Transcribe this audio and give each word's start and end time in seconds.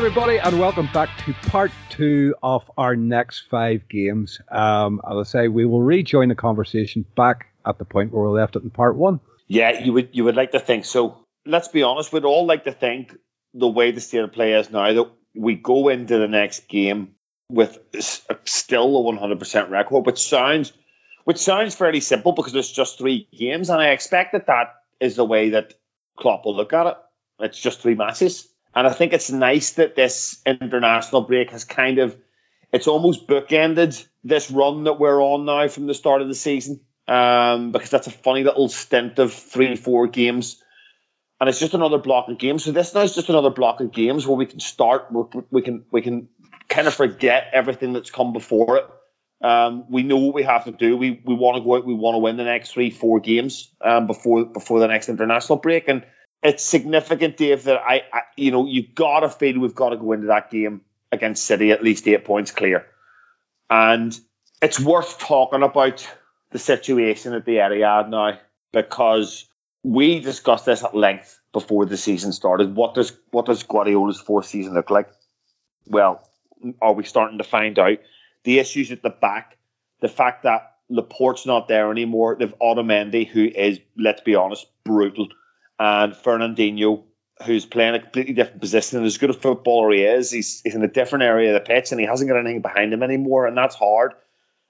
everybody, 0.00 0.38
and 0.38 0.58
welcome 0.58 0.88
back 0.94 1.10
to 1.18 1.34
part 1.50 1.70
two 1.90 2.34
of 2.42 2.62
our 2.78 2.96
next 2.96 3.40
five 3.50 3.86
games. 3.86 4.40
Um, 4.50 4.98
as 5.06 5.14
I 5.14 5.22
say, 5.24 5.48
we 5.48 5.66
will 5.66 5.82
rejoin 5.82 6.30
the 6.30 6.34
conversation 6.34 7.04
back 7.14 7.48
at 7.66 7.78
the 7.78 7.84
point 7.84 8.10
where 8.10 8.24
we 8.24 8.30
left 8.30 8.56
it 8.56 8.62
in 8.62 8.70
part 8.70 8.96
one. 8.96 9.20
Yeah, 9.46 9.84
you 9.84 9.92
would 9.92 10.08
you 10.12 10.24
would 10.24 10.36
like 10.36 10.52
to 10.52 10.58
think 10.58 10.86
so. 10.86 11.18
Let's 11.44 11.68
be 11.68 11.82
honest, 11.82 12.14
we'd 12.14 12.24
all 12.24 12.46
like 12.46 12.64
to 12.64 12.72
think 12.72 13.14
the 13.52 13.68
way 13.68 13.90
the 13.90 14.00
state 14.00 14.22
of 14.22 14.32
play 14.32 14.54
is 14.54 14.70
now 14.70 14.90
that 14.90 15.10
we 15.34 15.56
go 15.56 15.90
into 15.90 16.16
the 16.16 16.28
next 16.28 16.66
game 16.66 17.16
with 17.50 17.78
still 18.46 19.06
a 19.06 19.12
100% 19.12 19.68
record, 19.68 20.06
which 20.06 20.26
sounds 20.26 20.72
which 21.24 21.36
sounds 21.36 21.74
fairly 21.74 22.00
simple 22.00 22.32
because 22.32 22.54
it's 22.54 22.72
just 22.72 22.96
three 22.96 23.28
games, 23.36 23.68
and 23.68 23.78
I 23.78 23.90
expect 23.90 24.32
that 24.32 24.46
that 24.46 24.76
is 24.98 25.16
the 25.16 25.26
way 25.26 25.50
that 25.50 25.74
Klopp 26.18 26.46
will 26.46 26.56
look 26.56 26.72
at 26.72 26.86
it. 26.86 26.96
It's 27.40 27.60
just 27.60 27.80
three 27.80 27.96
matches. 27.96 28.49
And 28.74 28.86
I 28.86 28.92
think 28.92 29.12
it's 29.12 29.30
nice 29.30 29.72
that 29.72 29.96
this 29.96 30.40
international 30.46 31.22
break 31.22 31.50
has 31.50 31.64
kind 31.64 31.98
of, 31.98 32.16
it's 32.72 32.86
almost 32.86 33.26
bookended 33.26 34.06
this 34.22 34.50
run 34.50 34.84
that 34.84 35.00
we're 35.00 35.22
on 35.22 35.44
now 35.44 35.66
from 35.68 35.86
the 35.86 35.94
start 35.94 36.22
of 36.22 36.28
the 36.28 36.34
season. 36.34 36.80
Um, 37.08 37.72
because 37.72 37.90
that's 37.90 38.06
a 38.06 38.12
funny 38.12 38.44
little 38.44 38.68
stint 38.68 39.18
of 39.18 39.32
three, 39.32 39.74
four 39.74 40.06
games. 40.06 40.62
And 41.40 41.48
it's 41.48 41.58
just 41.58 41.74
another 41.74 41.98
block 41.98 42.28
of 42.28 42.38
games. 42.38 42.64
So 42.64 42.70
this 42.70 42.94
now 42.94 43.00
is 43.00 43.14
just 43.14 43.28
another 43.28 43.50
block 43.50 43.80
of 43.80 43.90
games 43.90 44.26
where 44.26 44.36
we 44.36 44.46
can 44.46 44.60
start, 44.60 45.08
we 45.50 45.62
can, 45.62 45.84
we 45.90 46.02
can 46.02 46.28
kind 46.68 46.86
of 46.86 46.94
forget 46.94 47.48
everything 47.52 47.92
that's 47.92 48.10
come 48.10 48.32
before 48.32 48.76
it. 48.76 48.86
Um, 49.42 49.86
we 49.90 50.02
know 50.02 50.18
what 50.18 50.34
we 50.34 50.42
have 50.42 50.66
to 50.66 50.70
do. 50.70 50.96
We 50.98 51.20
we 51.24 51.34
want 51.34 51.56
to 51.56 51.64
go 51.64 51.76
out. 51.76 51.86
We 51.86 51.94
want 51.94 52.14
to 52.14 52.18
win 52.18 52.36
the 52.36 52.44
next 52.44 52.72
three, 52.72 52.90
four 52.90 53.20
games 53.20 53.72
um, 53.80 54.06
before 54.06 54.44
before 54.44 54.80
the 54.80 54.86
next 54.86 55.08
international 55.08 55.58
break. 55.58 55.88
And 55.88 56.04
it's 56.42 56.64
significant, 56.64 57.36
Dave, 57.36 57.64
that 57.64 57.80
I, 57.80 58.02
I 58.12 58.22
you 58.36 58.50
know, 58.50 58.66
you 58.66 58.86
got 58.86 59.20
to 59.20 59.28
feel 59.28 59.58
we've 59.58 59.74
got 59.74 59.90
to 59.90 59.96
go 59.96 60.12
into 60.12 60.28
that 60.28 60.50
game 60.50 60.82
against 61.12 61.44
City 61.44 61.72
at 61.72 61.84
least 61.84 62.06
eight 62.08 62.24
points 62.24 62.50
clear. 62.50 62.86
And 63.68 64.18
it's 64.62 64.80
worth 64.80 65.18
talking 65.18 65.62
about 65.62 66.08
the 66.50 66.58
situation 66.58 67.34
at 67.34 67.44
the 67.44 67.56
Etihad 67.56 68.08
now 68.08 68.38
because 68.72 69.46
we 69.82 70.20
discussed 70.20 70.66
this 70.66 70.84
at 70.84 70.94
length 70.94 71.40
before 71.52 71.86
the 71.86 71.96
season 71.96 72.32
started. 72.32 72.74
What 72.74 72.94
does 72.94 73.12
what 73.30 73.46
does 73.46 73.62
Guardiola's 73.62 74.20
fourth 74.20 74.46
season 74.46 74.74
look 74.74 74.90
like? 74.90 75.08
Well, 75.86 76.26
are 76.80 76.92
we 76.92 77.04
starting 77.04 77.38
to 77.38 77.44
find 77.44 77.78
out 77.78 77.98
the 78.44 78.58
issues 78.58 78.90
at 78.90 79.02
the 79.02 79.10
back, 79.10 79.56
the 80.00 80.08
fact 80.08 80.44
that 80.44 80.76
Laporte's 80.88 81.46
not 81.46 81.68
there 81.68 81.90
anymore. 81.90 82.36
They've 82.38 82.54
Otamendi, 82.60 83.26
who 83.26 83.44
is, 83.44 83.78
let's 83.96 84.22
be 84.22 84.34
honest, 84.34 84.66
brutal 84.84 85.28
and 85.80 86.12
Fernandinho, 86.12 87.04
who's 87.46 87.64
playing 87.64 87.94
a 87.94 88.00
completely 88.00 88.34
different 88.34 88.60
position. 88.60 88.98
And 88.98 89.06
as 89.06 89.16
good 89.16 89.30
a 89.30 89.32
footballer 89.32 89.90
he 89.90 90.02
is, 90.02 90.30
he's, 90.30 90.60
he's 90.60 90.74
in 90.74 90.84
a 90.84 90.88
different 90.88 91.24
area 91.24 91.56
of 91.56 91.64
the 91.64 91.66
pitch 91.66 91.90
and 91.90 91.98
he 91.98 92.06
hasn't 92.06 92.28
got 92.28 92.38
anything 92.38 92.60
behind 92.60 92.92
him 92.92 93.02
anymore, 93.02 93.46
and 93.46 93.56
that's 93.56 93.74
hard. 93.74 94.12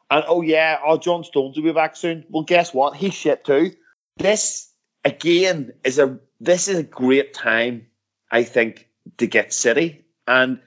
And 0.09 0.25
oh 0.27 0.41
yeah, 0.43 0.79
oh 0.85 0.99
John 0.99 1.25
Stones 1.25 1.57
will 1.57 1.65
be 1.65 1.73
back 1.73 1.97
soon. 1.97 2.25
Well, 2.31 2.45
guess 2.45 2.73
what? 2.73 2.97
He's 2.97 3.15
shit 3.15 3.45
too. 3.45 3.73
This 4.17 4.73
again 5.05 5.73
is 5.85 5.99
a 5.99 6.19
this 6.41 6.69
is 6.69 6.79
a 6.79 6.83
great 6.85 7.35
time, 7.35 7.87
I 8.31 8.45
think, 8.45 8.89
to 9.19 9.27
get 9.27 9.53
City 9.53 10.05
and 10.27 10.61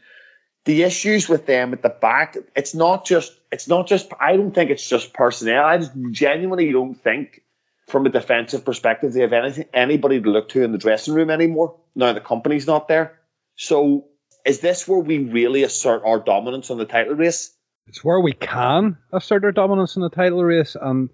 the 0.66 0.84
issues 0.84 1.28
with 1.28 1.46
them 1.46 1.74
at 1.74 1.82
the 1.82 1.90
back. 1.90 2.38
It's 2.56 2.74
not 2.74 3.06
just 3.06 3.34
it's 3.52 3.68
not 3.68 3.88
just 3.88 4.12
I 4.20 4.38
don't 4.38 4.54
think 4.54 4.72
it's 4.72 4.88
just 4.88 5.14
personnel. 5.14 5.66
I 5.66 5.78
just 5.78 5.92
genuinely 6.12 6.72
don't 6.72 6.96
think 6.96 7.42
from 7.88 8.06
a 8.06 8.10
defensive 8.10 8.66
perspective, 8.66 9.14
they 9.14 9.22
have 9.22 9.34
anything, 9.34 9.66
anybody 9.74 10.22
to 10.22 10.30
look 10.30 10.50
to 10.50 10.64
in 10.64 10.72
the 10.72 10.78
dressing 10.78 11.14
room 11.14 11.30
anymore. 11.30 11.78
Now 11.96 12.14
the 12.14 12.22
Kompany's 12.22 12.68
not 12.68 12.88
there. 12.88 13.20
So 13.56 14.06
is 14.46 14.60
this 14.60 14.88
where 14.88 15.00
we 15.00 15.20
really 15.20 15.64
assert 15.64 16.04
our 16.06 16.20
dominance 16.20 16.70
on 16.72 16.78
the 16.78 16.86
title 16.86 17.16
race? 17.16 17.56
It's 17.88 18.04
where 18.04 18.20
we 18.20 18.34
can 18.34 18.98
assert 19.12 19.44
our 19.44 19.52
dominance 19.52 19.96
in 19.96 20.02
the 20.02 20.10
title 20.10 20.44
race. 20.44 20.76
And 20.80 21.10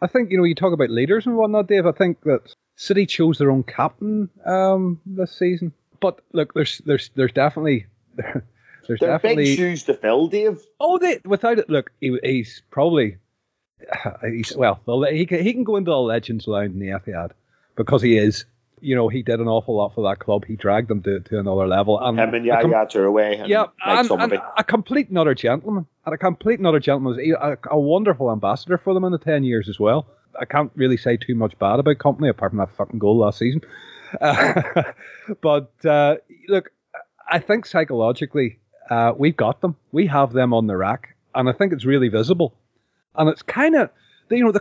I 0.00 0.06
think, 0.06 0.30
you 0.30 0.38
know, 0.38 0.44
you 0.44 0.54
talk 0.54 0.72
about 0.72 0.90
leaders 0.90 1.26
and 1.26 1.36
whatnot, 1.36 1.66
Dave. 1.66 1.86
I 1.86 1.92
think 1.92 2.20
that 2.22 2.54
City 2.76 3.06
chose 3.06 3.38
their 3.38 3.50
own 3.50 3.62
captain 3.64 4.30
um, 4.46 5.00
this 5.04 5.36
season. 5.36 5.72
But 6.00 6.20
look, 6.32 6.54
there's 6.54 6.78
there's 6.84 7.10
there's 7.14 7.32
definitely 7.32 7.86
there's 8.16 8.42
They're 9.00 9.10
definitely 9.10 9.44
big 9.44 9.58
shoes 9.58 9.84
to 9.84 9.94
fill, 9.94 10.26
Dave. 10.28 10.60
Oh, 10.80 10.98
they 10.98 11.20
without 11.24 11.58
it. 11.58 11.70
Look, 11.70 11.92
he, 12.00 12.18
he's 12.22 12.62
probably 12.70 13.18
he's, 14.22 14.56
well, 14.56 14.80
he 15.10 15.26
can, 15.26 15.42
he 15.42 15.52
can 15.52 15.64
go 15.64 15.76
into 15.76 15.90
the 15.90 15.96
Legends 15.98 16.46
Lounge 16.46 16.72
in 16.72 16.78
the 16.78 16.88
Etihad 16.88 17.32
because 17.76 18.02
he 18.02 18.16
is. 18.16 18.44
You 18.84 18.96
know, 18.96 19.06
he 19.06 19.22
did 19.22 19.38
an 19.38 19.46
awful 19.46 19.76
lot 19.76 19.94
for 19.94 20.10
that 20.10 20.18
club. 20.18 20.44
He 20.44 20.56
dragged 20.56 20.88
them 20.88 21.04
to, 21.04 21.20
to 21.20 21.38
another 21.38 21.68
level. 21.68 22.00
And 22.00 22.18
Him 22.18 22.34
and 22.34 22.44
Yaya 22.44 22.62
com- 22.62 22.72
Toure 22.72 23.40
and 23.40 23.48
yeah, 23.48 23.66
and, 23.86 24.10
and 24.10 24.32
a 24.58 24.64
complete 24.64 25.08
another 25.08 25.36
gentleman. 25.36 25.86
And 26.04 26.12
a 26.12 26.18
complete 26.18 26.58
another 26.58 26.80
gentleman. 26.80 27.32
A, 27.40 27.56
a 27.70 27.78
wonderful 27.78 28.32
ambassador 28.32 28.78
for 28.78 28.92
them 28.92 29.04
in 29.04 29.12
the 29.12 29.18
10 29.18 29.44
years 29.44 29.68
as 29.68 29.78
well. 29.78 30.08
I 30.40 30.46
can't 30.46 30.72
really 30.74 30.96
say 30.96 31.16
too 31.16 31.36
much 31.36 31.56
bad 31.60 31.78
about 31.78 31.98
Kompany 31.98 32.28
apart 32.28 32.50
from 32.50 32.58
that 32.58 32.74
fucking 32.74 32.98
goal 32.98 33.18
last 33.18 33.38
season. 33.38 33.60
Uh, 34.20 34.62
but 35.40 35.72
uh, 35.84 36.16
look, 36.48 36.72
I 37.30 37.38
think 37.38 37.66
psychologically 37.66 38.58
uh, 38.90 39.12
we've 39.16 39.36
got 39.36 39.60
them. 39.60 39.76
We 39.92 40.08
have 40.08 40.32
them 40.32 40.52
on 40.52 40.66
the 40.66 40.76
rack, 40.76 41.14
and 41.36 41.48
I 41.48 41.52
think 41.52 41.72
it's 41.72 41.84
really 41.84 42.08
visible 42.08 42.52
and 43.16 43.28
it's 43.28 43.42
kind 43.42 43.74
of 43.74 43.90
you 44.30 44.44
know 44.44 44.52
the 44.52 44.60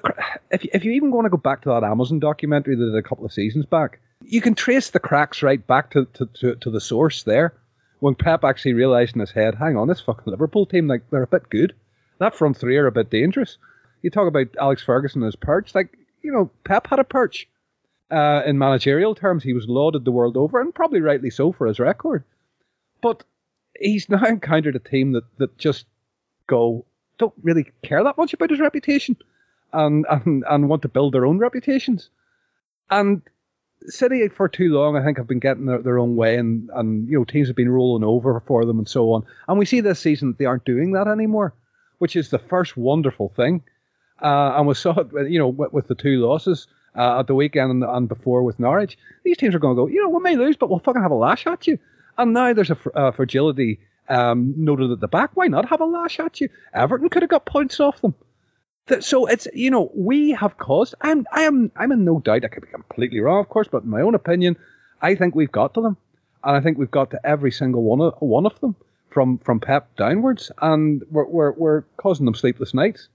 if 0.52 0.64
you, 0.64 0.70
if 0.74 0.86
you 0.86 0.92
even 0.92 1.12
want 1.12 1.26
to 1.26 1.30
go 1.30 1.38
back 1.38 1.62
to 1.62 1.70
that 1.70 1.84
Amazon 1.84 2.20
documentary 2.20 2.76
that 2.76 2.86
did 2.86 2.96
a 2.96 3.02
couple 3.02 3.26
of 3.26 3.34
seasons 3.34 3.66
back, 3.66 4.00
you 4.22 4.42
can 4.42 4.56
trace 4.56 4.90
the 4.90 5.00
cracks 5.00 5.44
right 5.44 5.66
back 5.66 5.92
to 5.92 6.06
to, 6.14 6.26
to, 6.26 6.56
to 6.56 6.70
the 6.70 6.82
source 6.82 7.24
there. 7.24 7.54
When 8.00 8.16
Pep 8.16 8.44
actually 8.44 8.74
realised 8.74 9.16
in 9.16 9.20
his 9.20 9.32
head, 9.32 9.56
hang 9.56 9.78
on, 9.78 9.88
this 9.88 10.02
fucking 10.02 10.32
Liverpool 10.32 10.66
team, 10.66 10.88
like 10.88 11.10
they're 11.10 11.24
a 11.24 11.28
bit 11.28 11.50
good. 11.50 11.74
That 12.18 12.36
front 12.36 12.58
three 12.58 12.78
are 12.78 12.88
a 12.88 12.92
bit 12.92 13.10
dangerous. 13.10 13.58
You 14.02 14.10
talk 14.10 14.28
about 14.28 14.48
Alex 14.60 14.84
Ferguson 14.84 15.22
and 15.22 15.28
his 15.28 15.36
perch, 15.36 15.76
like 15.76 15.98
you 16.22 16.32
know 16.32 16.50
Pep 16.64 16.88
had 16.88 17.00
a 17.00 17.04
perch. 17.04 17.48
Uh, 18.10 18.44
in 18.46 18.58
managerial 18.58 19.16
terms, 19.16 19.42
he 19.42 19.54
was 19.54 19.70
lauded 19.70 20.04
the 20.04 20.12
world 20.12 20.36
over, 20.36 20.60
and 20.60 20.76
probably 20.76 21.00
rightly 21.00 21.30
so 21.30 21.54
for 21.54 21.66
his 21.68 21.80
record. 21.80 22.26
But 23.02 23.24
he's 23.80 24.10
now 24.10 24.26
encountered 24.26 24.76
a 24.76 24.80
team 24.80 25.14
that, 25.14 25.24
that 25.38 25.58
just 25.58 25.86
go, 26.48 26.86
don't 27.18 27.34
really 27.42 27.72
care 27.84 28.04
that 28.04 28.18
much 28.18 28.34
about 28.34 28.50
his 28.50 28.60
reputation 28.60 29.16
and, 29.74 30.06
and, 30.10 30.44
and 30.50 30.70
want 30.70 30.82
to 30.84 30.90
build 30.90 31.14
their 31.14 31.26
own 31.26 31.38
reputations. 31.38 32.10
And 32.90 33.22
City 33.86 34.28
for 34.28 34.48
too 34.48 34.70
long, 34.74 34.96
I 34.96 35.04
think, 35.04 35.18
have 35.18 35.28
been 35.28 35.40
getting 35.40 35.66
their, 35.66 35.82
their 35.82 36.00
own 36.00 36.16
way, 36.16 36.38
and, 36.38 36.70
and 36.74 37.08
you 37.08 37.18
know 37.18 37.26
teams 37.26 37.48
have 37.48 37.56
been 37.56 37.70
rolling 37.70 38.04
over 38.04 38.42
for 38.46 38.66
them 38.66 38.78
and 38.78 38.88
so 38.88 39.14
on. 39.14 39.26
And 39.48 39.58
we 39.58 39.66
see 39.66 39.82
this 39.82 40.00
season 40.00 40.30
that 40.30 40.38
they 40.38 40.46
aren't 40.46 40.66
doing 40.66 40.92
that 40.92 41.08
anymore, 41.08 41.56
which 41.98 42.16
is 42.16 42.30
the 42.30 42.38
first 42.38 42.78
wonderful 42.78 43.30
thing. 43.30 43.64
Uh, 44.22 44.54
and 44.56 44.68
we 44.68 44.76
saw 44.76 45.00
it, 45.00 45.32
you 45.32 45.40
know, 45.40 45.48
with, 45.48 45.74
with 45.74 45.88
the 45.88 45.96
two 45.96 46.24
losses 46.26 46.68
uh, 46.96 47.20
at 47.20 47.28
the 47.28 47.34
weekend 47.34 47.72
and, 47.72 47.84
and, 47.84 48.08
before 48.08 48.44
with 48.44 48.60
Norwich. 48.60 48.98
These 49.24 49.38
teams 49.38 49.56
are 49.56 49.60
going 49.60 49.76
to 49.76 49.82
go, 49.82 49.88
you 49.88 50.04
know, 50.04 50.10
we 50.10 50.22
may 50.22 50.36
lose, 50.36 50.58
but 50.58 50.70
we'll 50.70 50.80
fucking 50.80 51.02
have 51.02 51.12
a 51.12 51.16
lash 51.16 51.48
at 51.48 51.66
you. 51.66 51.80
And 52.18 52.34
now 52.34 52.54
there's 52.54 52.70
a, 52.70 52.78
a 52.94 53.12
fragility 53.12 53.80
um, 54.12 54.54
noted 54.58 54.92
at 54.92 55.00
the 55.00 55.08
back. 55.08 55.32
Why 55.34 55.48
not 55.48 55.70
have 55.70 55.82
a 55.82 55.86
lash 55.86 56.20
at 56.20 56.42
you? 56.42 56.50
Everton 56.74 57.10
could 57.10 57.24
have 57.24 57.30
got 57.30 57.46
points 57.46 57.80
off 57.80 58.02
them. 58.02 58.14
So 59.00 59.28
it's 59.28 59.48
you 59.54 59.72
know 59.72 59.90
we 59.96 60.32
have 60.32 60.58
caused. 60.58 60.96
I'm 61.00 61.26
I 61.32 61.44
am 61.44 61.72
I'm 61.76 61.92
in 61.94 62.04
no 62.04 62.20
doubt. 62.20 62.44
I 62.44 62.50
could 62.50 62.64
be 62.64 62.72
completely 62.72 63.22
wrong, 63.22 63.40
of 63.40 63.48
course, 63.48 63.70
but 63.72 63.84
in 63.84 63.90
my 63.90 64.02
own 64.02 64.16
opinion, 64.16 64.58
I 65.02 65.16
think 65.16 65.34
we've 65.34 65.52
got 65.52 65.76
to 65.76 65.82
them, 65.82 65.98
and 66.44 66.58
I 66.58 66.60
think 66.60 66.78
we've 66.78 66.92
got 66.92 67.12
to 67.12 67.26
every 67.26 67.52
single 67.52 67.84
one 67.84 68.02
of 68.02 68.16
one 68.20 68.46
of 68.46 68.60
them 68.60 68.76
from 69.10 69.38
from 69.38 69.62
Pep 69.62 69.96
downwards, 69.96 70.52
and 70.62 71.04
we're 71.10 71.26
we're, 71.26 71.52
we're 71.52 71.82
causing 71.96 72.26
them 72.26 72.36
sleepless 72.36 72.74
nights. 72.74 73.08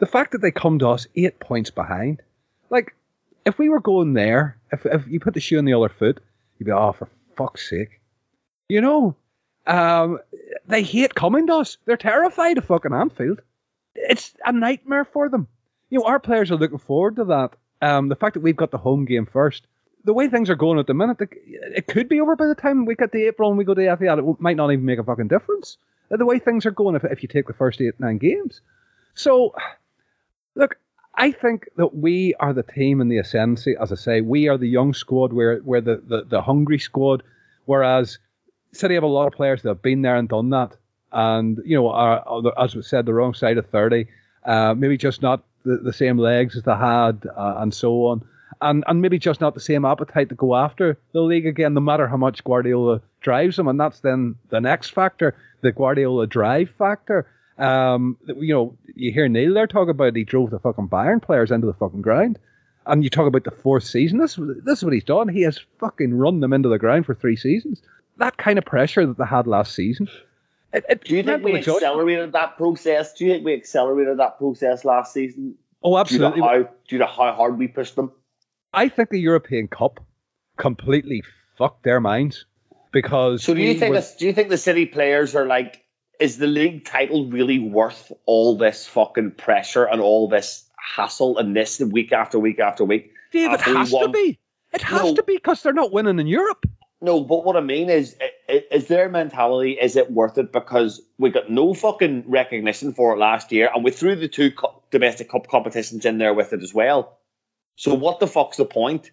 The 0.00 0.06
fact 0.06 0.32
that 0.32 0.38
they 0.38 0.50
come 0.50 0.80
to 0.80 0.88
us 0.88 1.06
eight 1.14 1.38
points 1.38 1.70
behind, 1.70 2.22
like 2.70 2.96
if 3.46 3.56
we 3.56 3.68
were 3.68 3.80
going 3.80 4.14
there, 4.14 4.58
if 4.72 4.84
if 4.84 5.06
you 5.06 5.20
put 5.20 5.34
the 5.34 5.40
shoe 5.40 5.58
on 5.58 5.64
the 5.64 5.74
other 5.74 5.90
foot, 5.90 6.18
you'd 6.58 6.66
be 6.66 6.72
oh 6.72 6.92
for 6.92 7.08
fuck's 7.36 7.70
sake, 7.70 8.00
you 8.68 8.80
know 8.80 9.14
um, 9.66 10.18
they 10.66 10.82
hate 10.82 11.14
coming 11.14 11.46
to 11.46 11.56
us. 11.56 11.78
They're 11.84 11.96
terrified 11.96 12.58
of 12.58 12.64
fucking 12.64 12.92
Anfield. 12.92 13.40
It's 13.94 14.34
a 14.44 14.52
nightmare 14.52 15.04
for 15.04 15.28
them. 15.28 15.48
You 15.90 16.00
know, 16.00 16.06
our 16.06 16.18
players 16.18 16.50
are 16.50 16.56
looking 16.56 16.78
forward 16.78 17.16
to 17.16 17.24
that. 17.26 17.50
Um, 17.80 18.08
the 18.08 18.16
fact 18.16 18.34
that 18.34 18.42
we've 18.42 18.56
got 18.56 18.70
the 18.70 18.78
home 18.78 19.04
game 19.04 19.26
first, 19.26 19.66
the 20.04 20.12
way 20.12 20.28
things 20.28 20.50
are 20.50 20.54
going 20.56 20.78
at 20.78 20.86
the 20.86 20.94
minute, 20.94 21.18
it 21.20 21.86
could 21.86 22.08
be 22.08 22.20
over 22.20 22.36
by 22.36 22.46
the 22.46 22.54
time 22.54 22.84
we 22.84 22.94
get 22.94 23.12
to 23.12 23.26
April 23.26 23.48
and 23.48 23.58
we 23.58 23.64
go 23.64 23.74
to 23.74 23.80
Etihad. 23.80 24.18
It 24.18 24.40
might 24.40 24.56
not 24.56 24.70
even 24.70 24.84
make 24.84 24.98
a 24.98 25.04
fucking 25.04 25.28
difference. 25.28 25.76
The 26.10 26.26
way 26.26 26.38
things 26.38 26.66
are 26.66 26.70
going, 26.70 26.96
if, 26.96 27.04
if 27.04 27.22
you 27.22 27.28
take 27.28 27.46
the 27.46 27.54
first 27.54 27.80
eight, 27.80 27.98
nine 27.98 28.18
games. 28.18 28.60
So, 29.14 29.54
look, 30.54 30.76
I 31.14 31.32
think 31.32 31.68
that 31.76 31.94
we 31.94 32.34
are 32.38 32.52
the 32.52 32.62
team 32.62 33.00
in 33.00 33.08
the 33.08 33.18
ascendancy. 33.18 33.74
As 33.80 33.92
I 33.92 33.96
say, 33.96 34.20
we 34.20 34.48
are 34.48 34.58
the 34.58 34.68
young 34.68 34.92
squad, 34.92 35.32
we're, 35.32 35.62
we're 35.62 35.80
the, 35.80 36.02
the, 36.06 36.24
the 36.24 36.42
hungry 36.42 36.78
squad, 36.78 37.22
whereas 37.64 38.18
City 38.74 38.94
have 38.94 39.02
a 39.02 39.08
lot 39.08 39.26
of 39.26 39.32
players 39.32 39.62
that 39.62 39.68
have 39.68 39.82
been 39.82 40.02
there 40.02 40.16
and 40.16 40.28
done 40.28 40.50
that, 40.50 40.76
and 41.12 41.60
you 41.64 41.76
know, 41.76 41.90
are, 41.90 42.42
as 42.58 42.74
we 42.74 42.82
said, 42.82 43.06
the 43.06 43.14
wrong 43.14 43.34
side 43.34 43.58
of 43.58 43.66
thirty. 43.66 44.08
Uh, 44.44 44.74
maybe 44.74 44.96
just 44.96 45.22
not 45.22 45.42
the, 45.64 45.78
the, 45.78 45.92
same 45.92 46.18
legs 46.18 46.54
as 46.54 46.64
they 46.64 46.74
had, 46.74 47.26
uh, 47.34 47.54
and 47.58 47.72
so 47.72 48.06
on. 48.06 48.22
and 48.60 48.84
and 48.86 49.00
maybe 49.00 49.18
just 49.18 49.40
not 49.40 49.54
the 49.54 49.60
same 49.60 49.86
appetite 49.86 50.28
to 50.28 50.34
go 50.34 50.54
after 50.54 50.98
the 51.12 51.20
league 51.20 51.46
again, 51.46 51.72
no 51.74 51.80
matter 51.80 52.06
how 52.06 52.18
much 52.18 52.44
Guardiola 52.44 53.00
drives 53.20 53.56
them, 53.56 53.68
and 53.68 53.80
that's 53.80 54.00
then 54.00 54.36
the 54.50 54.60
next 54.60 54.90
factor, 54.90 55.34
the 55.62 55.72
Guardiola 55.72 56.26
drive 56.26 56.70
factor. 56.76 57.26
Um, 57.56 58.18
you 58.26 58.52
know, 58.52 58.76
you 58.94 59.12
hear 59.12 59.28
Neil 59.28 59.54
there 59.54 59.66
talk 59.66 59.88
about 59.88 60.16
he 60.16 60.24
drove 60.24 60.50
the 60.50 60.58
fucking 60.58 60.88
Bayern 60.88 61.22
players 61.22 61.50
into 61.50 61.66
the 61.66 61.74
fucking 61.74 62.02
ground, 62.02 62.38
and 62.86 63.02
you 63.02 63.10
talk 63.10 63.26
about 63.26 63.44
the 63.44 63.50
fourth 63.50 63.84
season. 63.84 64.18
This 64.18 64.38
this 64.38 64.78
is 64.78 64.84
what 64.84 64.92
he's 64.92 65.04
done. 65.04 65.28
He 65.28 65.42
has 65.42 65.60
fucking 65.78 66.14
run 66.14 66.40
them 66.40 66.52
into 66.52 66.68
the 66.68 66.78
ground 66.78 67.06
for 67.06 67.14
three 67.14 67.36
seasons. 67.36 67.80
That 68.18 68.36
kind 68.36 68.58
of 68.58 68.64
pressure 68.64 69.06
that 69.06 69.18
they 69.18 69.24
had 69.24 69.46
last 69.46 69.74
season. 69.74 70.08
It, 70.72 70.84
it 70.88 71.04
Do 71.04 71.16
you 71.16 71.22
think 71.22 71.44
we 71.44 71.56
accelerated 71.56 72.32
that 72.32 72.56
process? 72.56 73.14
Do 73.14 73.24
you 73.24 73.32
think 73.32 73.44
we 73.44 73.54
accelerated 73.54 74.18
that 74.18 74.38
process 74.38 74.84
last 74.84 75.12
season? 75.12 75.54
Oh, 75.82 75.98
absolutely. 75.98 76.40
Due 76.40 76.42
to 76.42 76.48
how, 76.48 76.68
due 76.88 76.98
to 76.98 77.06
how 77.06 77.32
hard 77.32 77.58
we 77.58 77.68
pushed 77.68 77.94
them? 77.94 78.12
I 78.72 78.88
think 78.88 79.10
the 79.10 79.20
European 79.20 79.68
Cup 79.68 80.00
completely 80.56 81.22
fucked 81.56 81.84
their 81.84 82.00
minds 82.00 82.46
because. 82.92 83.44
So 83.44 83.54
do 83.54 83.60
you 83.60 83.74
think? 83.74 83.94
Was, 83.94 84.10
this, 84.10 84.16
do 84.16 84.26
you 84.26 84.32
think 84.32 84.48
the 84.48 84.58
City 84.58 84.86
players 84.86 85.34
are 85.34 85.46
like? 85.46 85.80
Is 86.20 86.38
the 86.38 86.46
league 86.46 86.84
title 86.84 87.28
really 87.28 87.58
worth 87.58 88.12
all 88.24 88.56
this 88.56 88.86
fucking 88.86 89.32
pressure 89.32 89.84
and 89.84 90.00
all 90.00 90.28
this 90.28 90.64
hassle 90.76 91.38
and 91.38 91.56
this 91.56 91.80
week 91.80 92.12
after 92.12 92.38
week 92.38 92.60
after 92.60 92.84
week? 92.84 93.12
Dave, 93.32 93.52
it 93.52 93.60
has 93.60 93.90
to 93.90 94.08
be. 94.08 94.38
It 94.72 94.82
has 94.82 95.02
no, 95.02 95.14
to 95.14 95.22
be 95.22 95.34
because 95.36 95.62
they're 95.62 95.72
not 95.72 95.92
winning 95.92 96.18
in 96.18 96.26
Europe. 96.26 96.66
No, 97.04 97.20
but 97.20 97.44
what 97.44 97.54
I 97.54 97.60
mean 97.60 97.90
is, 97.90 98.16
is 98.48 98.86
their 98.86 99.10
mentality, 99.10 99.72
is 99.72 99.96
it 99.96 100.10
worth 100.10 100.38
it? 100.38 100.52
Because 100.52 101.02
we 101.18 101.28
got 101.28 101.50
no 101.50 101.74
fucking 101.74 102.24
recognition 102.28 102.94
for 102.94 103.12
it 103.12 103.18
last 103.18 103.52
year, 103.52 103.70
and 103.72 103.84
we 103.84 103.90
threw 103.90 104.16
the 104.16 104.26
two 104.26 104.52
domestic 104.90 105.28
cup 105.28 105.46
competitions 105.48 106.06
in 106.06 106.16
there 106.16 106.32
with 106.32 106.54
it 106.54 106.62
as 106.62 106.72
well. 106.72 107.18
So 107.76 107.92
what 107.92 108.20
the 108.20 108.26
fuck's 108.26 108.56
the 108.56 108.64
point? 108.64 109.10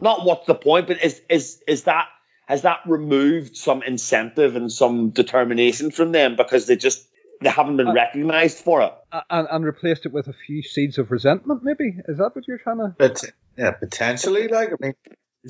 Not 0.00 0.24
what's 0.24 0.48
the 0.48 0.56
point, 0.56 0.88
but 0.88 1.00
is 1.00 1.22
is 1.30 1.62
is 1.68 1.84
that 1.84 2.08
has 2.48 2.62
that 2.62 2.80
removed 2.86 3.56
some 3.56 3.84
incentive 3.84 4.56
and 4.56 4.72
some 4.72 5.10
determination 5.10 5.92
from 5.92 6.10
them 6.10 6.34
because 6.34 6.66
they 6.66 6.74
just 6.74 7.06
they 7.40 7.50
haven't 7.50 7.76
been 7.76 7.88
uh, 7.88 7.92
recognised 7.92 8.58
for 8.58 8.82
it, 8.82 8.92
and, 9.30 9.46
and 9.48 9.64
replaced 9.64 10.06
it 10.06 10.12
with 10.12 10.26
a 10.26 10.32
few 10.32 10.64
seeds 10.64 10.98
of 10.98 11.12
resentment? 11.12 11.62
Maybe 11.62 11.94
is 12.08 12.18
that 12.18 12.34
what 12.34 12.48
you're 12.48 12.58
trying 12.58 12.78
to? 12.78 12.96
But, 12.98 13.22
yeah, 13.56 13.70
potentially. 13.70 14.48
Like 14.48 14.70
I 14.70 14.76
mean, 14.80 14.94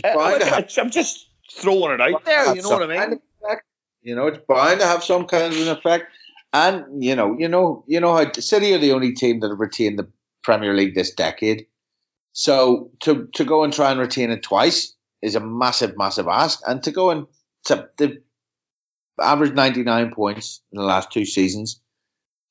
uh, 0.04 0.62
I'm 0.76 0.90
just 0.90 1.30
throwing 1.50 1.92
it 1.92 2.00
out 2.00 2.24
there. 2.24 2.54
You 2.54 2.62
know 2.62 2.70
what 2.70 2.90
I 2.90 3.06
mean? 3.06 3.20
You 4.02 4.14
know, 4.14 4.28
it's 4.28 4.38
bound 4.46 4.80
to 4.80 4.86
have 4.86 5.02
some 5.02 5.26
kind 5.26 5.52
of 5.52 5.60
an 5.60 5.68
effect. 5.68 6.12
And 6.52 7.02
you 7.02 7.16
know, 7.16 7.36
you 7.38 7.48
know, 7.48 7.84
you 7.86 8.00
know 8.00 8.16
how 8.16 8.30
City 8.32 8.72
are 8.74 8.78
the 8.78 8.92
only 8.92 9.12
team 9.14 9.40
that 9.40 9.50
have 9.50 9.60
retained 9.60 9.98
the 9.98 10.08
Premier 10.42 10.74
League 10.74 10.94
this 10.94 11.12
decade. 11.12 11.66
So 12.32 12.90
to 13.00 13.28
to 13.34 13.44
go 13.44 13.64
and 13.64 13.72
try 13.72 13.90
and 13.90 14.00
retain 14.00 14.30
it 14.30 14.42
twice 14.42 14.94
is 15.22 15.34
a 15.34 15.40
massive, 15.40 15.96
massive 15.96 16.28
ask. 16.28 16.60
And 16.66 16.82
to 16.84 16.92
go 16.92 17.10
and 17.10 17.26
to 17.64 17.88
the 17.96 18.22
average 19.20 19.54
ninety 19.54 19.82
nine 19.82 20.12
points 20.14 20.60
in 20.70 20.78
the 20.78 20.84
last 20.84 21.10
two 21.10 21.24
seasons, 21.24 21.80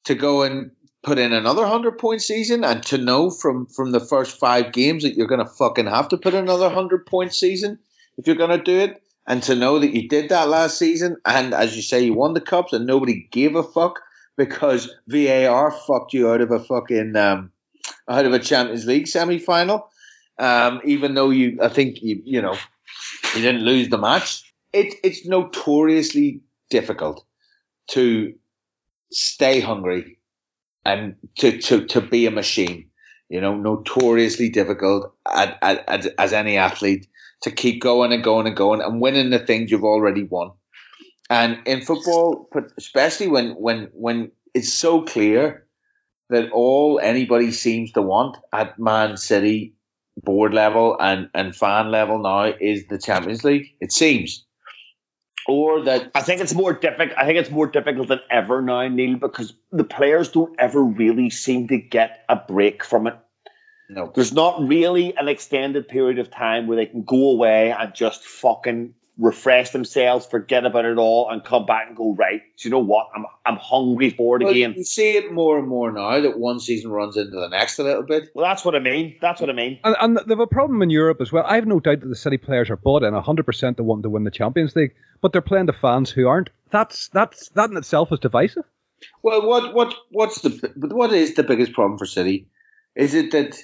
to 0.05 0.15
go 0.15 0.43
and 0.43 0.71
put 1.03 1.17
in 1.17 1.31
another 1.33 1.65
hundred 1.65 1.97
point 1.97 2.21
season, 2.21 2.63
and 2.63 2.83
to 2.87 2.97
know 2.97 3.29
from 3.29 3.65
from 3.67 3.91
the 3.91 3.99
first 3.99 4.37
five 4.37 4.73
games 4.73 5.03
that 5.03 5.15
you're 5.15 5.27
going 5.27 5.43
to 5.43 5.51
fucking 5.51 5.87
have 5.87 6.09
to 6.09 6.17
put 6.17 6.33
another 6.33 6.69
hundred 6.69 7.05
point 7.05 7.33
season 7.33 7.79
if 8.17 8.27
you're 8.27 8.35
going 8.35 8.57
to 8.57 8.63
do 8.63 8.79
it. 8.79 9.01
And 9.27 9.41
to 9.43 9.55
know 9.55 9.79
that 9.79 9.95
you 9.95 10.07
did 10.07 10.29
that 10.29 10.49
last 10.49 10.77
season, 10.77 11.17
and 11.25 11.55
as 11.55 11.75
you 11.75 11.81
say, 11.81 12.03
you 12.03 12.13
won 12.13 12.35
the 12.35 12.41
cups, 12.41 12.73
and 12.73 12.85
nobody 12.85 13.27
gave 13.31 13.55
a 13.55 13.63
fuck 13.63 13.99
because 14.37 14.93
VAR 15.07 15.71
fucked 15.71 16.13
you 16.13 16.29
out 16.29 16.41
of 16.41 16.51
a 16.51 16.59
fucking 16.59 17.15
um, 17.15 17.51
out 18.07 18.25
of 18.25 18.33
a 18.33 18.39
Champions 18.39 18.85
League 18.85 19.07
semi 19.07 19.39
final. 19.39 19.89
Um, 20.37 20.81
even 20.85 21.15
though 21.15 21.29
you, 21.29 21.59
I 21.61 21.69
think 21.69 22.01
you, 22.01 22.21
you 22.23 22.41
know, 22.41 22.55
you 23.35 23.41
didn't 23.41 23.61
lose 23.61 23.89
the 23.89 23.97
match. 23.97 24.53
It, 24.73 24.95
it's 25.03 25.25
notoriously 25.25 26.41
difficult 26.69 27.25
to 27.91 28.35
stay 29.11 29.61
hungry 29.61 30.19
and 30.83 31.15
to, 31.37 31.57
to, 31.59 31.85
to 31.85 32.01
be 32.01 32.25
a 32.25 32.31
machine. 32.31 32.89
You 33.29 33.41
know, 33.41 33.55
notoriously 33.55 34.49
difficult 34.49 35.15
at, 35.25 35.57
as 36.19 36.33
any 36.33 36.57
athlete 36.57 37.07
to 37.41 37.51
keep 37.51 37.81
going 37.81 38.11
and 38.13 38.23
going 38.23 38.47
and 38.47 38.55
going 38.55 38.81
and 38.81 39.01
winning 39.01 39.29
the 39.29 39.39
things 39.39 39.71
you've 39.71 39.83
already 39.83 40.23
won. 40.23 40.51
And 41.29 41.59
in 41.65 41.81
football, 41.81 42.49
especially 42.77 43.27
when 43.27 43.51
when 43.51 43.89
when 43.93 44.31
it's 44.53 44.73
so 44.73 45.01
clear 45.03 45.65
that 46.29 46.51
all 46.51 46.99
anybody 47.01 47.51
seems 47.51 47.91
to 47.93 48.01
want 48.01 48.37
at 48.51 48.79
Man 48.79 49.17
City 49.17 49.75
board 50.17 50.53
level 50.53 50.97
and, 50.99 51.29
and 51.33 51.55
fan 51.55 51.91
level 51.91 52.19
now 52.19 52.43
is 52.59 52.87
the 52.87 52.97
Champions 52.97 53.43
League. 53.43 53.75
It 53.79 53.91
seems. 53.91 54.45
Or 55.47 55.83
that 55.83 56.09
I 56.15 56.21
think 56.21 56.41
it's 56.41 56.55
more 56.55 56.73
difficult. 56.73 57.17
I 57.17 57.25
think 57.25 57.37
it's 57.37 57.51
more 57.51 57.67
difficult 57.67 58.07
than 58.07 58.21
ever 58.31 58.63
now, 58.63 58.87
Neil, 58.87 59.17
because 59.17 59.53
the 59.71 59.83
players 59.83 60.29
don't 60.29 60.55
ever 60.57 60.83
really 60.83 61.29
seem 61.29 61.67
to 61.67 61.77
get 61.77 62.25
a 62.27 62.35
break 62.35 62.83
from 62.83 63.05
it. 63.05 63.15
No. 63.89 64.11
There's 64.13 64.33
not 64.33 64.67
really 64.67 65.15
an 65.15 65.27
extended 65.27 65.87
period 65.87 66.19
of 66.19 66.31
time 66.31 66.67
where 66.67 66.77
they 66.77 66.85
can 66.85 67.03
go 67.03 67.31
away 67.31 67.71
and 67.71 67.93
just 67.93 68.23
fucking 68.23 68.95
refresh 69.17 69.69
themselves, 69.69 70.25
forget 70.25 70.65
about 70.65 70.85
it 70.85 70.97
all, 70.97 71.29
and 71.29 71.43
come 71.43 71.65
back 71.65 71.87
and 71.87 71.95
go 71.95 72.13
right. 72.13 72.41
Do 72.57 72.67
you 72.67 72.71
know 72.71 72.79
what? 72.79 73.07
I'm 73.15 73.25
I'm 73.45 73.57
hungry 73.57 74.09
for 74.09 74.37
it 74.37 74.43
well, 74.43 74.51
again. 74.51 74.73
You 74.75 74.83
see 74.83 75.11
it 75.11 75.31
more 75.31 75.57
and 75.57 75.67
more 75.67 75.91
now 75.91 76.19
that 76.19 76.37
one 76.37 76.59
season 76.59 76.91
runs 76.91 77.15
into 77.15 77.31
the 77.31 77.47
next 77.47 77.79
a 77.79 77.83
little 77.83 78.03
bit. 78.03 78.31
Well, 78.33 78.45
that's 78.45 78.65
what 78.65 78.75
I 78.75 78.79
mean. 78.79 79.17
That's 79.21 79.39
what 79.39 79.49
I 79.49 79.53
mean. 79.53 79.79
And, 79.83 79.95
and 79.99 80.17
they 80.17 80.33
have 80.33 80.39
a 80.39 80.47
problem 80.47 80.81
in 80.81 80.89
Europe 80.89 81.21
as 81.21 81.31
well. 81.31 81.45
I 81.47 81.55
have 81.55 81.67
no 81.67 81.79
doubt 81.79 82.01
that 82.01 82.07
the 82.07 82.15
City 82.15 82.37
players 82.37 82.69
are 82.69 82.75
bought 82.75 83.03
in 83.03 83.13
100 83.13 83.45
percent 83.45 83.77
to 83.77 83.83
want 83.83 84.03
to 84.03 84.09
win 84.09 84.23
the 84.23 84.31
Champions 84.31 84.75
League, 84.75 84.95
but 85.21 85.31
they're 85.31 85.41
playing 85.41 85.67
the 85.67 85.73
fans 85.73 86.09
who 86.09 86.27
aren't. 86.27 86.49
That's 86.71 87.07
that's 87.09 87.49
that 87.49 87.69
in 87.69 87.77
itself 87.77 88.11
is 88.11 88.19
divisive. 88.19 88.65
Well, 89.21 89.47
what 89.47 89.73
what 89.73 89.95
what's 90.11 90.41
the 90.41 90.73
what 90.75 91.13
is 91.13 91.35
the 91.35 91.43
biggest 91.43 91.73
problem 91.73 91.97
for 91.97 92.05
City? 92.05 92.49
Is 92.95 93.13
it 93.13 93.31
that 93.31 93.57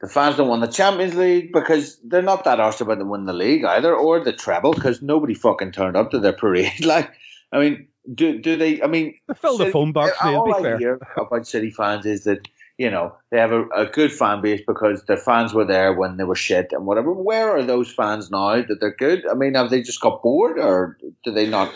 the 0.00 0.08
fans 0.08 0.36
don't 0.36 0.48
want 0.48 0.62
the 0.62 0.68
Champions 0.68 1.14
League 1.14 1.52
because 1.52 1.98
they're 2.04 2.22
not 2.22 2.44
that 2.44 2.58
arsed 2.58 2.80
about 2.80 2.98
them 2.98 3.08
winning 3.08 3.26
the 3.26 3.32
league 3.32 3.64
either, 3.64 3.94
or 3.94 4.22
the 4.22 4.32
treble 4.32 4.72
because 4.72 5.02
nobody 5.02 5.34
fucking 5.34 5.72
turned 5.72 5.96
up 5.96 6.12
to 6.12 6.20
their 6.20 6.32
parade. 6.32 6.84
like, 6.84 7.10
I 7.52 7.58
mean, 7.58 7.88
do 8.12 8.38
do 8.38 8.56
they? 8.56 8.82
I 8.82 8.86
mean, 8.86 9.14
they 9.26 9.34
fill 9.34 9.58
the 9.58 9.70
phone 9.70 9.92
box. 9.92 10.16
Uh, 10.22 10.36
all 10.36 10.46
be 10.46 10.52
I 10.52 10.62
fair. 10.62 10.78
hear 10.78 11.00
about 11.16 11.46
City 11.46 11.70
fans 11.70 12.06
is 12.06 12.24
that 12.24 12.46
you 12.76 12.90
know 12.90 13.16
they 13.30 13.38
have 13.38 13.50
a, 13.50 13.66
a, 13.74 13.86
good 13.86 14.12
fan 14.12 14.40
base 14.40 14.62
because 14.66 15.02
their 15.04 15.16
fans 15.16 15.52
were 15.52 15.64
there 15.64 15.92
when 15.92 16.16
they 16.16 16.24
were 16.24 16.36
shit 16.36 16.72
and 16.72 16.86
whatever. 16.86 17.12
Where 17.12 17.56
are 17.56 17.64
those 17.64 17.92
fans 17.92 18.30
now 18.30 18.62
that 18.62 18.78
they're 18.80 18.94
good? 18.94 19.26
I 19.26 19.34
mean, 19.34 19.54
have 19.54 19.68
they 19.70 19.82
just 19.82 20.00
got 20.00 20.22
bored 20.22 20.58
or 20.58 20.96
do 21.24 21.32
they 21.32 21.48
not? 21.48 21.72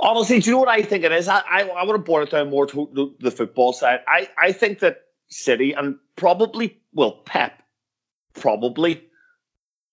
Honestly, 0.00 0.40
do 0.40 0.50
you 0.50 0.56
know 0.56 0.60
what 0.60 0.68
I 0.68 0.82
think 0.82 1.04
it 1.04 1.12
is? 1.12 1.28
I 1.28 1.40
I, 1.40 1.68
I 1.68 1.84
would 1.84 1.96
have 1.96 2.04
brought 2.04 2.22
it 2.22 2.30
down 2.30 2.48
more 2.48 2.66
to 2.66 2.88
the, 2.92 3.14
the 3.20 3.30
football 3.30 3.74
side. 3.74 4.00
I 4.08 4.28
I 4.38 4.52
think 4.52 4.78
that 4.80 5.02
City 5.28 5.72
and 5.72 5.96
probably 6.16 6.80
well 6.92 7.12
Pep 7.12 7.62
probably 8.34 9.02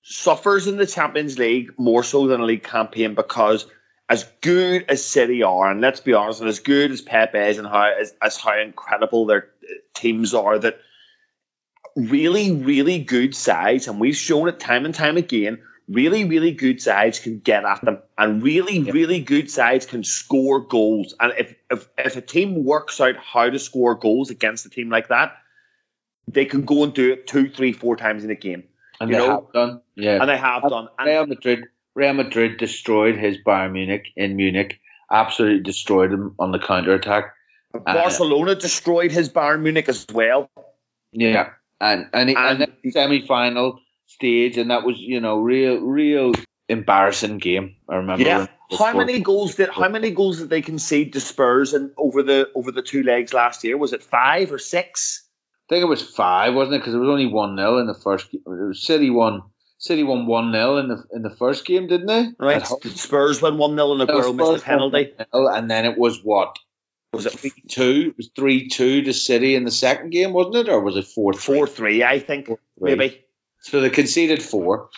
suffers 0.02 0.68
in 0.68 0.78
the 0.78 0.86
Champions 0.86 1.38
League 1.38 1.72
more 1.78 2.04
so 2.04 2.28
than 2.28 2.42
a 2.42 2.46
league 2.46 2.64
campaign 2.64 3.16
because 3.16 3.66
as 4.08 4.24
good 4.42 4.86
as 4.88 5.04
City 5.04 5.42
are, 5.44 5.72
and 5.72 5.82
let's 5.82 6.00
be 6.00 6.14
honest, 6.14 6.40
and 6.40 6.50
as 6.50 6.60
good 6.60 6.92
as 6.92 7.02
Pep 7.02 7.34
is, 7.34 7.58
and 7.58 7.68
how 7.68 7.92
as, 8.00 8.14
as 8.22 8.38
how 8.38 8.60
incredible 8.60 9.26
their 9.26 9.50
teams 9.96 10.34
are, 10.36 10.60
that 10.60 10.80
really, 11.96 12.52
really 12.52 13.00
good 13.00 13.34
sides, 13.34 13.88
and 13.88 14.00
we've 14.00 14.16
shown 14.16 14.48
it 14.48 14.60
time 14.60 14.86
and 14.86 14.94
time 14.94 15.18
again, 15.18 15.60
really, 15.88 16.26
really 16.26 16.52
good 16.52 16.82
sides 16.82 17.20
can 17.20 17.40
get 17.40 17.64
at 17.64 17.82
them, 17.82 18.00
and 18.18 18.42
really, 18.42 18.82
really 18.92 19.22
good 19.22 19.50
sides 19.50 19.86
can 19.86 20.04
score 20.04 20.62
goals. 20.62 21.14
And 21.20 21.34
if, 21.38 21.56
if 21.70 21.88
if 21.98 22.16
a 22.16 22.22
team 22.22 22.64
works 22.64 23.00
out 23.00 23.16
how 23.18 23.50
to 23.50 23.60
score 23.60 23.96
goals 23.96 24.30
against 24.30 24.66
a 24.66 24.70
team 24.70 24.90
like 24.90 25.10
that, 25.10 25.38
they 26.28 26.46
can 26.46 26.64
go 26.64 26.84
and 26.84 26.94
do 26.94 27.14
it 27.14 27.28
two, 27.28 27.50
three, 27.50 27.72
four 27.74 27.96
times 27.96 28.24
in 28.24 28.32
a 28.32 28.36
game. 28.36 28.64
And 29.00 29.14
they 29.14 29.18
know? 29.18 29.30
have 29.30 29.54
done, 29.54 29.82
yeah. 29.96 30.22
And 30.22 30.30
they 30.30 30.38
have 30.38 30.64
done. 30.64 30.88
And 30.98 31.08
Real 31.08 31.26
Madrid, 31.28 31.66
Real 31.94 32.14
Madrid 32.14 32.58
destroyed 32.58 33.18
his 33.18 33.38
Bayern 33.46 33.74
Munich 33.74 34.08
in 34.16 34.36
Munich. 34.36 34.80
Absolutely 35.12 35.62
destroyed 35.62 36.12
him 36.12 36.36
on 36.40 36.52
the 36.52 36.60
counter 36.60 36.94
attack. 36.94 37.34
Barcelona 37.74 38.52
uh, 38.52 38.56
destroyed 38.60 39.12
his 39.12 39.30
Bayern 39.30 39.62
Munich 39.62 39.90
as 39.90 40.06
well. 40.12 40.50
Yeah, 41.12 41.52
and 41.80 42.08
and, 42.14 42.30
and, 42.30 42.62
and 42.62 42.94
semi 42.94 43.26
final 43.28 43.80
stage, 44.06 44.58
and 44.58 44.72
that 44.72 44.84
was 44.84 45.00
you 45.00 45.20
know 45.20 45.38
real 45.38 45.80
real 45.80 46.34
embarrassing 46.70 47.38
game. 47.38 47.76
I 47.90 47.96
remember. 47.96 48.24
Yeah. 48.24 48.48
How 48.78 48.98
many 48.98 49.20
goals 49.20 49.56
did 49.56 49.70
how 49.70 49.90
many 49.90 50.12
goals 50.12 50.40
did 50.40 50.50
they 50.50 50.62
concede 50.62 51.14
to 51.14 51.20
Spurs 51.20 51.74
and 51.74 51.92
over 51.98 52.24
the 52.24 52.50
over 52.56 52.72
the 52.72 52.82
two 52.82 53.04
legs 53.04 53.34
last 53.34 53.64
year? 53.64 53.78
Was 53.78 53.94
it 53.94 54.04
five 54.04 54.52
or 54.52 54.58
six? 54.58 55.24
I 55.70 55.76
think 55.76 55.84
it 55.84 55.88
was 55.88 56.02
five, 56.02 56.54
wasn't 56.54 56.76
it? 56.76 56.80
Because 56.80 56.94
it 56.94 57.00
was 57.00 57.10
only 57.10 57.26
one 57.26 57.58
0 57.58 57.80
in 57.80 57.88
the 57.88 57.96
first. 57.96 58.28
It 58.34 58.42
was 58.46 58.86
City 58.86 59.10
won. 59.10 59.42
City 59.78 60.04
won 60.04 60.26
one 60.26 60.52
0 60.52 60.78
in 60.78 60.88
the 60.88 61.04
in 61.12 61.22
the 61.22 61.36
first 61.36 61.66
game, 61.66 61.88
didn't 61.88 62.08
they? 62.08 62.28
Right. 62.40 62.66
Spurs 62.66 63.42
won 63.42 63.58
one 63.58 63.76
0 63.76 63.94
and 63.94 64.02
Aguero 64.02 64.36
missed 64.36 64.64
a 64.64 64.66
penalty. 64.66 65.14
And 65.32 65.70
then 65.70 65.86
it 65.86 65.98
was 65.98 66.24
what? 66.24 66.58
Was 67.14 67.26
it 67.26 67.34
three 67.34 67.52
two? 67.70 68.08
It 68.10 68.18
was 68.18 68.30
three 68.36 68.68
two 68.68 69.04
to 69.04 69.14
City 69.14 69.56
in 69.56 69.64
the 69.64 69.72
second 69.72 70.10
game, 70.10 70.34
wasn't 70.34 70.56
it, 70.56 70.70
or 70.70 70.82
was 70.82 70.98
it 70.98 71.06
four 71.06 71.34
four 71.34 71.66
three? 71.66 72.04
I 72.04 72.20
think 72.20 72.48
four, 72.48 72.60
maybe. 72.80 73.25
So 73.66 73.82
they 73.82 73.90
conceded 73.90 74.44
four. 74.44 74.90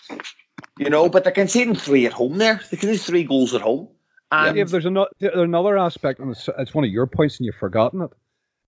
You 0.78 0.90
know, 0.90 1.08
but 1.08 1.24
they're 1.24 1.32
conceding 1.32 1.76
three 1.76 2.06
at 2.06 2.12
home 2.12 2.38
there. 2.38 2.60
They 2.70 2.76
conceded 2.76 3.02
three 3.02 3.24
goals 3.24 3.54
at 3.54 3.62
home. 3.62 3.88
And 4.30 4.56
Dave, 4.58 4.70
there's 4.70 4.86
another, 4.86 5.10
another 5.22 5.78
aspect, 5.78 6.20
and 6.20 6.32
it's, 6.32 6.50
it's 6.60 6.74
one 6.74 6.84
of 6.84 6.90
your 6.92 7.08
points, 7.08 7.38
and 7.38 7.46
you've 7.46 7.56
forgotten 7.56 8.02
it. 8.02 8.10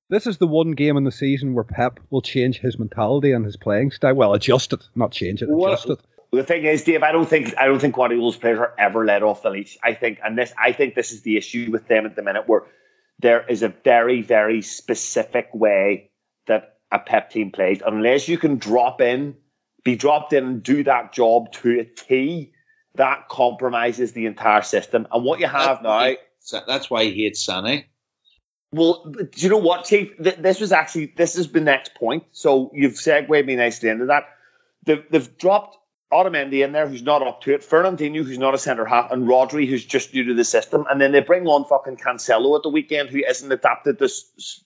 This 0.10 0.26
is 0.26 0.38
the 0.38 0.48
one 0.48 0.72
game 0.72 0.96
in 0.96 1.04
the 1.04 1.12
season 1.12 1.54
where 1.54 1.66
Pep 1.66 2.00
will 2.10 2.22
change 2.22 2.60
his 2.60 2.80
mentality 2.80 3.34
and 3.34 3.44
his 3.44 3.58
playing 3.58 3.92
style. 3.92 4.16
Well, 4.16 4.34
adjust 4.34 4.72
it, 4.72 4.88
not 4.96 5.12
change 5.12 5.42
it, 5.42 5.50
What- 5.50 5.74
adjust 5.74 5.90
it. 5.90 6.00
the 6.32 6.44
thing 6.44 6.64
is, 6.64 6.84
Dave, 6.86 7.04
I 7.04 7.12
don't 7.12 7.28
think 7.28 7.56
I 7.58 7.66
don't 7.66 7.80
think 7.80 7.94
Guardiola's 7.96 8.38
players 8.38 8.60
are 8.60 8.74
ever 8.80 9.06
let 9.06 9.22
off 9.22 9.42
the 9.44 9.50
leash. 9.50 9.78
I 9.84 9.94
think, 9.96 10.20
and 10.24 10.38
this, 10.38 10.54
I 10.58 10.72
think 10.72 10.96
this 10.96 11.12
is 11.12 11.24
the 11.24 11.36
issue 11.36 11.70
with 11.72 11.88
them 11.90 12.06
at 12.06 12.16
the 12.16 12.22
minute, 12.24 12.48
where 12.48 12.64
there 13.20 13.46
is 13.46 13.62
a 13.64 13.68
very, 13.68 14.22
very 14.22 14.62
specific 14.62 15.50
way 15.54 16.10
that 16.48 16.78
a 16.90 17.00
Pep 17.00 17.32
team 17.32 17.52
plays. 17.52 17.82
Unless 17.86 18.30
you 18.30 18.38
can 18.38 18.60
drop 18.60 19.02
in, 19.02 19.36
be 19.84 19.96
dropped 19.96 20.34
in, 20.34 20.46
and 20.46 20.64
do 20.64 20.84
that 20.84 21.14
job 21.14 21.52
to 21.54 21.80
a 21.80 21.84
T, 21.84 22.54
that 22.96 23.30
compromises 23.30 24.14
the 24.14 24.26
entire 24.26 24.62
system. 24.62 25.08
And 25.12 25.24
what 25.24 25.40
you 25.40 25.48
have 25.48 25.82
now. 25.82 26.16
So 26.40 26.62
that's 26.66 26.90
why 26.90 27.06
he 27.06 27.24
hates 27.24 27.46
Sané. 27.46 27.86
Well, 28.72 29.06
do 29.12 29.30
you 29.36 29.50
know 29.50 29.58
what, 29.58 29.86
Chief? 29.86 30.14
This 30.20 30.60
was 30.60 30.72
actually 30.72 31.14
this 31.16 31.38
is 31.38 31.52
the 31.52 31.60
next 31.60 31.96
point. 31.96 32.24
So 32.32 32.72
you've 32.74 32.98
segued 32.98 33.30
me 33.30 33.56
nicely 33.56 33.90
into 33.90 34.08
that. 34.08 34.26
They've, 34.86 35.04
they've 35.10 35.38
dropped 35.38 35.78
Otamendi 36.12 36.64
in 36.64 36.72
there, 36.72 36.88
who's 36.88 37.04
not 37.04 37.22
up 37.22 37.42
to 37.42 37.54
it. 37.54 37.62
Fernandinho, 37.62 38.24
who's 38.24 38.38
not 38.38 38.54
a 38.54 38.58
centre 38.58 38.86
half, 38.86 39.12
and 39.12 39.28
Rodri, 39.28 39.68
who's 39.68 39.86
just 39.86 40.14
new 40.14 40.26
to 40.26 40.34
the 40.34 40.44
system. 40.44 40.86
And 40.90 41.00
then 41.00 41.12
they 41.12 41.22
bring 41.22 41.46
on 41.48 41.66
fucking 41.66 41.98
Cancelo 41.98 42.56
at 42.58 42.64
the 42.64 42.70
weekend, 42.70 43.10
who 43.10 43.20
isn't 43.20 43.52
adapted 43.52 44.00
to 44.00 44.10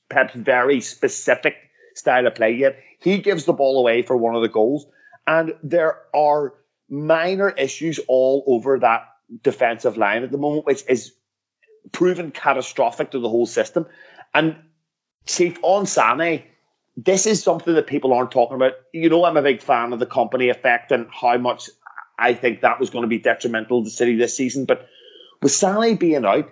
Pep's 0.09 0.35
very 0.35 0.81
specific 0.81 1.55
style 1.95 2.27
of 2.27 2.35
play 2.35 2.53
yet. 2.53 2.77
He 2.99 3.17
gives 3.19 3.45
the 3.45 3.53
ball 3.53 3.79
away 3.79 4.01
for 4.01 4.15
one 4.15 4.35
of 4.35 4.41
the 4.41 4.49
goals, 4.49 4.85
and 5.25 5.53
there 5.63 5.97
are 6.13 6.53
minor 6.89 7.49
issues 7.49 7.99
all 8.07 8.43
over 8.47 8.79
that 8.79 9.07
defensive 9.41 9.97
line 9.97 10.23
at 10.23 10.31
the 10.31 10.37
moment, 10.37 10.65
which 10.65 10.83
is 10.87 11.13
proven 11.91 12.31
catastrophic 12.31 13.11
to 13.11 13.19
the 13.19 13.29
whole 13.29 13.45
system. 13.45 13.85
And 14.33 14.57
Chief 15.25 15.57
on 15.61 15.85
Sane, 15.85 16.43
this 16.97 17.25
is 17.25 17.41
something 17.41 17.73
that 17.73 17.87
people 17.87 18.13
aren't 18.13 18.31
talking 18.31 18.55
about. 18.55 18.73
You 18.93 19.09
know, 19.09 19.23
I'm 19.25 19.37
a 19.37 19.41
big 19.41 19.61
fan 19.61 19.93
of 19.93 19.99
the 19.99 20.05
Kompany 20.05 20.49
effect 20.51 20.91
and 20.91 21.07
how 21.09 21.37
much 21.37 21.69
I 22.17 22.33
think 22.33 22.61
that 22.61 22.79
was 22.79 22.89
going 22.89 23.03
to 23.03 23.07
be 23.07 23.19
detrimental 23.19 23.83
to 23.83 23.89
City 23.89 24.15
this 24.15 24.35
season. 24.35 24.65
But 24.65 24.87
with 25.41 25.51
Sane 25.51 25.95
being 25.95 26.25
out, 26.25 26.51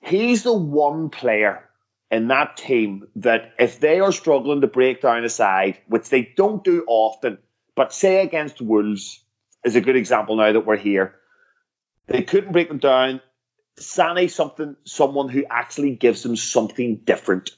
he's 0.00 0.42
the 0.42 0.52
one 0.52 1.08
player 1.10 1.68
in 2.10 2.28
that 2.28 2.56
team 2.56 3.08
that 3.16 3.54
if 3.58 3.80
they 3.80 4.00
are 4.00 4.12
struggling 4.12 4.60
to 4.60 4.66
break 4.66 5.00
down 5.00 5.24
a 5.24 5.28
side, 5.28 5.78
which 5.88 6.08
they 6.10 6.22
don't 6.36 6.62
do 6.62 6.84
often, 6.86 7.38
but 7.76 7.92
say 7.92 8.22
against 8.22 8.60
Wolves 8.60 9.24
is 9.64 9.76
a 9.76 9.80
good 9.80 9.96
example 9.96 10.36
now 10.36 10.52
that 10.52 10.66
we're 10.66 10.76
here. 10.76 11.16
They 12.06 12.22
couldn't 12.22 12.52
break 12.52 12.68
them 12.68 12.78
down. 12.78 13.20
Sane 13.78 14.28
something 14.28 14.76
someone 14.84 15.28
who 15.28 15.44
actually 15.50 15.96
gives 15.96 16.22
them 16.22 16.36
something 16.36 17.00
different. 17.04 17.50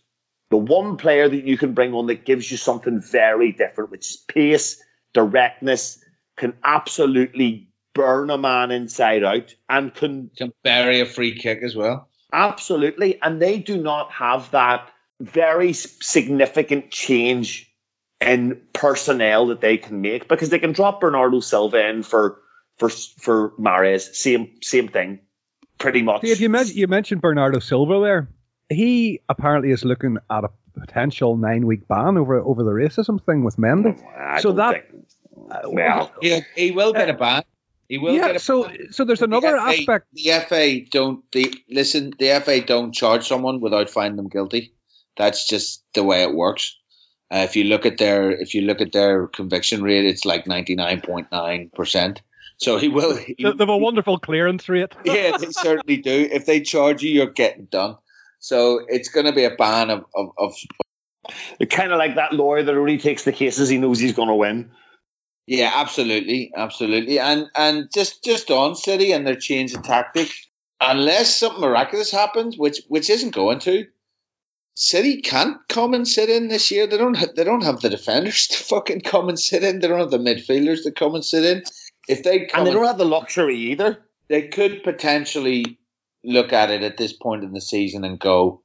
The 0.51 0.57
one 0.57 0.97
player 0.97 1.29
that 1.29 1.45
you 1.45 1.59
can 1.59 1.75
bring 1.75 1.93
on 1.93 2.07
that 2.07 2.25
gives 2.25 2.51
you 2.51 2.57
something 2.57 3.01
very 3.01 3.53
different, 3.53 3.91
which 3.91 4.11
is 4.11 4.17
pace, 4.17 4.83
directness, 5.13 6.03
can 6.37 6.55
absolutely 6.63 7.69
burn 7.95 8.31
a 8.31 8.39
man 8.39 8.71
inside 8.71 9.25
out 9.25 9.55
and 9.69 9.93
can 9.95 10.31
Can 10.37 10.53
bury 10.63 11.01
a 11.01 11.07
free 11.07 11.35
kick 11.35 11.61
as 11.63 11.75
well. 11.75 12.09
absolutely 12.33 13.21
and 13.23 13.41
they 13.41 13.59
do 13.59 13.77
not 13.77 14.13
have 14.13 14.51
that 14.51 14.91
very 15.21 15.73
significant 15.73 16.91
change 16.91 17.73
in 18.21 18.63
personnel 18.73 19.49
that 19.49 19.61
they 19.61 19.77
can 19.77 20.01
make 20.01 20.29
because 20.29 20.49
they 20.49 20.59
can 20.59 20.73
drop 20.73 21.01
Bernardo 21.01 21.41
Silva 21.41 21.89
in 21.89 22.03
for 22.03 22.41
for 22.79 22.89
for 22.89 23.51
Mahrez 23.59 24.15
same 24.15 24.53
same 24.63 24.89
thing 24.89 25.21
pretty 25.79 26.03
much 26.03 26.23
Dave, 26.23 26.41
you, 26.41 26.49
men- 26.49 26.67
you 26.69 26.87
mentioned 26.89 27.21
Bernardo 27.21 27.59
Silva 27.59 28.01
there. 28.01 28.29
He 28.71 29.21
apparently 29.29 29.71
is 29.71 29.85
looking 29.85 30.19
at 30.31 30.45
a 30.45 30.51
potential 30.79 31.37
nine 31.37 31.67
week 31.67 31.87
ban 31.89 32.17
over 32.17 32.39
over 32.41 32.63
the 32.65 32.71
racism 32.71 33.23
thing 33.25 33.45
with 33.45 33.57
Mendy. 33.57 33.99
Oh, 34.03 34.09
I 34.19 34.41
so 34.41 34.53
that- 34.53 34.89
think- 34.91 35.07
uh, 35.51 35.61
well 35.67 36.11
He, 36.23 36.41
he 36.57 36.71
will 36.71 36.93
get 36.93 37.09
a 37.11 37.15
uh, 37.15 37.19
ban. 37.19 37.43
He 37.89 37.99
will 37.99 38.15
yeah, 38.15 38.29
get 38.29 38.37
a 38.37 38.39
so 38.41 38.65
ban. 38.65 38.93
so 38.93 39.05
there's 39.05 39.23
another 39.23 39.53
the 39.53 39.59
FA, 39.59 39.69
aspect. 39.69 40.07
The 40.13 40.31
FA 40.49 40.81
don't. 40.91 41.31
They 41.31 41.53
listen. 41.71 42.13
The 42.19 42.41
FA 42.43 42.61
don't 42.63 42.93
charge 42.93 43.29
someone 43.29 43.61
without 43.61 43.91
finding 43.91 44.17
them 44.17 44.29
guilty. 44.29 44.73
That's 45.17 45.47
just 45.47 45.85
the 45.95 46.03
way 46.03 46.23
it 46.23 46.35
works. 46.35 46.77
Uh, 47.33 47.39
if 47.39 47.57
you 47.57 47.65
look 47.65 47.87
at 47.87 47.99
their 47.99 48.31
if 48.31 48.55
you 48.55 48.63
look 48.63 48.81
at 48.81 48.93
their 48.93 49.27
conviction 49.27 49.83
rate, 49.83 50.05
it's 50.05 50.25
like 50.25 50.47
ninety 50.47 50.75
nine 50.75 51.01
point 51.01 51.29
nine 51.33 51.71
percent. 51.75 52.23
So 52.59 52.79
he 52.79 52.89
will. 52.89 53.17
He, 53.17 53.37
They 53.39 53.49
have 53.49 53.69
a 53.69 53.77
wonderful 53.77 54.19
clearance 54.19 54.69
rate. 54.69 54.95
yeah, 55.05 55.37
they 55.37 55.51
certainly 55.51 55.99
do. 55.99 56.29
If 56.31 56.47
they 56.47 56.61
charge 56.61 57.03
you, 57.03 57.11
you're 57.11 57.27
getting 57.27 57.67
done. 57.67 57.97
So 58.39 58.81
it's 58.87 59.09
going 59.09 59.27
to 59.27 59.33
be 59.33 59.45
a 59.45 59.51
ban 59.51 59.91
of, 59.91 60.05
of, 60.15 60.31
of 60.39 60.55
kind 61.69 61.93
of 61.93 61.99
like 61.99 62.15
that 62.15 62.33
lawyer 62.33 62.63
that 62.63 62.75
only 62.77 62.99
takes 62.99 63.25
the 63.25 63.33
cases 63.33 63.69
he 63.69 63.79
knows 63.79 63.99
he's 63.99 64.13
going 64.13 64.29
to 64.29 64.35
win 64.35 64.71
Yeah, 65.47 65.71
absolutely, 65.75 66.53
absolutely, 66.57 67.19
and 67.19 67.47
and 67.55 67.89
just 67.93 68.25
just 68.25 68.51
on 68.51 68.75
City 68.75 69.13
and 69.13 69.27
their 69.27 69.37
change 69.37 69.75
of 69.75 69.83
tactic, 69.83 70.29
unless 70.81 71.37
something 71.37 71.61
miraculous 71.61 72.11
happens, 72.11 72.57
which 72.57 72.83
which 72.89 73.11
isn't 73.11 73.35
going 73.35 73.61
to, 73.61 73.87
City 74.79 75.23
can't 75.23 75.57
come 75.69 75.95
and 75.95 76.07
sit 76.07 76.29
in 76.29 76.49
this 76.49 76.71
year. 76.71 76.87
They 76.87 76.99
don't 76.99 77.17
ha- 77.17 77.33
they 77.35 77.45
don't 77.45 77.65
have 77.65 77.81
the 77.81 77.91
defenders 77.91 78.47
to 78.49 78.63
fucking 78.63 79.01
come 79.01 79.29
and 79.29 79.39
sit 79.39 79.65
in. 79.65 79.81
They 79.81 79.89
don't 79.89 80.01
have 80.01 80.11
the 80.11 80.19
midfielders 80.19 80.85
to 80.85 80.93
come 80.93 81.15
and 81.15 81.25
sit 81.25 81.45
in. 81.45 81.63
If 82.09 82.23
they 82.23 82.47
come, 82.47 82.61
and 82.61 82.67
they 82.67 82.71
and- 82.71 82.79
don't 82.79 82.87
have 82.87 82.99
the 82.99 83.05
luxury 83.05 83.57
either 83.73 84.07
they 84.29 84.49
could 84.49 84.83
potentially 84.83 85.79
look 86.25 86.53
at 86.53 86.71
it 86.71 86.83
at 86.83 86.97
this 86.97 87.13
point 87.13 87.45
in 87.45 87.53
the 87.53 87.61
season 87.61 88.05
and 88.05 88.19
go, 88.19 88.63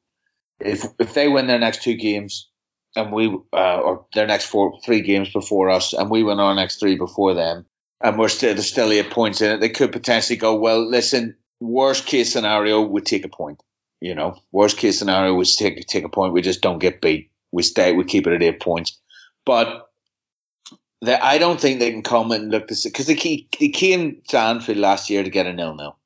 if 0.59 0.85
if 0.99 1.13
they 1.13 1.27
win 1.27 1.47
their 1.47 1.59
next 1.59 1.83
two 1.83 1.95
games 1.95 2.49
and 2.95 3.11
we 3.11 3.27
uh, 3.53 3.79
or 3.79 4.05
their 4.13 4.27
next 4.27 4.45
four 4.45 4.79
three 4.83 5.01
games 5.01 5.31
before 5.31 5.69
us 5.69 5.93
and 5.93 6.09
we 6.09 6.23
win 6.23 6.39
our 6.39 6.55
next 6.55 6.79
three 6.79 6.95
before 6.97 7.33
them 7.33 7.65
and 8.03 8.17
we're 8.17 8.27
still 8.27 8.53
there's 8.53 8.67
still 8.69 8.91
eight 8.91 9.11
points 9.11 9.41
in 9.41 9.51
it, 9.51 9.59
they 9.59 9.69
could 9.69 9.91
potentially 9.91 10.37
go, 10.37 10.55
well, 10.55 10.87
listen, 10.89 11.37
worst 11.59 12.05
case 12.05 12.33
scenario, 12.33 12.81
we 12.81 13.01
take 13.01 13.25
a 13.25 13.29
point. 13.29 13.61
You 14.01 14.15
know, 14.15 14.35
worst 14.51 14.77
case 14.77 14.97
scenario, 14.97 15.35
we 15.35 15.45
take 15.45 15.85
take 15.87 16.03
a 16.03 16.09
point. 16.09 16.33
We 16.33 16.41
just 16.41 16.61
don't 16.61 16.79
get 16.79 17.01
beat. 17.01 17.29
We 17.51 17.61
stay. 17.63 17.93
We 17.93 18.03
keep 18.03 18.25
it 18.27 18.33
at 18.33 18.41
eight 18.41 18.59
points. 18.59 18.99
But 19.45 19.87
I 21.05 21.37
don't 21.37 21.59
think 21.61 21.79
they 21.79 21.91
can 21.91 22.01
come 22.03 22.31
and 22.31 22.49
look 22.51 22.67
to 22.67 22.75
see 22.75 22.89
because 22.89 23.07
they, 23.07 23.15
ke- 23.15 23.57
they 23.59 23.69
came 23.69 24.21
to 24.29 24.39
Anfield 24.39 24.77
last 24.77 25.09
year 25.09 25.23
to 25.23 25.29
get 25.29 25.45
a 25.47 25.53
nil 25.53 25.75
nil, 25.75 25.97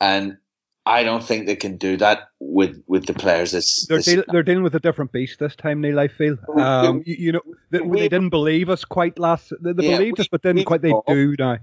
and 0.00 0.38
I 0.84 1.02
don't 1.04 1.22
think 1.22 1.46
they 1.46 1.56
can 1.56 1.76
do 1.78 1.96
that 1.98 2.28
with 2.38 2.82
with 2.86 3.06
the 3.06 3.14
players. 3.14 3.52
This, 3.52 3.86
They're, 3.86 3.98
this 3.98 4.06
deal- 4.06 4.24
they're 4.28 4.42
dealing 4.42 4.62
with 4.64 4.74
a 4.76 4.80
different 4.80 5.10
beast 5.12 5.38
this 5.40 5.56
time, 5.56 5.80
Neil. 5.80 5.98
I 5.98 6.06
feel. 6.08 6.36
Um, 6.56 7.02
you, 7.06 7.16
you 7.18 7.32
know, 7.32 7.42
they, 7.70 7.80
we- 7.80 7.98
they 8.00 8.08
didn't 8.08 8.30
believe 8.30 8.68
us 8.70 8.84
quite 8.84 9.18
last. 9.18 9.52
They, 9.60 9.72
they 9.72 9.84
Yeah, 9.86 9.98
believed 9.98 10.18
we- 10.18 10.22
us, 10.22 10.28
but 10.28 10.42
didn't 10.42 10.64
quite. 10.64 10.82
They 10.82 10.92
do 11.08 11.34
now. 11.38 11.58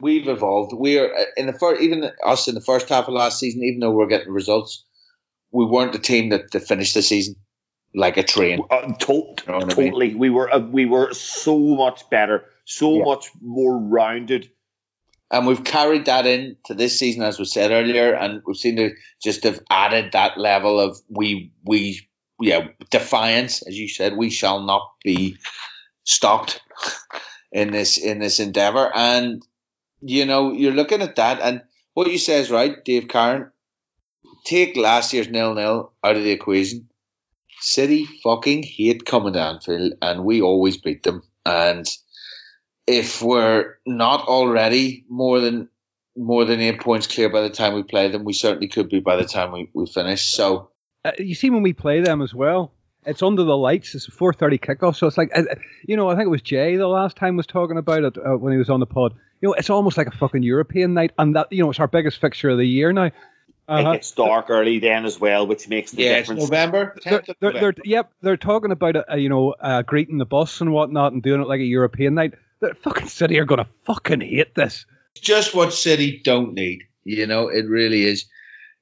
we've 0.00 0.28
evolved. 0.28 0.72
We 0.74 0.98
are 0.98 1.10
in 1.36 1.46
the 1.46 1.54
first, 1.54 1.80
even 1.82 2.10
us 2.24 2.48
in 2.48 2.54
the 2.54 2.60
first 2.62 2.88
half 2.90 3.08
of 3.08 3.14
last 3.14 3.38
season. 3.38 3.62
Even 3.62 3.80
though 3.80 3.90
we're 3.92 4.08
getting 4.08 4.32
results, 4.32 4.84
we 5.52 5.64
weren't 5.64 5.92
the 5.92 5.98
team 5.98 6.30
that, 6.30 6.50
that 6.52 6.60
finished 6.66 6.94
the 6.94 7.02
season 7.02 7.36
like 7.94 8.16
a 8.16 8.22
train. 8.22 8.60
Uh, 8.70 8.92
to- 8.92 9.12
You 9.12 9.34
know 9.48 9.54
what 9.54 9.62
I 9.72 9.76
mean? 9.76 9.86
totally. 9.92 10.14
We 10.14 10.30
were 10.30 10.52
uh, 10.52 10.58
we 10.60 10.86
were 10.86 11.14
so 11.14 11.58
much 11.58 12.08
better, 12.10 12.44
so 12.64 12.98
Yeah. 12.98 13.04
much 13.04 13.30
more 13.40 13.78
rounded. 13.78 14.50
And 15.30 15.46
we've 15.46 15.64
carried 15.64 16.04
that 16.06 16.24
in 16.26 16.56
to 16.66 16.74
this 16.74 16.98
season, 16.98 17.22
as 17.22 17.38
we 17.38 17.46
said 17.46 17.72
earlier, 17.72 18.12
and 18.14 18.42
we've 18.46 18.56
seen 18.56 18.76
to 18.76 18.90
just 19.22 19.42
have 19.44 19.60
added 19.68 20.12
that 20.12 20.38
level 20.38 20.78
of 20.78 20.98
we 21.08 21.52
we 21.64 22.06
yeah 22.40 22.68
defiance, 22.90 23.62
as 23.62 23.76
you 23.78 23.88
said, 23.88 24.16
we 24.16 24.30
shall 24.30 24.60
not 24.62 24.82
be 25.02 25.36
stopped 26.04 26.60
in 27.50 27.72
this 27.72 27.98
in 27.98 28.18
this 28.20 28.38
endeavor. 28.40 28.90
And 28.94 29.42
you 30.00 30.26
know, 30.26 30.52
you're 30.52 30.72
looking 30.74 31.02
at 31.02 31.16
that, 31.16 31.40
and 31.40 31.62
what 31.94 32.10
you 32.10 32.18
say 32.18 32.38
is 32.40 32.50
right, 32.50 32.84
Dave 32.84 33.08
Karen. 33.08 33.50
Take 34.46 34.76
last 34.76 35.12
year's 35.12 35.28
nil 35.28 35.54
nil 35.54 35.92
out 36.02 36.16
of 36.16 36.22
the 36.22 36.30
equation. 36.30 36.88
City 37.60 38.06
fucking 38.22 38.62
hate 38.62 39.04
coming 39.04 39.32
to 39.32 39.40
Anfield, 39.40 39.94
and 40.00 40.24
we 40.24 40.40
always 40.40 40.76
beat 40.76 41.02
them. 41.02 41.22
And 41.44 41.86
if 42.86 43.20
we're 43.20 43.74
not 43.84 44.26
already 44.28 45.04
more 45.08 45.40
than 45.40 45.68
more 46.16 46.44
than 46.44 46.60
eight 46.60 46.80
points 46.80 47.06
clear 47.06 47.28
by 47.28 47.42
the 47.42 47.50
time 47.50 47.74
we 47.74 47.82
play 47.82 48.08
them, 48.08 48.24
we 48.24 48.32
certainly 48.32 48.68
could 48.68 48.88
be 48.88 49.00
by 49.00 49.16
the 49.16 49.24
time 49.24 49.52
we, 49.52 49.68
we 49.74 49.86
finish. 49.86 50.30
So 50.30 50.70
Uh, 51.04 51.12
you 51.18 51.34
see, 51.34 51.50
when 51.50 51.62
we 51.62 51.72
play 51.72 52.00
them 52.00 52.22
as 52.22 52.32
well, 52.32 52.72
it's 53.04 53.22
under 53.22 53.44
the 53.44 53.56
lights. 53.56 53.94
It's 53.94 54.08
a 54.08 54.10
4:30 54.10 54.60
kickoff, 54.60 54.96
so 54.96 55.06
it's 55.06 55.18
like, 55.18 55.30
uh, 55.36 55.42
you 55.86 55.96
know, 55.96 56.08
I 56.08 56.14
think 56.14 56.26
it 56.26 56.30
was 56.30 56.42
Jay 56.42 56.76
the 56.76 56.88
last 56.88 57.16
time 57.16 57.36
was 57.36 57.46
talking 57.46 57.78
about 57.78 58.04
it 58.04 58.16
uh, 58.16 58.36
when 58.36 58.52
he 58.52 58.58
was 58.58 58.70
on 58.70 58.80
the 58.80 58.86
pod. 58.86 59.14
You 59.40 59.48
know, 59.48 59.54
it's 59.54 59.70
almost 59.70 59.98
like 59.98 60.06
a 60.06 60.16
fucking 60.16 60.42
European 60.42 60.94
night, 60.94 61.12
and 61.18 61.36
that 61.36 61.52
you 61.52 61.62
know, 61.62 61.70
it's 61.70 61.80
our 61.80 61.88
biggest 61.88 62.20
fixture 62.20 62.50
of 62.50 62.58
the 62.58 62.66
year 62.66 62.92
now. 62.92 63.10
It 63.68 63.72
Uh-huh. 63.72 63.92
gets 63.94 64.12
dark 64.12 64.46
early 64.48 64.78
then 64.78 65.04
as 65.04 65.18
well, 65.18 65.46
which 65.46 65.68
makes 65.68 65.90
the 65.90 66.02
yeah, 66.02 66.18
it's 66.18 66.28
difference. 66.28 66.50
November. 66.50 66.96
They're, 67.02 67.22
they're, 67.26 67.34
November. 67.40 67.72
they're, 67.72 67.84
yep, 67.84 68.12
they're 68.22 68.36
talking 68.36 68.70
about 68.70 68.96
uh, 68.96 69.16
you 69.16 69.28
know 69.28 69.56
uh, 69.60 69.82
greeting 69.82 70.18
the 70.18 70.26
bus 70.26 70.60
and 70.60 70.72
whatnot 70.72 71.12
and 71.12 71.22
doing 71.22 71.40
it 71.40 71.48
like 71.48 71.60
a 71.60 71.64
European 71.64 72.14
night. 72.14 72.34
the 72.60 72.74
fucking 72.74 73.08
City 73.08 73.38
are 73.40 73.44
gonna 73.44 73.66
fucking 73.84 74.20
hate 74.20 74.54
this. 74.54 74.86
It's 75.16 75.26
just 75.26 75.54
what 75.54 75.72
City 75.72 76.20
don't 76.22 76.54
need. 76.54 76.84
You 77.04 77.26
know, 77.26 77.48
it 77.48 77.66
really 77.68 78.04
is. 78.04 78.26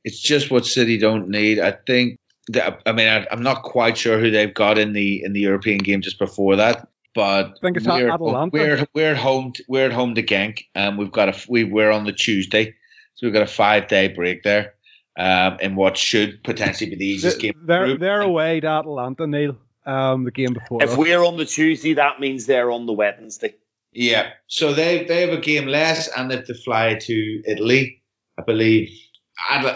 It's 0.05 0.21
just 0.21 0.51
what 0.51 0.67
City 0.67 0.99
don't 0.99 1.29
need. 1.31 1.61
I 1.61 1.73
think 1.73 2.19
that 2.49 2.83
I 2.85 2.93
mean 2.93 3.09
I, 3.09 3.27
am 3.31 3.43
not 3.43 3.63
quite 3.63 3.97
sure 3.97 4.19
who 4.19 4.31
they've 4.31 4.53
got 4.53 4.77
in 4.79 4.93
the 4.93 5.23
in 5.25 5.33
the 5.33 5.41
European 5.41 5.79
game 5.79 6.03
just 6.03 6.19
before 6.19 6.57
that, 6.57 6.89
but 7.15 7.47
I 7.47 7.53
think 7.63 7.79
it's 7.79 7.87
we're, 7.87 8.17
we're 8.51 8.87
we're 8.93 9.13
at 9.13 9.17
home 9.17 9.53
to, 9.53 9.65
we're 9.69 9.87
at 9.87 9.93
home 9.93 10.15
to 10.17 10.23
Genk, 10.23 10.65
and 10.75 10.99
we've 10.99 11.13
got 11.13 11.29
a 11.29 11.47
we 11.49 11.65
we're 11.65 11.91
on 11.91 12.05
the 12.05 12.13
Tuesday, 12.13 12.75
so 13.15 13.27
we've 13.27 13.33
got 13.33 13.43
a 13.43 13.47
five 13.47 13.89
day 13.89 14.09
break 14.09 14.43
there. 14.43 14.74
Um, 15.17 15.59
in 15.61 15.77
what 15.77 15.97
should 15.97 16.43
potentially 16.43 16.91
be 16.91 16.97
the 16.97 17.07
easiest 17.07 17.39
game. 17.39 17.55
They're 17.63 17.97
they're 17.97 18.21
away 18.21 18.59
to 18.59 18.67
Atlanta, 18.67 19.29
Neil. 19.29 19.57
Um, 19.87 20.25
the 20.25 20.33
game 20.33 20.55
before. 20.55 20.83
If 20.83 20.97
we're 20.97 21.23
on 21.23 21.37
the 21.37 21.45
Tuesday, 21.45 21.95
that 21.95 22.19
means 22.19 22.47
they're 22.47 22.71
on 22.71 22.87
the 22.87 22.93
Wednesday. 22.93 23.55
Yeah, 23.93 24.31
so 24.49 24.73
they 24.73 25.05
they 25.05 25.21
have 25.21 25.31
a 25.31 25.41
game 25.41 25.67
less, 25.67 26.09
and 26.09 26.31
they 26.31 26.37
have 26.37 26.47
to 26.47 26.55
fly 26.55 26.95
to 26.95 27.43
Italy, 27.47 28.03
I 28.37 28.43
believe. 28.43 28.91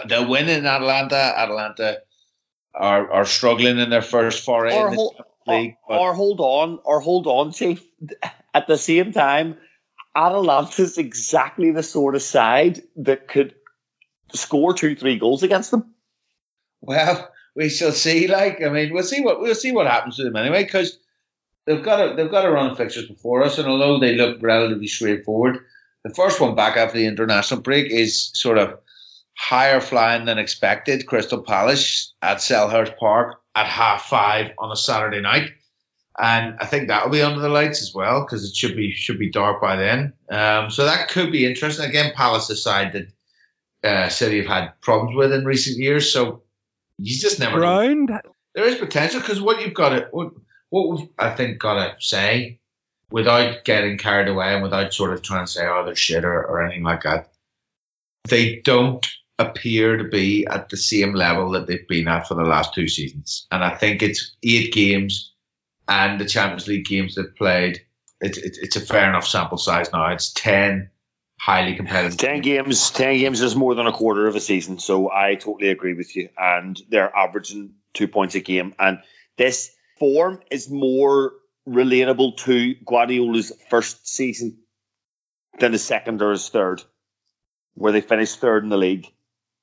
they're 0.07 0.27
winning 0.27 0.65
Atlanta. 0.65 1.15
Atalanta. 1.15 1.37
Atalanta 1.37 1.97
are 2.73 3.11
are 3.11 3.25
struggling 3.25 3.79
in 3.79 3.89
their 3.89 4.01
first 4.01 4.45
foray 4.45 4.73
or 4.73 4.87
in 4.89 4.93
hold, 4.95 5.15
league. 5.47 5.75
Or, 5.87 5.97
or 5.97 6.13
hold 6.13 6.39
on, 6.39 6.79
or 6.83 6.99
hold 6.99 7.27
on, 7.27 7.51
Chief. 7.51 7.83
At 8.53 8.67
the 8.67 8.77
same 8.77 9.11
time, 9.11 9.57
Atalanta's 10.15 10.97
exactly 10.97 11.71
the 11.71 11.83
sort 11.83 12.15
of 12.15 12.21
side 12.21 12.81
that 12.97 13.27
could 13.27 13.53
score 14.37 14.73
two, 14.73 14.95
three 14.95 15.17
goals 15.17 15.43
against 15.43 15.71
them. 15.71 15.93
Well, 16.81 17.29
we 17.55 17.69
shall 17.69 17.91
see. 17.91 18.27
Like, 18.27 18.63
I 18.63 18.69
mean, 18.69 18.93
we'll 18.93 19.03
see 19.03 19.21
what 19.21 19.41
we'll 19.41 19.55
see 19.55 19.71
what 19.71 19.87
happens 19.87 20.17
to 20.17 20.23
them 20.23 20.35
anyway, 20.35 20.63
because 20.63 20.97
they've 21.65 21.83
got 21.83 21.99
a 21.99 22.15
they've 22.15 22.31
got 22.31 22.45
a 22.45 22.51
run 22.51 22.71
of 22.71 22.77
fixtures 22.77 23.07
before 23.07 23.43
us, 23.43 23.57
and 23.57 23.67
although 23.67 23.99
they 23.99 24.15
look 24.15 24.41
relatively 24.41 24.87
straightforward, 24.87 25.59
the 26.03 26.13
first 26.13 26.39
one 26.39 26.55
back 26.55 26.77
after 26.77 26.97
the 26.97 27.05
international 27.05 27.61
break 27.61 27.91
is 27.91 28.31
sort 28.33 28.57
of 28.57 28.79
higher 29.37 29.81
flying 29.81 30.25
than 30.25 30.37
expected. 30.37 31.05
Crystal 31.05 31.41
Palace 31.41 32.13
at 32.21 32.37
Selhurst 32.37 32.97
Park 32.97 33.41
at 33.55 33.67
half 33.67 34.05
five 34.05 34.51
on 34.57 34.71
a 34.71 34.75
Saturday 34.75 35.21
night, 35.21 35.51
and 36.17 36.55
I 36.59 36.65
think 36.65 36.87
that'll 36.87 37.09
be 37.09 37.21
under 37.21 37.41
the 37.41 37.49
lights 37.49 37.81
as 37.81 37.93
well 37.93 38.21
because 38.21 38.43
it 38.43 38.55
should 38.55 38.77
be 38.77 38.91
should 38.91 39.19
be 39.19 39.31
dark 39.31 39.61
by 39.61 39.75
then. 39.75 40.13
Um, 40.29 40.69
so 40.69 40.85
that 40.85 41.09
could 41.09 41.31
be 41.31 41.45
interesting. 41.45 41.89
Again, 41.89 42.13
Palace 42.15 42.63
side 42.63 42.93
that 42.93 43.07
uh, 43.83 44.09
City 44.09 44.37
have 44.39 44.47
had 44.47 44.81
problems 44.81 45.15
with 45.15 45.33
in 45.33 45.45
recent 45.45 45.77
years, 45.77 46.11
so 46.11 46.43
you 46.97 47.17
just 47.17 47.39
never 47.39 47.59
Round. 47.59 48.09
know. 48.09 48.19
There 48.55 48.65
is 48.65 48.75
potential 48.75 49.21
because 49.21 49.41
what 49.41 49.61
you've 49.61 49.73
got 49.73 49.89
to 49.89 50.07
what 50.11 50.33
what 50.69 50.89
we've, 50.89 51.09
I 51.17 51.31
think 51.31 51.59
got 51.59 51.75
to 51.75 51.95
say 51.99 52.59
without 53.11 53.63
getting 53.63 53.97
carried 53.97 54.27
away 54.27 54.53
and 54.53 54.63
without 54.63 54.93
sort 54.93 55.13
of 55.13 55.21
trying 55.21 55.45
to 55.45 55.51
say 55.51 55.65
oh 55.65 55.83
they're 55.85 55.95
shit 55.95 56.25
or, 56.25 56.43
or 56.43 56.63
anything 56.63 56.83
like 56.83 57.03
that. 57.03 57.31
They 58.27 58.57
don't 58.57 59.05
appear 59.39 59.97
to 59.97 60.03
be 60.03 60.45
at 60.45 60.69
the 60.69 60.77
same 60.77 61.13
level 61.13 61.51
that 61.51 61.65
they've 61.65 61.87
been 61.87 62.09
at 62.09 62.27
for 62.27 62.35
the 62.35 62.43
last 62.43 62.73
two 62.73 62.87
seasons. 62.89 63.47
And 63.49 63.63
I 63.63 63.73
think 63.75 64.03
it's 64.03 64.35
eight 64.43 64.73
games 64.73 65.33
and 65.87 66.19
the 66.19 66.25
Champions 66.25 66.67
League 66.67 66.85
games 66.85 67.15
they've 67.15 67.35
played. 67.35 67.81
It's, 68.19 68.37
it's, 68.37 68.57
it's 68.57 68.75
a 68.75 68.81
fair 68.81 69.07
enough 69.09 69.25
sample 69.25 69.57
size 69.57 69.93
now. 69.93 70.11
It's 70.11 70.33
10 70.33 70.89
highly 71.39 71.75
competitive. 71.75 72.17
10 72.17 72.41
games, 72.41 72.91
10 72.91 73.17
games 73.17 73.41
is 73.41 73.55
more 73.55 73.73
than 73.75 73.87
a 73.87 73.91
quarter 73.91 74.27
of 74.27 74.35
a 74.35 74.41
season. 74.41 74.77
So 74.79 75.09
I 75.09 75.35
totally 75.35 75.69
agree 75.69 75.93
with 75.93 76.15
you. 76.15 76.29
And 76.37 76.79
they're 76.89 77.15
averaging 77.15 77.75
two 77.93 78.07
points 78.07 78.35
a 78.35 78.41
game. 78.41 78.75
And 78.77 78.99
this 79.37 79.71
form 79.97 80.41
is 80.51 80.69
more 80.69 81.33
relatable 81.67 82.37
to 82.37 82.75
Guardiola's 82.85 83.51
first 83.69 84.07
season 84.07 84.57
than 85.59 85.71
his 85.71 85.83
second 85.83 86.21
or 86.21 86.31
his 86.31 86.49
third, 86.49 86.83
where 87.73 87.91
they 87.91 88.01
finished 88.01 88.39
third 88.39 88.63
in 88.63 88.69
the 88.69 88.77
league. 88.77 89.07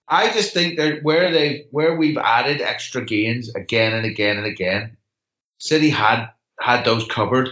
I 0.09 0.33
just 0.33 0.55
think 0.55 0.79
that 0.79 1.03
where 1.03 1.33
they 1.33 1.67
where 1.73 1.97
we've 1.97 2.17
added 2.17 2.61
extra 2.61 3.05
gains 3.05 3.55
again 3.55 3.93
and 3.93 4.07
again 4.07 4.37
and 4.37 4.47
again, 4.47 4.97
City 5.59 5.91
had 5.91 6.29
had 6.61 6.85
those 6.85 7.07
covered, 7.09 7.49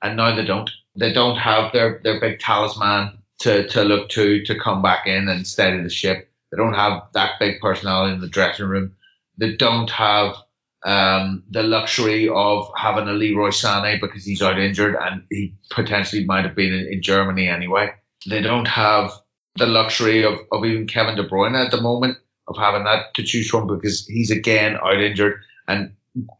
and 0.00 0.16
now 0.16 0.36
they 0.36 0.44
don't. 0.44 0.70
They 0.94 1.12
don't 1.12 1.36
have 1.36 1.72
their 1.72 2.00
their 2.04 2.20
big 2.20 2.38
talisman 2.38 3.19
to 3.40 3.66
to 3.68 3.82
look 3.82 4.08
to 4.10 4.44
to 4.44 4.58
come 4.58 4.82
back 4.82 5.06
in 5.06 5.28
and 5.28 5.46
steady 5.46 5.82
the 5.82 5.90
ship. 5.90 6.30
They 6.50 6.56
don't 6.56 6.74
have 6.74 7.02
that 7.14 7.38
big 7.38 7.60
personality 7.60 8.14
in 8.14 8.20
the 8.20 8.28
dressing 8.28 8.66
room. 8.66 8.96
They 9.38 9.56
don't 9.56 9.90
have 9.90 10.36
um, 10.84 11.44
the 11.50 11.62
luxury 11.62 12.28
of 12.28 12.70
having 12.76 13.08
a 13.08 13.12
Leroy 13.12 13.50
Sané 13.50 14.00
because 14.00 14.24
he's 14.24 14.42
out 14.42 14.58
injured 14.58 14.96
and 15.00 15.22
he 15.30 15.54
potentially 15.70 16.24
might 16.24 16.44
have 16.44 16.56
been 16.56 16.72
in, 16.72 16.92
in 16.92 17.02
Germany 17.02 17.48
anyway. 17.48 17.90
They 18.28 18.42
don't 18.42 18.66
have 18.66 19.12
the 19.56 19.66
luxury 19.66 20.24
of, 20.24 20.38
of 20.52 20.64
even 20.64 20.86
Kevin 20.86 21.16
De 21.16 21.28
Bruyne 21.28 21.54
at 21.54 21.70
the 21.70 21.80
moment 21.80 22.18
of 22.48 22.56
having 22.56 22.84
that 22.84 23.14
to 23.14 23.22
choose 23.22 23.48
from 23.48 23.66
because 23.66 24.06
he's 24.06 24.30
again 24.30 24.76
out 24.82 25.00
injured. 25.00 25.40
And 25.68 25.94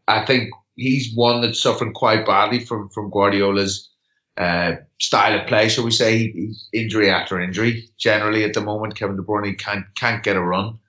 I 0.07 0.25
think 0.25 0.49
he's 0.75 1.15
one 1.15 1.41
that's 1.41 1.61
suffering 1.61 1.93
quite 1.93 2.25
badly 2.25 2.59
from, 2.59 2.89
from 2.89 3.11
Guardiola's 3.11 3.90
uh, 4.37 4.73
style 4.99 5.39
of 5.39 5.47
play, 5.47 5.69
shall 5.69 5.83
we 5.83 5.91
say, 5.91 6.51
injury 6.73 7.09
after 7.09 7.39
injury. 7.39 7.89
Generally, 7.97 8.43
at 8.45 8.53
the 8.53 8.61
moment, 8.61 8.95
Kevin 8.95 9.17
De 9.17 9.23
Bruyne 9.23 9.57
can't 9.57 9.85
can't 9.95 10.23
get 10.23 10.35
a 10.35 10.41
run. 10.41 10.79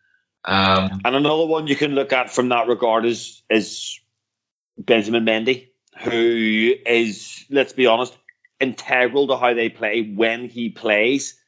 Um, 0.45 1.01
and 1.05 1.17
another 1.17 1.47
one 1.47 1.67
you 1.67 1.77
can 1.77 1.93
look 1.93 2.13
at 2.13 2.31
from 2.31 2.49
that 2.49 2.67
regard 2.69 3.05
is 3.05 3.43
is 3.49 4.01
Benjamin 4.77 5.25
Mendy, 5.25 5.69
who 6.01 6.75
is, 6.87 7.45
let's 7.51 7.73
be 7.73 7.87
honest, 7.87 8.17
integral 8.61 9.29
to 9.29 9.37
how 9.37 9.55
they 9.55 9.69
play 9.69 10.03
when 10.03 10.49
he 10.49 10.71
plays. 10.71 11.39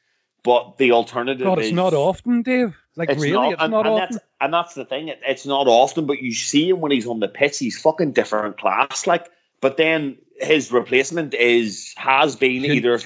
But 0.43 0.77
the 0.77 0.91
alternative 0.91 1.43
God, 1.43 1.57
it's 1.57 1.67
is, 1.67 1.73
not 1.73 1.93
often, 1.93 2.43
Dave. 2.43 2.75
Like 2.95 3.09
it's 3.09 3.21
really, 3.21 3.33
not, 3.33 3.53
it's 3.53 3.61
and, 3.63 3.71
not 3.71 3.85
and 3.87 3.95
often. 3.95 4.13
That's, 4.13 4.25
and 4.39 4.53
that's 4.53 4.73
the 4.75 4.85
thing. 4.85 5.07
It, 5.07 5.19
it's 5.25 5.45
not 5.45 5.67
often, 5.67 6.05
but 6.05 6.21
you 6.21 6.33
see 6.33 6.69
him 6.69 6.81
when 6.81 6.91
he's 6.91 7.07
on 7.07 7.19
the 7.19 7.27
pitch. 7.27 7.57
He's 7.57 7.81
fucking 7.81 8.11
different 8.11 8.59
class. 8.59 9.07
Like, 9.07 9.27
but 9.59 9.75
then 9.75 10.17
his 10.39 10.71
replacement 10.71 11.33
is 11.33 11.93
has 11.97 12.35
been 12.35 12.61
He's- 12.61 12.75
either 12.75 12.99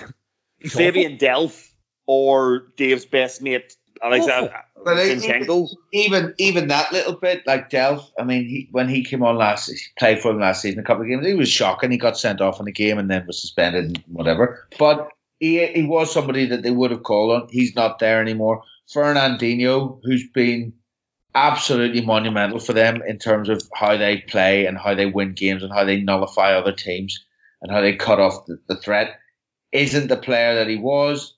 he's 0.59 0.73
Fabian 0.73 1.17
Delph 1.17 1.69
or 2.05 2.67
Dave's 2.77 3.05
best 3.05 3.41
mate 3.41 3.75
Alexander 4.01 4.53
But 4.83 4.97
I- 4.97 5.65
even 5.91 6.33
even 6.37 6.67
that 6.69 6.93
little 6.93 7.13
bit, 7.13 7.45
like 7.45 7.69
Delph, 7.69 8.05
I 8.17 8.23
mean, 8.23 8.45
he, 8.47 8.69
when 8.71 8.87
he 8.87 9.03
came 9.03 9.23
on 9.23 9.35
last, 9.37 9.69
he 9.69 9.77
played 9.97 10.19
for 10.19 10.31
him 10.31 10.39
last 10.39 10.61
season, 10.61 10.79
a 10.79 10.83
couple 10.83 11.03
of 11.03 11.09
games, 11.09 11.25
he 11.25 11.33
was 11.33 11.49
shocking. 11.49 11.91
He 11.91 11.97
got 11.97 12.17
sent 12.17 12.39
off 12.39 12.59
in 12.59 12.65
the 12.65 12.71
game 12.71 12.97
and 12.97 13.11
then 13.11 13.27
was 13.27 13.41
suspended 13.41 13.85
and 13.85 14.03
whatever. 14.07 14.67
But 14.77 15.09
he 15.39 15.65
he 15.67 15.83
was 15.83 16.13
somebody 16.13 16.45
that 16.45 16.63
they 16.63 16.71
would 16.71 16.91
have 16.91 17.03
called 17.03 17.31
on. 17.31 17.47
He's 17.51 17.75
not 17.75 17.99
there 17.99 18.21
anymore. 18.21 18.63
Fernandinho, 18.93 19.99
who's 20.03 20.27
been 20.29 20.73
absolutely 21.39 22.02
monumental 22.02 22.60
for 22.60 22.73
them 22.73 23.02
in 23.08 23.17
terms 23.17 23.49
of 23.49 23.63
how 23.73 23.95
they 23.95 24.17
play 24.17 24.65
and 24.65 24.78
how 24.78 24.93
they 24.93 25.06
win 25.06 25.34
games 25.34 25.63
and 25.63 25.71
how 25.71 25.86
they 25.86 26.02
nullify 26.02 26.54
other 26.54 26.73
teams 26.73 27.25
and 27.62 27.71
how 27.71 27.82
they 27.82 27.95
cut 27.95 28.19
off 28.19 28.45
the, 28.45 28.60
the 28.67 28.75
threat, 28.75 29.19
isn't 29.71 30.08
the 30.08 30.17
player 30.17 30.56
that 30.56 30.67
he 30.67 30.78
was. 30.78 31.36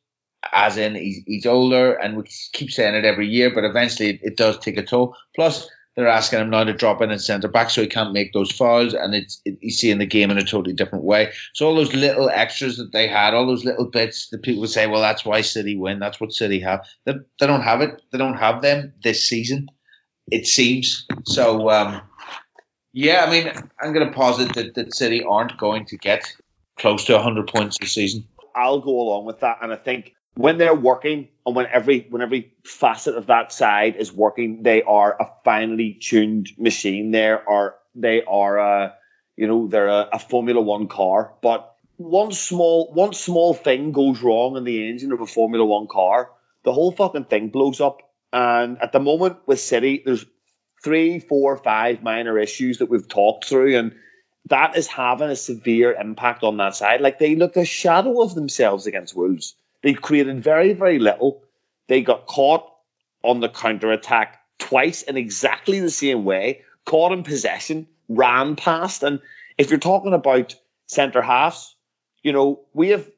As 0.52 0.78
in, 0.78 0.96
he's, 0.96 1.22
he's 1.28 1.46
older, 1.46 1.94
and 1.94 2.18
we 2.18 2.24
keep 2.52 2.72
saying 2.72 2.96
it 2.96 3.06
every 3.06 3.28
year, 3.28 3.54
but 3.54 3.64
eventually 3.64 4.10
it, 4.10 4.20
it 4.24 4.38
does 4.38 4.58
take 4.58 4.78
a 4.78 4.84
toll. 4.84 5.16
Plus, 5.36 5.70
they're 5.96 6.08
asking 6.08 6.40
him 6.40 6.50
now 6.50 6.64
to 6.64 6.74
drop 6.74 7.02
in 7.02 7.12
at 7.12 7.22
centre 7.22 7.48
back, 7.48 7.70
so 7.70 7.82
he 7.82 7.88
can't 7.88 8.12
make 8.12 8.34
those 8.34 8.52
fouls, 8.52 8.96
and 8.96 9.14
it's 9.14 9.40
it, 9.46 9.60
he's 9.62 9.78
seeing 9.78 10.00
the 10.00 10.08
game 10.08 10.32
in 10.32 10.40
a 10.40 10.44
totally 10.44 10.74
different 10.74 11.06
way. 11.06 11.32
So 11.54 11.68
all 11.68 11.76
those 11.76 11.94
little 11.94 12.28
extras 12.28 12.78
that 12.78 12.92
they 12.92 13.08
had, 13.08 13.36
all 13.36 13.46
those 13.46 13.66
little 13.66 13.90
bits 13.92 14.30
that 14.30 14.42
people 14.42 14.66
say, 14.66 14.88
well, 14.88 15.02
that's 15.02 15.24
why 15.24 15.42
City 15.42 15.78
win, 15.78 16.00
that's 16.00 16.20
what 16.20 16.34
City 16.34 16.62
have. 16.62 16.88
They, 17.06 17.14
they 17.40 17.46
don't 17.46 17.62
have 17.62 17.82
it. 17.82 18.02
They 18.12 18.18
don't 18.18 18.38
have 18.38 18.64
them 18.64 18.94
this 19.04 19.28
season. 19.28 19.68
It 20.32 20.48
seems 20.48 21.06
so. 21.26 21.70
Um, 21.70 22.02
yeah, 22.94 23.24
I 23.26 23.30
mean, 23.30 23.52
I'm 23.80 23.94
going 23.94 24.08
to 24.08 24.14
posit 24.14 24.54
that, 24.56 24.76
that 24.76 24.96
City 24.96 25.24
aren't 25.24 25.58
going 25.58 25.86
to 25.88 25.98
get 25.98 26.24
close 26.78 27.06
to 27.06 27.14
100 27.14 27.48
points 27.48 27.78
this 27.80 27.94
season. 27.94 28.28
I'll 28.56 28.80
go 28.80 29.00
along 29.00 29.26
with 29.26 29.42
that, 29.42 29.60
and 29.62 29.72
I 29.72 29.78
think 29.78 30.14
when 30.36 30.58
they're 30.58 30.76
working 30.76 31.28
and 31.46 31.56
when 31.56 31.68
every 31.68 32.08
when 32.10 32.22
every 32.22 32.54
facet 32.64 33.16
of 33.16 33.28
that 33.28 33.52
side 33.52 33.96
is 33.96 34.12
working, 34.12 34.64
they 34.64 34.84
are 34.84 35.16
a 35.20 35.30
finely 35.44 35.94
tuned 35.94 36.50
machine. 36.58 37.12
There 37.12 37.48
are 37.48 37.76
they 37.96 38.24
are 38.24 38.58
a 38.58 38.96
you 39.36 39.48
know 39.48 39.68
they're 39.68 39.88
a, 39.88 40.10
a 40.14 40.20
Formula 40.20 40.62
One 40.62 40.88
car, 40.88 41.34
but 41.42 41.76
one 41.98 42.32
small 42.32 42.92
one 42.94 43.14
small 43.14 43.54
thing 43.54 43.92
goes 43.92 44.22
wrong 44.22 44.58
in 44.58 44.64
the 44.64 44.90
engine 44.90 45.12
of 45.12 45.22
a 45.22 45.28
Formula 45.28 45.66
One 45.66 45.88
car, 45.88 46.32
the 46.64 46.74
whole 46.74 46.92
fucking 46.92 47.26
thing 47.26 47.50
blows 47.50 47.82
up. 47.82 48.02
And 48.34 48.82
at 48.82 48.92
the 48.92 49.00
moment 49.00 49.40
with 49.46 49.60
City, 49.60 50.02
there's 50.06 50.26
three, 50.84 51.20
four, 51.20 51.58
five 51.58 52.02
minor 52.02 52.40
issues 52.40 52.80
that 52.80 52.90
we've 52.90 53.08
talked 53.08 53.46
through, 53.46 53.78
and 53.78 53.96
that 54.50 54.76
is 54.78 54.88
having 54.88 55.30
a 55.30 55.36
severe 55.36 55.94
impact 55.94 56.44
on 56.44 56.58
that 56.58 56.76
side. 56.76 57.02
Like 57.02 57.20
they 57.20 57.36
looked 57.36 57.58
a 57.58 57.66
shadow 57.66 58.22
of 58.22 58.34
themselves 58.34 58.88
against 58.88 59.16
Wolves. 59.16 59.56
They 59.84 59.94
created 59.94 60.44
very, 60.44 60.74
very 60.74 61.00
little. 61.00 61.44
They 61.88 62.02
got 62.02 62.26
caught 62.26 62.72
on 63.24 63.40
the 63.40 63.50
counter 63.50 63.92
attack 63.92 64.40
twice 64.58 65.04
in 65.04 65.18
exactly 65.18 65.80
the 65.80 65.92
same 65.92 66.24
way, 66.24 66.62
caught 66.86 67.12
in 67.12 67.24
possession, 67.24 67.88
ran 68.08 68.56
past. 68.56 69.04
And 69.04 69.20
if 69.58 69.70
you're 69.70 69.80
talking 69.80 70.14
about 70.14 70.56
centre 70.88 71.22
halves, 71.22 71.76
you 72.24 72.32
know, 72.32 72.62
we 72.74 72.90
have 72.90 73.10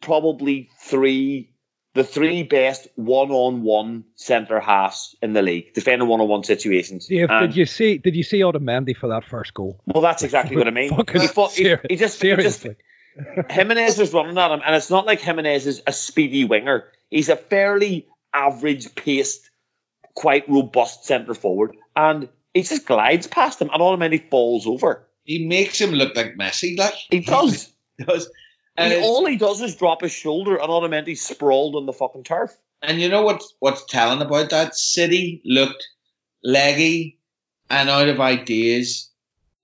probably 0.00 0.70
three, 0.80 1.49
the 1.94 2.04
three 2.04 2.42
best 2.44 2.86
one-on-one 2.94 4.04
centre 4.14 4.60
halves 4.60 5.16
in 5.22 5.32
the 5.32 5.42
league, 5.42 5.74
defending 5.74 6.06
one-on-one 6.08 6.44
situations. 6.44 7.06
Dave, 7.06 7.30
And- 7.30 7.48
did 7.48 7.56
you 7.56 7.66
see? 7.66 7.98
Did 7.98 8.14
you 8.14 8.22
see 8.22 8.40
Otamendi 8.40 8.96
for 8.96 9.08
that 9.08 9.24
first 9.24 9.54
goal? 9.54 9.80
well, 9.86 10.02
that's 10.02 10.22
exactly 10.22 10.56
what 10.56 10.68
I 10.68 10.70
mean. 10.70 10.90
He, 11.12 11.26
fought, 11.26 11.52
he, 11.52 11.74
he 11.88 11.96
just, 11.96 12.22
he 12.22 12.34
just. 12.36 12.66
Jimenez 13.50 13.98
was 13.98 14.12
running 14.12 14.38
at 14.38 14.50
him, 14.50 14.60
and 14.64 14.74
it's 14.74 14.90
not 14.90 15.06
like 15.06 15.20
Jimenez 15.20 15.66
is 15.66 15.82
a 15.86 15.92
speedy 15.92 16.44
winger. 16.44 16.84
He's 17.10 17.28
a 17.28 17.36
fairly 17.36 18.06
average 18.32 18.94
paced, 18.94 19.50
quite 20.14 20.48
robust 20.48 21.04
centre 21.04 21.34
forward, 21.34 21.76
and 21.96 22.28
he 22.54 22.62
just 22.62 22.86
glides 22.86 23.26
past 23.26 23.60
him, 23.60 23.70
and 23.72 23.82
Otamendi 23.82 24.30
falls 24.30 24.66
over. 24.66 25.06
He 25.24 25.46
makes 25.46 25.80
him 25.80 25.90
look 25.90 26.16
like 26.16 26.36
Messi, 26.36 26.78
like 26.78 26.94
He 27.10 27.20
does. 27.20 27.70
He 27.98 28.04
does. 28.04 28.30
And, 28.80 28.92
it's- 28.92 29.06
all 29.06 29.26
he 29.26 29.36
does 29.36 29.60
is 29.60 29.76
drop 29.76 30.02
his 30.02 30.12
shoulder, 30.12 30.56
and 30.56 30.68
Otamendi 30.68 31.16
sprawled 31.16 31.76
on 31.76 31.86
the 31.86 31.92
fucking 31.92 32.24
turf. 32.24 32.56
and 32.82 33.00
you 33.00 33.08
know 33.10 33.22
what's 33.22 33.54
what's 33.60 33.84
telling 33.84 34.22
about 34.22 34.50
that? 34.50 34.74
City 34.74 35.42
looked 35.44 35.86
leggy 36.42 37.18
and 37.68 37.88
out 37.88 38.08
of 38.08 38.20
ideas. 38.20 39.10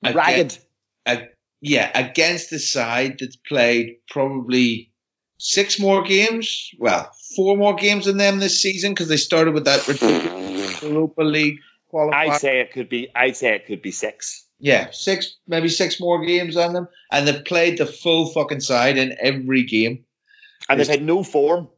Ragged. 0.03 0.59
Against, 1.07 1.31
yeah, 1.63 1.91
against 1.99 2.51
the 2.51 2.59
side 2.59 3.17
that's 3.19 3.37
played 3.37 3.97
probably 4.11 4.93
six 5.39 5.79
more 5.81 6.03
games. 6.03 6.71
Well, 6.79 7.11
four 7.35 7.57
more 7.57 7.75
games 7.75 8.05
than 8.05 8.19
them 8.19 8.39
this 8.39 8.61
season 8.61 8.93
because 8.93 9.09
they 9.09 9.17
started 9.17 9.55
with 9.55 9.65
that 9.65 9.87
ridiculous 9.89 10.83
Europa 10.83 11.23
League 11.23 11.61
qualifier. 11.93 12.15
I'd 12.15 12.41
say 12.41 12.61
it 12.61 12.73
could 12.73 12.89
be. 12.89 13.09
I'd 13.15 13.37
say 13.37 13.55
it 13.55 13.67
could 13.67 13.83
be 13.83 13.91
six. 13.93 14.46
Yeah, 14.59 14.91
six, 14.91 15.37
maybe 15.47 15.69
six 15.69 16.01
more 16.01 16.25
games 16.25 16.57
on 16.57 16.73
them, 16.73 16.89
and 17.13 17.29
they've 17.29 17.45
played 17.45 17.79
the 17.79 17.87
full 17.87 18.27
fucking 18.33 18.61
side 18.61 18.97
in 18.97 19.15
every 19.21 19.65
game, 19.65 20.05
And 20.69 20.81
they've 20.81 20.89
had 20.89 21.03
no 21.03 21.23
form, 21.23 21.69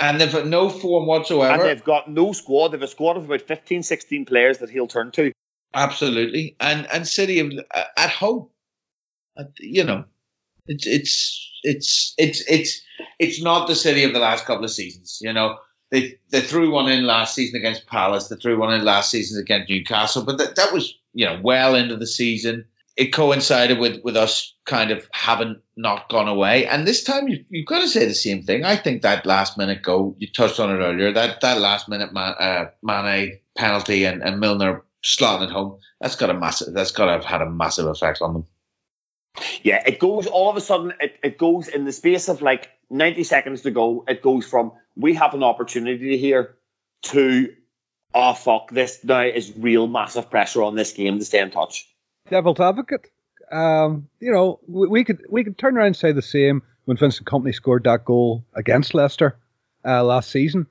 and 0.00 0.20
they've 0.20 0.32
had 0.32 0.46
no 0.46 0.70
form 0.70 1.06
whatsoever. 1.06 1.52
and 1.52 1.62
they've 1.62 1.84
got 1.84 2.10
no 2.10 2.32
squad. 2.32 2.68
They've 2.68 2.80
a 2.80 2.88
squad 2.88 3.16
of 3.18 3.26
about 3.26 3.42
15, 3.42 3.82
16 3.82 4.24
players 4.24 4.58
that 4.58 4.70
he'll 4.70 4.86
turn 4.86 5.10
to. 5.12 5.32
Absolutely, 5.74 6.56
and 6.58 6.86
and 6.90 7.06
City 7.06 7.40
of, 7.40 7.52
uh, 7.74 7.84
at 7.98 8.10
home, 8.10 8.48
you 9.60 9.84
know, 9.84 10.04
it's 10.66 10.86
it's 10.86 11.50
it's 11.62 12.14
it's 12.16 12.44
it's 12.48 12.82
it's 13.18 13.42
not 13.42 13.68
the 13.68 13.74
City 13.74 14.04
of 14.04 14.14
the 14.14 14.20
last 14.20 14.46
couple 14.46 14.64
of 14.64 14.70
seasons. 14.70 15.18
You 15.20 15.34
know, 15.34 15.58
they 15.90 16.18
they 16.30 16.40
threw 16.40 16.70
one 16.70 16.90
in 16.90 17.04
last 17.04 17.34
season 17.34 17.60
against 17.60 17.86
Palace. 17.86 18.28
They 18.28 18.36
threw 18.36 18.58
one 18.58 18.72
in 18.72 18.84
last 18.84 19.10
season 19.10 19.38
against 19.40 19.68
Newcastle, 19.68 20.24
but 20.24 20.38
that 20.38 20.56
that 20.56 20.72
was 20.72 20.94
you 21.16 21.24
know 21.24 21.40
well 21.42 21.74
into 21.74 21.96
the 21.96 22.06
season. 22.06 22.66
It 22.94 23.12
coincided 23.12 23.78
with 23.78 24.02
with 24.04 24.16
us 24.16 24.54
kind 24.64 24.90
of 24.90 25.08
having 25.12 25.60
not 25.76 26.08
gone 26.08 26.28
away, 26.28 26.66
and 26.66 26.86
this 26.86 27.04
time 27.04 27.26
you, 27.28 27.44
you've 27.48 27.66
got 27.66 27.80
to 27.80 27.88
say 27.88 28.06
the 28.06 28.14
same 28.14 28.42
thing. 28.42 28.64
I 28.64 28.76
think 28.76 29.02
that 29.02 29.26
last 29.26 29.58
minute 29.58 29.82
goal 29.82 30.14
you 30.18 30.28
touched 30.28 30.60
on 30.60 30.70
it 30.70 30.78
earlier. 30.78 31.12
That 31.12 31.40
that 31.40 31.58
last 31.58 31.88
minute 31.88 32.12
man, 32.12 32.34
uh, 32.38 32.64
Mane 32.82 33.40
penalty 33.56 34.04
and, 34.04 34.22
and 34.22 34.38
Milner 34.38 34.84
slotting 35.02 35.50
home. 35.50 35.78
That's 36.00 36.16
got 36.16 36.30
a 36.30 36.34
massive. 36.34 36.74
That's 36.74 36.92
got 36.92 37.06
to 37.06 37.12
have 37.12 37.24
had 37.24 37.42
a 37.42 37.50
massive 37.50 37.86
effect 37.86 38.20
on 38.20 38.32
them. 38.34 38.46
Yeah, 39.62 39.82
it 39.86 39.98
goes 39.98 40.26
all 40.26 40.50
of 40.50 40.56
a 40.56 40.60
sudden. 40.60 40.92
It, 41.00 41.16
it 41.22 41.38
goes 41.38 41.68
in 41.68 41.84
the 41.84 41.92
space 41.92 42.28
of 42.28 42.42
like 42.42 42.70
ninety 42.90 43.24
seconds 43.24 43.62
to 43.62 43.70
go. 43.70 44.04
It 44.06 44.22
goes 44.22 44.46
from 44.46 44.72
we 44.94 45.14
have 45.14 45.34
an 45.34 45.42
opportunity 45.42 46.18
here 46.18 46.56
to 47.04 47.54
oh 48.14 48.34
fuck 48.34 48.70
this 48.70 49.02
now 49.04 49.22
is 49.22 49.52
real 49.56 49.86
massive 49.86 50.30
pressure 50.30 50.62
on 50.62 50.74
this 50.74 50.92
game 50.92 51.18
to 51.18 51.24
stay 51.24 51.40
in 51.40 51.50
touch. 51.50 51.88
Devil's 52.30 52.60
advocate. 52.60 53.10
Um, 53.50 54.08
you 54.20 54.32
know, 54.32 54.60
we, 54.66 54.88
we 54.88 55.04
could 55.04 55.24
we 55.28 55.44
could 55.44 55.58
turn 55.58 55.76
around 55.76 55.86
and 55.88 55.96
say 55.96 56.12
the 56.12 56.22
same 56.22 56.62
when 56.84 56.96
Vincent 56.96 57.28
Kompany 57.28 57.54
scored 57.54 57.84
that 57.84 58.04
goal 58.04 58.44
against 58.54 58.94
Leicester 58.94 59.38
uh, 59.84 60.02
last 60.02 60.30
season, 60.30 60.66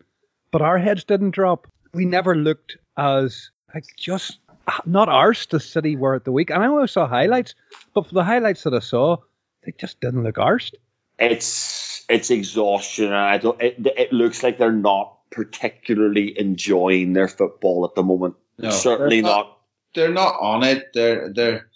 but 0.51 0.61
our 0.61 0.77
heads 0.77 1.03
didn't 1.03 1.31
drop. 1.31 1.67
We 1.93 2.05
never 2.05 2.35
looked 2.35 2.77
as 2.97 3.51
like 3.73 3.85
just 3.97 4.39
not 4.85 5.09
ours. 5.09 5.45
The 5.45 5.59
City 5.59 5.95
were 5.95 6.15
at 6.15 6.25
the 6.25 6.31
week, 6.31 6.49
and 6.49 6.61
I 6.61 6.67
only 6.67 6.87
saw 6.87 7.07
highlights, 7.07 7.55
but 7.93 8.07
for 8.07 8.13
the 8.13 8.23
highlights 8.23 8.63
that 8.63 8.73
I 8.73 8.79
saw, 8.79 9.17
they 9.63 9.73
just 9.77 9.99
didn't 10.01 10.23
look 10.23 10.37
ours. 10.37 10.71
It's 11.17 12.05
it's 12.09 12.29
exhaustion. 12.29 13.13
I 13.13 13.37
don't. 13.37 13.61
It, 13.61 13.75
it 13.97 14.13
looks 14.13 14.43
like 14.43 14.57
they're 14.57 14.71
not 14.71 15.14
particularly 15.31 16.37
enjoying 16.39 17.13
their 17.13 17.27
football 17.27 17.85
at 17.85 17.95
the 17.95 18.03
moment. 18.03 18.35
No, 18.57 18.69
Certainly 18.71 19.21
they're 19.21 19.31
not. 19.31 19.57
They're 19.93 20.11
not 20.11 20.35
on 20.41 20.63
it. 20.63 20.87
They're 20.93 21.31
they're 21.33 21.67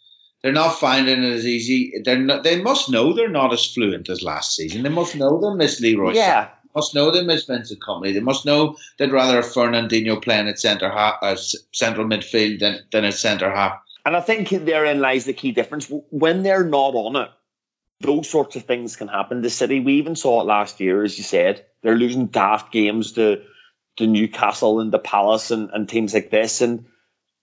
they're 0.41 0.51
not 0.53 0.79
finding 0.79 1.23
it 1.23 1.33
as 1.33 1.45
easy. 1.45 1.93
They're 2.03 2.17
not, 2.19 2.43
they 2.43 2.62
must 2.62 2.89
know 2.89 3.13
they're 3.13 3.29
not 3.29 3.51
as 3.53 3.65
fluent 3.65 4.09
as 4.09 4.23
last 4.23 4.55
season. 4.55 4.83
They 4.83 4.89
must 4.89 5.15
know 5.15 5.39
they 5.41 5.55
miss 5.57 5.81
Leroy. 5.81 6.13
Yeah, 6.13 6.45
They 6.45 6.69
must 6.75 6.95
know 6.95 7.12
they 7.12 7.23
miss 7.23 7.43
Vincent 7.45 7.81
Kompany. 7.81 8.13
They 8.13 8.21
must 8.21 8.45
know 8.45 8.77
they'd 8.97 9.12
rather 9.12 9.35
have 9.35 9.45
Fernandinho 9.45 10.21
playing 10.21 10.47
at 10.47 10.59
centre 10.59 10.89
half, 10.89 11.15
uh, 11.21 11.35
central 11.73 12.07
midfield 12.07 12.59
than 12.59 12.79
than 12.91 13.05
at 13.05 13.15
centre 13.15 13.53
half. 13.53 13.79
and 14.05 14.15
I 14.15 14.21
think 14.21 14.49
therein 14.49 15.01
lies 15.01 15.25
the 15.25 15.33
key 15.33 15.51
difference. 15.51 15.91
When 16.09 16.43
they're 16.43 16.63
not 16.63 16.95
on 16.95 17.15
it, 17.17 17.29
those 18.01 18.29
sorts 18.29 18.55
of 18.55 18.63
things 18.63 18.95
can 18.95 19.09
happen. 19.09 19.41
The 19.41 19.49
City, 19.49 19.81
we 19.81 19.95
even 19.95 20.15
saw 20.15 20.41
it 20.41 20.45
last 20.45 20.79
year, 20.79 21.03
as 21.03 21.17
you 21.17 21.23
said. 21.25 21.65
They're 21.81 21.95
losing 21.97 22.27
daft 22.27 22.71
games 22.71 23.13
to 23.13 23.43
to 23.97 24.07
Newcastle 24.07 24.79
and 24.79 24.91
the 24.91 24.99
Palace 24.99 25.51
and, 25.51 25.69
and 25.73 25.87
teams 25.87 26.13
like 26.13 26.31
this. 26.31 26.61
And 26.61 26.85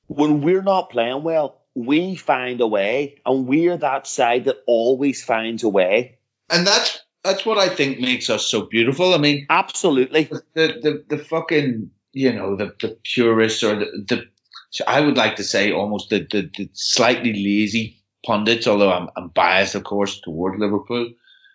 when 0.07 0.40
we're 0.40 0.62
not 0.62 0.90
playing 0.90 1.22
well, 1.22 1.61
we 1.75 2.16
find 2.16 2.61
a 2.62 2.66
way, 2.66 3.20
and 3.27 3.46
we're 3.46 3.77
that 3.77 4.07
side 4.07 4.46
that 4.46 4.57
always 4.66 5.22
finds 5.22 5.62
a 5.62 5.68
way. 5.68 6.18
And 6.49 6.66
that's 6.66 7.01
that's 7.22 7.44
what 7.44 7.59
I 7.59 7.68
think 7.68 8.01
makes 8.01 8.31
us 8.31 8.46
so 8.46 8.62
beautiful. 8.62 9.12
I 9.12 9.18
mean, 9.18 9.46
Absolutely. 9.51 10.25
the 10.25 10.44
the, 10.55 11.05
the 11.09 11.18
fucking 11.18 11.90
you 12.12 12.33
know 12.33 12.57
the 12.57 12.72
the 12.81 12.96
purists 13.03 13.62
or 13.62 13.77
the, 13.77 13.87
the 14.09 14.27
I 14.87 15.01
would 15.01 15.16
like 15.16 15.37
to 15.37 15.44
say 15.44 15.72
almost 15.72 16.11
the, 16.11 16.27
the, 16.31 16.51
the 16.57 16.70
slightly 16.72 17.33
lazy 17.33 18.03
pundits, 18.25 18.66
although 18.66 18.92
I'm, 18.92 19.09
I'm 19.16 19.29
biased 19.29 19.75
of 19.75 19.85
course 19.85 20.20
toward 20.20 20.59
Liverpool. 20.59 21.12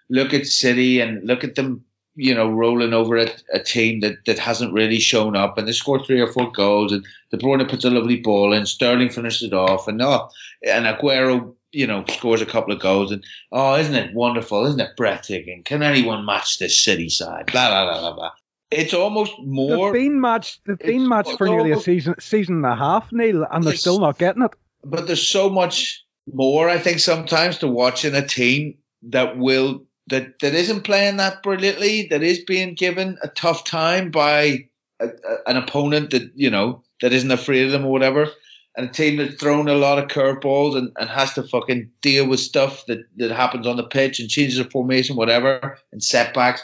Look 0.10 0.34
at 0.34 0.46
City 0.46 1.00
and 1.00 1.26
look 1.26 1.44
at 1.44 1.56
them, 1.56 1.86
you 2.16 2.36
know, 2.36 2.50
rolling 2.50 2.94
over 2.94 3.18
a, 3.18 3.30
a 3.54 3.60
team 3.60 4.02
that, 4.02 4.26
that 4.26 4.38
hasn't 4.40 4.74
really 4.74 5.00
shown 5.00 5.36
up, 5.36 5.58
and 5.58 5.68
they 5.68 5.72
score 5.72 6.04
three 6.04 6.20
or 6.20 6.28
four 6.28 6.52
goals, 6.52 6.92
and 6.92 7.06
De 7.32 7.38
Bruyne 7.38 7.70
puts 7.70 7.86
a 7.86 7.90
lovely 7.90 8.18
ball 8.18 8.54
in, 8.54 8.66
Sterling 8.66 9.10
finishes 9.10 9.44
it 9.44 9.54
off, 9.54 9.88
and 9.88 10.02
oh, 10.02 10.30
and 10.68 10.86
Aguero, 10.86 11.56
you 11.72 11.88
know, 11.88 12.04
scores 12.10 12.42
a 12.42 12.46
couple 12.46 12.74
of 12.74 12.82
goals, 12.82 13.12
and 13.12 13.24
oh, 13.52 13.76
isn't 13.76 13.96
it 13.96 14.14
wonderful? 14.14 14.66
Isn't 14.66 14.82
it 14.82 14.98
breathtaking? 14.98 15.64
Can 15.64 15.84
anyone 15.84 16.26
match 16.26 16.60
this 16.60 16.84
City 16.84 17.10
side? 17.10 17.46
Blah 17.52 17.70
blah 17.70 17.92
blah 17.92 18.02
blah 18.02 18.16
blah. 18.16 18.32
It's 18.70 18.94
almost 18.94 19.34
more, 19.40 19.92
They've 19.92 20.04
been 20.04 20.22
matched. 20.22 20.62
They've 20.66 20.80
been 20.80 21.08
matched 21.08 21.38
for 21.38 21.48
nearly 21.48 21.72
a 21.72 21.80
season 21.80 22.16
season 22.20 22.56
and 22.58 22.66
a 22.66 22.76
half, 22.76 23.12
Neil, 23.12 23.46
and 23.50 23.64
they're 23.64 23.76
still 23.76 24.00
not 24.00 24.18
getting 24.18 24.44
it. 24.44 24.52
but 24.84 25.08
there's 25.08 25.28
so 25.28 25.50
much 25.50 26.06
more. 26.32 26.70
I 26.70 26.78
think 26.78 27.00
sometimes 27.00 27.58
to 27.60 27.68
watching 27.68 28.16
a 28.16 28.26
team 28.26 28.78
that 29.10 29.38
will 29.38 29.86
that 30.08 30.40
that 30.40 30.54
isn't 30.54 30.84
playing 30.84 31.18
that 31.18 31.44
brilliantly, 31.44 32.08
that 32.10 32.24
is 32.24 32.44
being 32.44 32.74
given 32.74 33.18
a 33.24 33.28
tough 33.28 33.64
time 33.64 34.12
by 34.12 34.68
a, 35.00 35.08
a, 35.08 35.38
an 35.48 35.58
opponent 35.58 36.12
that 36.12 36.32
you 36.36 36.50
know 36.50 36.84
that 37.02 37.14
isn't 37.14 37.32
afraid 37.32 37.66
of 37.66 37.72
them 37.72 37.86
or 37.86 37.92
whatever, 37.92 38.28
and 38.76 38.90
a 38.90 38.92
team 38.92 39.18
that's 39.18 39.36
thrown 39.36 39.68
a 39.68 39.74
lot 39.74 40.00
of 40.00 40.10
curveballs 40.10 40.78
and, 40.78 40.92
and 40.98 41.10
has 41.10 41.34
to 41.34 41.44
fucking 41.44 41.92
deal 42.02 42.28
with 42.28 42.40
stuff 42.40 42.86
that, 42.88 43.00
that 43.18 43.32
happens 43.32 43.68
on 43.68 43.78
the 43.78 43.84
pitch 43.84 44.20
and 44.20 44.30
changes 44.30 44.60
of 44.60 44.72
formation, 44.72 45.16
whatever, 45.16 45.78
and 45.92 46.04
setbacks. 46.04 46.64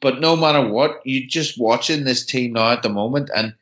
But 0.00 0.20
no 0.20 0.36
matter 0.36 0.66
what, 0.68 1.00
you're 1.04 1.28
just 1.28 1.58
watching 1.58 2.04
this 2.04 2.26
team 2.26 2.52
now 2.52 2.72
at 2.72 2.82
the 2.82 2.88
moment, 2.88 3.30
and 3.34 3.54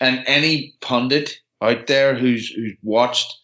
and 0.00 0.24
any 0.26 0.74
pundit 0.80 1.40
out 1.62 1.86
there 1.86 2.14
who's 2.14 2.48
who's 2.50 2.76
watched 2.82 3.34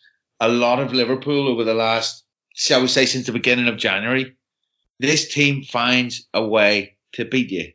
a 0.41 0.49
lot 0.49 0.81
of 0.81 0.93
Liverpool 0.93 1.49
over 1.49 1.65
the 1.65 1.75
last, 1.75 2.25
shall 2.55 2.81
we 2.81 2.89
say, 2.89 3.07
since 3.07 3.27
the 3.27 3.33
beginning 3.33 3.69
of 3.69 3.77
January, 3.77 4.35
this 5.03 5.29
team 5.29 5.65
finds 5.65 6.27
a 6.33 6.45
way 6.45 6.95
to 7.15 7.25
beat 7.25 7.51
you. 7.51 7.73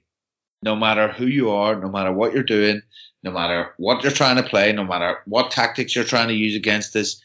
No 0.63 0.75
matter 0.75 1.09
who 1.09 1.27
you 1.27 1.51
are, 1.51 1.75
no 1.79 1.89
matter 1.89 2.11
what 2.11 2.33
you're 2.33 2.41
doing, 2.41 2.81
no 3.21 3.31
matter 3.31 3.73
what 3.77 4.01
you're 4.01 4.11
trying 4.11 4.37
to 4.37 4.43
play, 4.43 4.71
no 4.71 4.85
matter 4.85 5.19
what 5.25 5.51
tactics 5.51 5.93
you're 5.93 6.05
trying 6.05 6.29
to 6.29 6.33
use 6.33 6.55
against 6.55 6.95
us, 6.95 7.21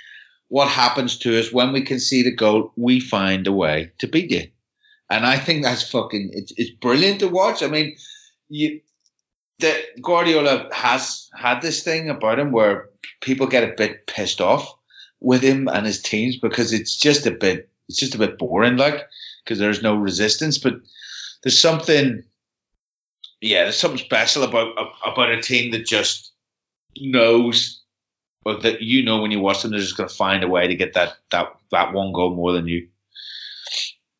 what 0.49 0.69
happens 0.69 1.19
to 1.19 1.39
us 1.39 1.53
when 1.53 1.73
we 1.73 1.83
concede 1.83 2.27
a 2.27 2.33
goal, 2.33 2.73
we 2.77 2.99
find 2.99 3.47
a 3.47 3.53
way 3.53 3.93
to 3.99 4.09
beat 4.09 4.31
you. 4.31 4.49
And 5.09 5.25
I 5.25 5.39
think 5.39 5.63
that's 5.63 5.89
fucking, 5.89 6.31
it's, 6.33 6.53
it's 6.57 6.71
brilliant 6.71 7.21
to 7.21 7.29
watch. 7.29 7.63
I 7.63 7.69
mean, 7.69 7.97
you, 8.49 8.81
the 9.61 9.73
Guardiola 10.03 10.69
has 10.73 11.31
had 11.35 11.63
this 11.63 11.85
thing 11.85 12.11
about 12.11 12.41
him 12.41 12.51
where 12.51 12.91
people 13.21 13.47
get 13.47 13.65
a 13.65 13.75
bit 13.77 14.07
pissed 14.09 14.41
off 14.41 14.75
with 15.21 15.43
him 15.43 15.69
and 15.69 15.87
his 15.87 16.03
teams 16.03 16.37
because 16.37 16.73
it's 16.73 16.97
just 16.97 17.27
a 17.27 17.31
bit 17.31 17.69
it's 17.89 17.99
just 17.99 18.15
a 18.15 18.19
bit 18.19 18.39
boring 18.39 18.77
like 18.77 19.07
because 19.45 19.59
there's 19.59 19.83
no 19.83 19.95
resistance 19.95 20.59
but 20.59 20.75
there's 21.43 21.61
something 21.61 22.23
yeah 23.41 23.63
there's 23.65 23.79
something 23.79 23.99
special 23.99 24.43
about 24.43 24.75
about 25.05 25.31
a 25.31 25.41
team 25.41 25.73
that 25.73 25.87
just 25.87 26.33
knows 26.97 27.83
or 28.45 28.61
that 28.61 28.83
you 28.83 29.05
know 29.05 29.21
when 29.21 29.31
you 29.31 29.41
watch 29.41 29.63
them 29.63 29.71
they're 29.71 29.81
just 29.81 29.97
going 29.97 30.09
to 30.09 30.15
find 30.15 30.45
a 30.45 30.49
way 30.49 30.67
to 30.69 30.77
get 30.77 30.95
that 30.95 31.15
that 31.31 31.55
that 31.71 31.93
one 31.93 32.13
goal 32.13 32.35
more 32.35 32.53
than 32.53 32.67
you 32.67 32.89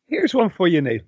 Here's 0.07 0.35
one 0.35 0.51
for 0.51 0.67
you, 0.67 0.79
Neil. 0.79 0.99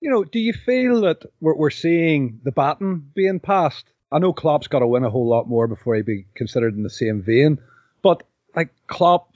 you 0.00 0.10
know, 0.10 0.24
do 0.24 0.40
you 0.40 0.52
feel 0.52 1.02
that 1.02 1.22
we're, 1.40 1.54
we're 1.54 1.70
seeing 1.70 2.40
the 2.42 2.50
baton 2.50 3.10
being 3.14 3.38
passed? 3.38 3.84
I 4.10 4.18
know 4.18 4.32
Klopp's 4.32 4.66
got 4.66 4.80
to 4.80 4.86
win 4.88 5.04
a 5.04 5.10
whole 5.10 5.28
lot 5.28 5.48
more 5.48 5.68
before 5.68 5.94
he'd 5.94 6.06
be 6.06 6.26
considered 6.34 6.74
in 6.74 6.82
the 6.82 6.90
same 6.90 7.22
vein, 7.22 7.58
but 8.02 8.24
like 8.56 8.70
Klopp 8.88 9.30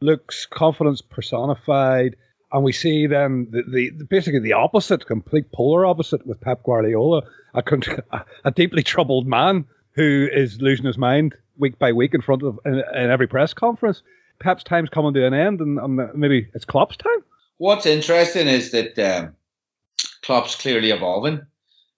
looks 0.00 0.46
confidence 0.46 1.00
personified, 1.00 2.14
and 2.52 2.64
we 2.64 2.72
see 2.72 3.06
then 3.06 3.48
the, 3.50 3.62
the 3.62 4.04
basically 4.04 4.40
the 4.40 4.54
opposite, 4.54 5.06
complete 5.06 5.52
polar 5.52 5.86
opposite 5.86 6.26
with 6.26 6.40
Pep 6.40 6.62
Guardiola, 6.64 7.22
a, 7.54 7.62
a 8.44 8.50
deeply 8.50 8.82
troubled 8.82 9.26
man 9.26 9.66
who 9.92 10.28
is 10.32 10.60
losing 10.60 10.86
his 10.86 10.98
mind 10.98 11.34
week 11.58 11.78
by 11.78 11.92
week 11.92 12.14
in 12.14 12.20
front 12.20 12.42
of 12.42 12.58
in, 12.64 12.74
in 12.74 13.10
every 13.10 13.26
press 13.26 13.54
conference. 13.54 14.02
Pep's 14.40 14.64
time's 14.64 14.88
coming 14.88 15.12
to 15.14 15.26
an 15.26 15.34
end, 15.34 15.60
and, 15.60 15.78
and 15.78 16.14
maybe 16.14 16.48
it's 16.54 16.64
Klopp's 16.64 16.96
time. 16.96 17.22
What's 17.58 17.84
interesting 17.84 18.48
is 18.48 18.70
that 18.70 18.98
um, 18.98 19.36
Klopp's 20.22 20.54
clearly 20.54 20.90
evolving. 20.90 21.42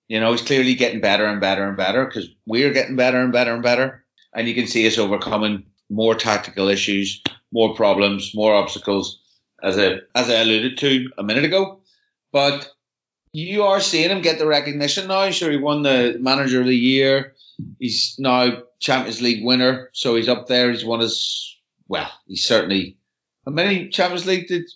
You 0.09 0.21
know, 0.21 0.33
he's 0.33 0.43
clearly 0.43 0.75
getting 0.75 1.01
better 1.01 1.25
and 1.25 1.41
better 1.41 1.67
and 1.67 1.77
better 1.77 2.05
because 2.05 2.29
we're 2.45 2.73
getting 2.73 2.97
better 2.97 3.21
and 3.21 3.33
better 3.33 3.55
and 3.55 3.63
better. 3.63 4.05
And 4.35 4.49
you 4.49 4.55
can 4.55 4.67
see 4.67 4.87
us 4.87 4.99
overcoming 4.99 5.67
more 5.89 6.15
tactical 6.15 6.69
issues, 6.69 7.23
more 7.53 7.75
problems, 7.75 8.35
more 8.35 8.55
obstacles, 8.55 9.22
as 9.63 9.79
I, 9.79 9.99
as 10.15 10.29
I 10.29 10.41
alluded 10.41 10.79
to 10.79 11.11
a 11.19 11.23
minute 11.23 11.45
ago. 11.45 11.81
But 12.33 12.71
you 13.33 13.65
are 13.65 13.81
seeing 13.81 14.11
him 14.11 14.23
get 14.23 14.39
the 14.39 14.47
recognition 14.47 15.09
now. 15.09 15.31
Sure, 15.31 15.51
he 15.51 15.57
won 15.57 15.83
the 15.83 16.17
Manager 16.21 16.61
of 16.61 16.67
the 16.67 16.77
Year. 16.77 17.35
He's 17.79 18.17
now 18.19 18.63
Champions 18.81 19.21
League 19.23 19.45
winner, 19.45 19.91
so 19.93 20.17
he's 20.17 20.29
up 20.29 20.49
there. 20.49 20.71
He's 20.71 20.85
won 20.85 21.01
his 21.01 21.57
well. 21.89 22.11
He's 22.27 22.45
certainly. 22.45 22.99
How 23.45 23.53
many 23.53 23.89
Champions 23.89 24.27
League 24.27 24.49
did 24.49 24.71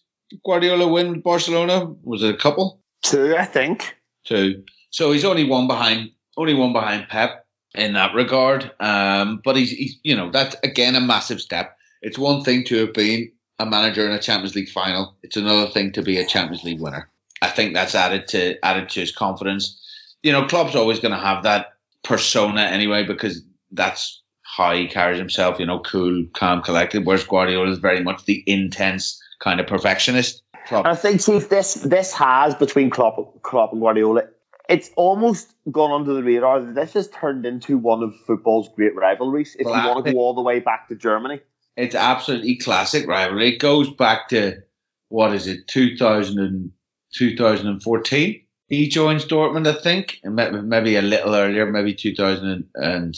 Guardiola 0.44 0.88
win 0.88 1.12
with 1.12 1.22
Barcelona? 1.22 1.94
Was 2.02 2.22
it 2.22 2.34
a 2.34 2.38
couple? 2.38 2.80
Two, 3.02 3.36
I 3.36 3.44
think. 3.44 3.94
Two. 4.24 4.64
So 4.90 5.12
he's 5.12 5.24
only 5.24 5.44
one 5.44 5.66
behind, 5.66 6.10
only 6.36 6.54
one 6.54 6.72
behind 6.72 7.08
Pep 7.08 7.46
in 7.74 7.92
that 7.92 8.14
regard. 8.14 8.72
Um, 8.80 9.40
but 9.44 9.56
he's, 9.56 9.70
he's, 9.70 9.98
you 10.02 10.16
know, 10.16 10.30
that's 10.30 10.56
again 10.62 10.96
a 10.96 11.00
massive 11.00 11.40
step. 11.40 11.76
It's 12.02 12.18
one 12.18 12.42
thing 12.42 12.64
to 12.64 12.86
have 12.86 12.94
been 12.94 13.32
a 13.58 13.66
manager 13.66 14.06
in 14.06 14.12
a 14.12 14.20
Champions 14.20 14.54
League 14.54 14.68
final. 14.68 15.16
It's 15.22 15.36
another 15.36 15.70
thing 15.70 15.92
to 15.92 16.02
be 16.02 16.18
a 16.18 16.26
Champions 16.26 16.64
League 16.64 16.80
winner. 16.80 17.08
I 17.40 17.48
think 17.48 17.74
that's 17.74 17.94
added 17.94 18.28
to 18.28 18.64
added 18.64 18.90
to 18.90 19.00
his 19.00 19.12
confidence. 19.12 19.82
You 20.22 20.32
know, 20.32 20.46
Klopp's 20.46 20.74
always 20.74 21.00
going 21.00 21.12
to 21.12 21.20
have 21.20 21.44
that 21.44 21.74
persona 22.02 22.62
anyway 22.62 23.04
because 23.04 23.42
that's 23.72 24.22
how 24.42 24.74
he 24.74 24.88
carries 24.88 25.18
himself. 25.18 25.58
You 25.58 25.66
know, 25.66 25.80
cool, 25.80 26.26
calm, 26.32 26.62
collected. 26.62 27.04
Whereas 27.04 27.24
Guardiola 27.24 27.70
is 27.70 27.78
very 27.78 28.02
much 28.02 28.24
the 28.24 28.42
intense 28.46 29.22
kind 29.40 29.60
of 29.60 29.66
perfectionist. 29.66 30.42
Klopp. 30.66 30.86
I 30.86 30.94
think, 30.96 31.20
Chief, 31.20 31.48
this 31.48 31.74
this 31.74 32.12
has 32.14 32.54
between 32.54 32.90
Klopp, 32.90 33.42
Klopp 33.42 33.72
and 33.72 33.80
Guardiola, 33.80 34.24
it's 34.68 34.90
almost 34.96 35.52
gone 35.70 35.92
under 35.92 36.14
the 36.14 36.22
radar. 36.22 36.60
This 36.60 36.94
has 36.94 37.08
turned 37.08 37.46
into 37.46 37.78
one 37.78 38.02
of 38.02 38.14
football's 38.26 38.68
great 38.74 38.96
rivalries. 38.96 39.54
If 39.56 39.66
classic. 39.66 39.82
you 39.82 39.90
want 39.90 40.06
to 40.06 40.12
go 40.12 40.18
all 40.18 40.34
the 40.34 40.42
way 40.42 40.58
back 40.58 40.88
to 40.88 40.96
Germany, 40.96 41.40
it's 41.76 41.94
absolutely 41.94 42.56
classic 42.56 43.06
rivalry. 43.06 43.54
It 43.54 43.58
goes 43.58 43.92
back 43.92 44.28
to 44.30 44.62
what 45.08 45.34
is 45.34 45.46
it, 45.46 45.68
2000 45.68 46.38
and, 46.38 46.72
2014. 47.14 48.42
He 48.68 48.88
joins 48.88 49.24
Dortmund, 49.24 49.66
I 49.68 49.80
think, 49.80 50.18
and 50.24 50.34
maybe 50.34 50.96
a 50.96 51.02
little 51.02 51.34
earlier, 51.34 51.66
maybe 51.66 51.94
2000 51.94 52.68
and 52.74 53.16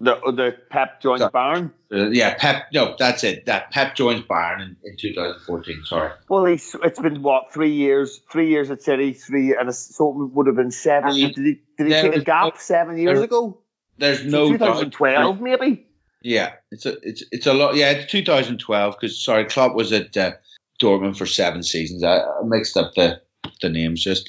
the 0.00 0.16
the 0.26 0.56
Pep 0.70 1.00
joins 1.00 1.20
sorry. 1.20 1.32
Bayern. 1.32 1.72
Uh, 1.92 2.10
yeah, 2.10 2.34
Pep. 2.34 2.66
No, 2.72 2.96
that's 2.98 3.22
it. 3.24 3.46
That 3.46 3.70
Pep 3.70 3.94
joins 3.94 4.22
Bayern 4.22 4.60
in, 4.60 4.76
in 4.84 4.96
2014. 4.98 5.82
Sorry. 5.84 6.10
Well, 6.28 6.44
he's, 6.46 6.74
it's 6.82 6.98
been 6.98 7.22
what 7.22 7.52
three 7.52 7.72
years? 7.72 8.20
Three 8.30 8.50
years 8.50 8.70
at 8.70 8.82
City. 8.82 9.12
Three 9.12 9.56
and 9.56 9.74
so 9.74 10.10
it 10.10 10.32
would 10.32 10.46
have 10.46 10.56
been 10.56 10.72
seven. 10.72 11.14
did 11.14 11.36
he 11.36 11.60
did 11.78 11.86
he 11.86 11.92
take 11.92 12.16
a 12.16 12.20
gap 12.20 12.54
no, 12.54 12.58
seven 12.58 12.98
years 12.98 13.20
ago? 13.20 13.60
There's 13.96 14.24
no 14.24 14.48
2012 14.48 15.40
maybe. 15.40 15.86
Yeah, 16.24 16.54
it's 16.72 16.86
a 16.86 16.96
it's 17.02 17.22
it's 17.30 17.46
a 17.46 17.54
lot. 17.54 17.76
Yeah, 17.76 17.90
it's 17.90 18.10
2012 18.10 18.96
because 18.98 19.22
sorry, 19.22 19.44
Klopp 19.44 19.74
was 19.74 19.92
at 19.92 20.16
uh, 20.16 20.32
Dortmund 20.82 21.16
for 21.16 21.26
seven 21.26 21.62
seasons. 21.62 22.02
I, 22.02 22.18
I 22.18 22.42
mixed 22.44 22.76
up 22.76 22.94
the 22.94 23.20
the 23.60 23.68
names. 23.68 24.02
Just 24.02 24.28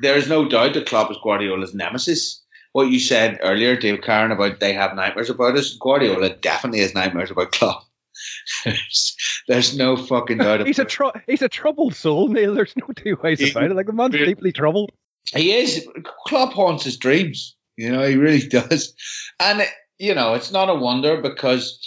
there 0.00 0.16
is 0.16 0.28
no 0.28 0.48
doubt 0.48 0.74
that 0.74 0.86
Klopp 0.86 1.10
is 1.10 1.16
Guardiola's 1.22 1.74
nemesis 1.74 2.40
what 2.72 2.90
you 2.90 3.00
said 3.00 3.38
earlier, 3.42 3.76
Dave 3.76 4.02
Karen, 4.02 4.30
about 4.30 4.60
they 4.60 4.72
have 4.72 4.94
nightmares 4.94 5.30
about 5.30 5.56
us. 5.56 5.76
Guardiola 5.76 6.30
definitely 6.30 6.80
has 6.80 6.94
nightmares 6.94 7.30
about 7.30 7.52
Klopp. 7.52 7.84
there's, 8.64 9.16
there's 9.48 9.76
no 9.76 9.96
fucking 9.96 10.38
doubt. 10.38 10.66
he's 10.66 10.78
a 10.78 10.84
tr- 10.84 11.18
he's 11.26 11.42
a 11.42 11.48
troubled 11.48 11.94
soul, 11.94 12.28
Neil. 12.28 12.54
There's 12.54 12.74
no 12.76 12.88
two 12.94 13.16
ways 13.22 13.40
he, 13.40 13.50
about 13.50 13.64
it. 13.64 13.74
Like 13.74 13.86
the 13.86 13.92
man's 13.92 14.14
deeply 14.14 14.52
troubled. 14.52 14.90
He 15.34 15.52
is. 15.52 15.86
Klopp 16.26 16.52
haunts 16.52 16.84
his 16.84 16.96
dreams. 16.96 17.56
You 17.76 17.92
know, 17.92 18.06
he 18.06 18.16
really 18.16 18.46
does. 18.48 18.94
And 19.38 19.66
you 20.00 20.14
know, 20.14 20.32
it's 20.32 20.50
not 20.50 20.70
a 20.70 20.74
wonder 20.74 21.20
because 21.20 21.78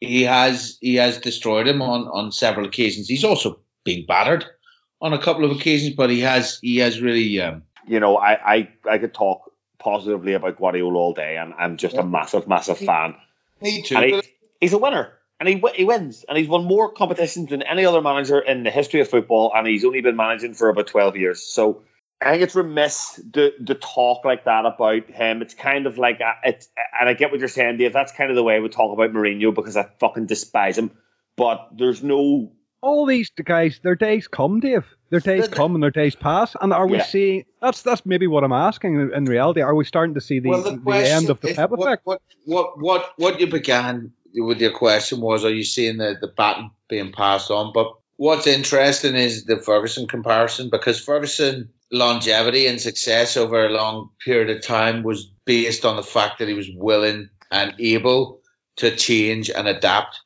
he 0.00 0.22
has 0.22 0.76
he 0.80 0.96
has 0.96 1.18
destroyed 1.18 1.68
him 1.68 1.80
on 1.80 2.08
on 2.08 2.32
several 2.32 2.66
occasions. 2.66 3.08
He's 3.08 3.24
also 3.24 3.60
been 3.84 4.04
battered 4.04 4.44
on 5.00 5.12
a 5.12 5.22
couple 5.22 5.44
of 5.44 5.52
occasions, 5.52 5.94
but 5.94 6.10
he 6.10 6.20
has 6.20 6.58
he 6.60 6.78
has 6.78 7.00
really. 7.00 7.40
Um, 7.40 7.62
you 7.86 8.00
know, 8.00 8.16
I 8.16 8.54
I 8.54 8.68
I 8.90 8.98
could 8.98 9.14
talk 9.14 9.50
positively 9.78 10.34
about 10.34 10.58
Guardiola 10.58 10.98
all 10.98 11.14
day, 11.14 11.36
and 11.36 11.54
I'm 11.56 11.76
just 11.76 11.94
yeah. 11.94 12.00
a 12.00 12.04
massive, 12.04 12.48
massive 12.48 12.78
fan. 12.78 13.14
Me 13.60 13.82
too. 13.82 13.96
He, 13.96 14.22
he's 14.60 14.72
a 14.72 14.78
winner, 14.78 15.12
and 15.38 15.48
he 15.48 15.62
he 15.74 15.84
wins, 15.84 16.24
and 16.28 16.36
he's 16.36 16.48
won 16.48 16.64
more 16.64 16.92
competitions 16.92 17.50
than 17.50 17.62
any 17.62 17.84
other 17.86 18.00
manager 18.00 18.40
in 18.40 18.64
the 18.64 18.70
history 18.70 19.00
of 19.00 19.08
football, 19.08 19.52
and 19.54 19.68
he's 19.68 19.84
only 19.84 20.00
been 20.00 20.16
managing 20.16 20.54
for 20.54 20.68
about 20.68 20.88
12 20.88 21.16
years. 21.16 21.42
So 21.44 21.82
I 22.24 22.32
think 22.32 22.42
it's 22.42 22.54
remiss 22.54 23.20
to, 23.32 23.52
to 23.66 23.74
talk 23.74 24.24
like 24.24 24.44
that 24.44 24.64
about 24.64 25.10
him. 25.10 25.42
It's 25.42 25.54
kind 25.54 25.86
of 25.86 25.98
like 25.98 26.20
a, 26.20 26.34
it's, 26.44 26.68
and 26.98 27.08
I 27.08 27.14
get 27.14 27.30
what 27.30 27.40
you're 27.40 27.48
saying, 27.48 27.78
Dave. 27.78 27.92
That's 27.92 28.12
kind 28.12 28.30
of 28.30 28.36
the 28.36 28.42
way 28.42 28.60
we 28.60 28.68
talk 28.68 28.92
about 28.92 29.12
Mourinho 29.12 29.54
because 29.54 29.76
I 29.76 29.88
fucking 29.98 30.26
despise 30.26 30.78
him. 30.78 30.92
But 31.36 31.70
there's 31.76 32.02
no 32.02 32.52
all 32.82 33.06
these 33.06 33.30
guys, 33.30 33.80
their 33.82 33.94
days 33.94 34.28
come, 34.28 34.60
Dave. 34.60 34.84
Their 35.10 35.20
days 35.20 35.46
come 35.48 35.74
and 35.74 35.82
their 35.82 35.90
days 35.90 36.16
pass. 36.16 36.56
And 36.60 36.72
are 36.72 36.86
we 36.86 36.96
yeah. 36.96 37.04
seeing? 37.04 37.44
That's 37.60 37.82
that's 37.82 38.04
maybe 38.04 38.26
what 38.26 38.44
I'm 38.44 38.52
asking. 38.52 39.12
In 39.14 39.24
reality, 39.24 39.60
are 39.60 39.74
we 39.74 39.84
starting 39.84 40.14
to 40.14 40.20
see 40.20 40.40
the, 40.40 40.48
well, 40.48 40.62
the, 40.62 40.76
the 40.76 41.08
end 41.08 41.30
of 41.30 41.40
the 41.40 41.54
Pep 41.54 41.70
what, 41.70 41.86
effect? 41.86 42.02
What, 42.04 42.22
what 42.44 42.80
what 42.80 43.12
what 43.16 43.40
you 43.40 43.46
began 43.46 44.12
with 44.34 44.60
your 44.60 44.72
question 44.72 45.20
was, 45.20 45.44
are 45.44 45.54
you 45.54 45.64
seeing 45.64 45.98
the 45.98 46.16
the 46.20 46.28
baton 46.28 46.70
being 46.88 47.12
passed 47.12 47.50
on? 47.50 47.72
But 47.72 47.92
what's 48.22 48.46
interesting 48.46 49.16
is 49.16 49.46
the 49.46 49.56
Ferguson 49.56 50.06
comparison 50.06 50.70
because 50.70 51.00
Ferguson 51.00 51.70
longevity 51.90 52.68
and 52.68 52.80
success 52.80 53.36
over 53.36 53.66
a 53.66 53.68
long 53.68 54.10
period 54.24 54.56
of 54.56 54.62
time 54.62 55.02
was 55.02 55.26
based 55.44 55.84
on 55.84 55.96
the 55.96 56.04
fact 56.04 56.38
that 56.38 56.46
he 56.46 56.54
was 56.54 56.70
willing 56.72 57.30
and 57.50 57.74
able 57.80 58.40
to 58.76 58.94
change 58.94 59.50
and 59.50 59.66
adapt 59.66 60.20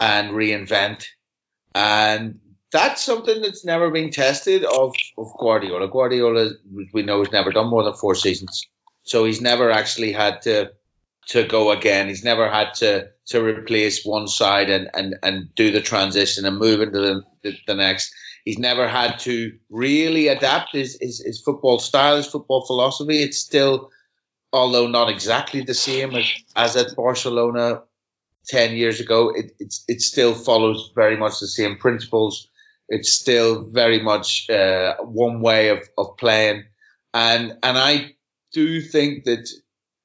and 0.00 0.32
reinvent 0.32 1.04
and 1.76 2.40
that's 2.72 3.04
something 3.04 3.40
that's 3.40 3.64
never 3.64 3.92
been 3.92 4.10
tested 4.10 4.64
of, 4.64 4.92
of 5.16 5.32
Guardiola. 5.38 5.88
Guardiola, 5.88 6.50
we 6.92 7.02
know, 7.02 7.20
has 7.20 7.30
never 7.30 7.52
done 7.52 7.68
more 7.68 7.84
than 7.84 7.94
four 7.94 8.16
seasons. 8.16 8.66
So 9.04 9.26
he's 9.26 9.40
never 9.40 9.70
actually 9.70 10.10
had 10.10 10.42
to 10.42 10.72
to 11.28 11.44
go 11.44 11.70
again. 11.70 12.08
He's 12.08 12.24
never 12.24 12.50
had 12.50 12.74
to 12.74 13.10
to 13.26 13.42
replace 13.42 14.04
one 14.04 14.28
side 14.28 14.68
and, 14.68 14.90
and, 14.94 15.16
and 15.22 15.54
do 15.54 15.70
the 15.70 15.80
transition 15.80 16.44
and 16.44 16.58
move 16.58 16.80
into 16.80 16.98
the, 16.98 17.22
the, 17.42 17.56
the 17.66 17.74
next. 17.74 18.12
He's 18.44 18.58
never 18.58 18.88
had 18.88 19.20
to 19.20 19.52
really 19.70 20.28
adapt 20.28 20.74
his, 20.74 20.98
his, 21.00 21.22
his 21.24 21.40
football 21.40 21.78
style, 21.78 22.16
his 22.16 22.26
football 22.26 22.66
philosophy. 22.66 23.22
It's 23.22 23.38
still, 23.38 23.90
although 24.52 24.88
not 24.88 25.08
exactly 25.08 25.62
the 25.62 25.74
same 25.74 26.14
as, 26.16 26.30
as 26.56 26.76
at 26.76 26.96
Barcelona 26.96 27.82
10 28.48 28.74
years 28.74 28.98
ago, 28.98 29.30
it, 29.30 29.52
it 29.86 30.00
still 30.00 30.34
follows 30.34 30.90
very 30.94 31.16
much 31.16 31.38
the 31.38 31.46
same 31.46 31.76
principles. 31.76 32.48
It's 32.88 33.12
still 33.12 33.64
very 33.70 34.02
much 34.02 34.50
uh, 34.50 34.96
one 34.98 35.40
way 35.40 35.68
of, 35.68 35.88
of 35.96 36.16
playing. 36.18 36.64
And, 37.14 37.52
and 37.62 37.78
I 37.78 38.16
do 38.52 38.80
think 38.80 39.24
that 39.24 39.48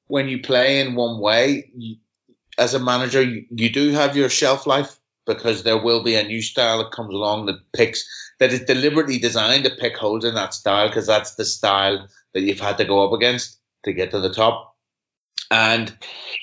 when 0.07 0.27
you 0.27 0.41
play 0.41 0.79
in 0.79 0.95
one 0.95 1.19
way, 1.19 1.69
you, 1.75 1.97
as 2.57 2.73
a 2.73 2.79
manager, 2.79 3.21
you, 3.21 3.45
you 3.51 3.69
do 3.69 3.91
have 3.91 4.17
your 4.17 4.29
shelf 4.29 4.65
life 4.65 4.97
because 5.25 5.63
there 5.63 5.81
will 5.81 6.03
be 6.03 6.15
a 6.15 6.23
new 6.23 6.41
style 6.41 6.79
that 6.79 6.91
comes 6.91 7.13
along 7.13 7.45
that 7.45 7.71
picks, 7.73 8.07
that 8.39 8.53
is 8.53 8.61
deliberately 8.61 9.19
designed 9.19 9.65
to 9.65 9.69
pick 9.69 9.97
holes 9.97 10.25
in 10.25 10.35
that 10.35 10.53
style 10.53 10.87
because 10.87 11.05
that's 11.05 11.35
the 11.35 11.45
style 11.45 12.07
that 12.33 12.41
you've 12.41 12.59
had 12.59 12.77
to 12.77 12.85
go 12.85 13.05
up 13.05 13.13
against 13.13 13.59
to 13.83 13.93
get 13.93 14.11
to 14.11 14.19
the 14.19 14.33
top. 14.33 14.75
And 15.51 15.95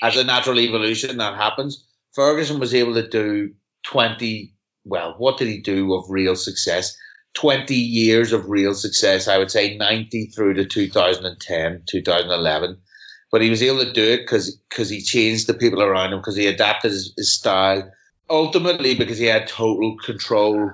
as 0.02 0.16
a 0.16 0.24
natural 0.24 0.60
evolution, 0.60 1.16
that 1.16 1.36
happens. 1.36 1.86
Ferguson 2.14 2.60
was 2.60 2.74
able 2.74 2.94
to 2.94 3.08
do 3.08 3.54
20, 3.84 4.54
well, 4.84 5.14
what 5.18 5.38
did 5.38 5.48
he 5.48 5.60
do 5.60 5.94
of 5.94 6.04
real 6.08 6.36
success? 6.36 6.96
20 7.34 7.74
years 7.74 8.32
of 8.32 8.48
real 8.48 8.74
success, 8.74 9.26
I 9.26 9.38
would 9.38 9.50
say 9.50 9.76
90 9.76 10.26
through 10.26 10.54
to 10.54 10.66
2010, 10.66 11.82
2011. 11.86 12.78
But 13.34 13.42
he 13.42 13.50
was 13.50 13.64
able 13.64 13.84
to 13.84 13.92
do 13.92 14.04
it 14.04 14.18
because 14.18 14.54
because 14.68 14.88
he 14.88 15.02
changed 15.02 15.48
the 15.48 15.54
people 15.54 15.82
around 15.82 16.12
him, 16.12 16.20
because 16.20 16.36
he 16.36 16.46
adapted 16.46 16.92
his, 16.92 17.12
his 17.16 17.34
style 17.34 17.90
ultimately 18.30 18.94
because 18.94 19.18
he 19.18 19.26
had 19.26 19.48
total 19.48 19.96
control 19.98 20.70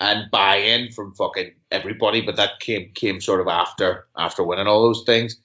and 0.00 0.30
buy-in 0.30 0.90
from 0.92 1.12
fucking 1.14 1.52
everybody, 1.70 2.22
but 2.22 2.36
that 2.36 2.60
came 2.60 2.90
came 2.94 3.20
sort 3.20 3.42
of 3.42 3.46
after 3.46 4.06
after 4.16 4.42
winning 4.42 4.66
all 4.66 4.82
those 4.82 5.02
things. 5.04 5.36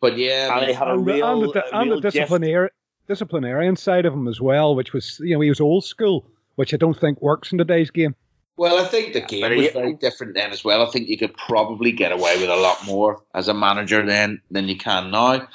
But 0.00 0.16
yeah, 0.16 0.56
and 0.56 0.68
he 0.68 0.72
had 0.74 0.86
a 0.86 0.92
and, 0.92 1.06
the- 1.06 1.12
real, 1.12 1.42
and 1.42 1.52
the, 1.52 1.64
a 1.64 1.80
and 1.80 1.90
real 1.90 1.96
the 1.96 2.02
gift. 2.02 2.14
disciplinary, 2.14 2.70
disciplinarian 3.08 3.74
side 3.74 4.06
of 4.06 4.12
him 4.12 4.28
as 4.28 4.40
well, 4.40 4.76
which 4.76 4.92
was 4.92 5.18
you 5.18 5.34
know 5.34 5.40
he 5.40 5.48
was 5.48 5.60
old 5.60 5.84
school, 5.84 6.30
which 6.54 6.72
I 6.72 6.76
don't 6.76 6.96
think 6.96 7.20
works 7.20 7.50
in 7.50 7.58
today's 7.58 7.90
game. 7.90 8.14
Well, 8.56 8.82
I 8.82 8.88
think 8.88 9.12
the 9.12 9.20
game 9.20 9.56
was 9.56 9.72
very 9.72 9.94
different 9.94 10.34
then 10.34 10.50
as 10.50 10.64
well. 10.64 10.86
I 10.86 10.90
think 10.90 11.08
you 11.08 11.18
could 11.18 11.36
probably 11.36 11.92
get 11.92 12.12
away 12.12 12.40
with 12.40 12.48
a 12.48 12.56
lot 12.56 12.86
more 12.86 13.22
as 13.34 13.48
a 13.48 13.54
manager 13.54 14.04
then 14.04 14.40
than 14.50 14.68
you 14.68 14.78
can 14.78 15.10
now. 15.10 15.46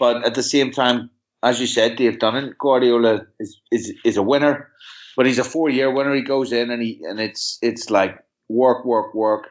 But 0.00 0.24
at 0.26 0.34
the 0.34 0.42
same 0.42 0.72
time, 0.72 1.10
as 1.42 1.60
you 1.60 1.68
said, 1.68 1.96
Dave 1.96 2.18
Dunnan, 2.18 2.54
Guardiola 2.58 3.26
is 3.38 3.60
is, 3.70 3.94
is 4.04 4.16
a 4.16 4.22
winner, 4.22 4.70
but 5.16 5.26
he's 5.26 5.38
a 5.38 5.44
four 5.44 5.70
year 5.70 5.92
winner. 5.92 6.14
He 6.14 6.22
goes 6.22 6.52
in 6.52 6.70
and 6.70 6.82
he 6.82 7.00
and 7.08 7.20
it's 7.20 7.58
it's 7.62 7.90
like 7.90 8.18
work, 8.48 8.84
work, 8.84 9.14
work, 9.14 9.50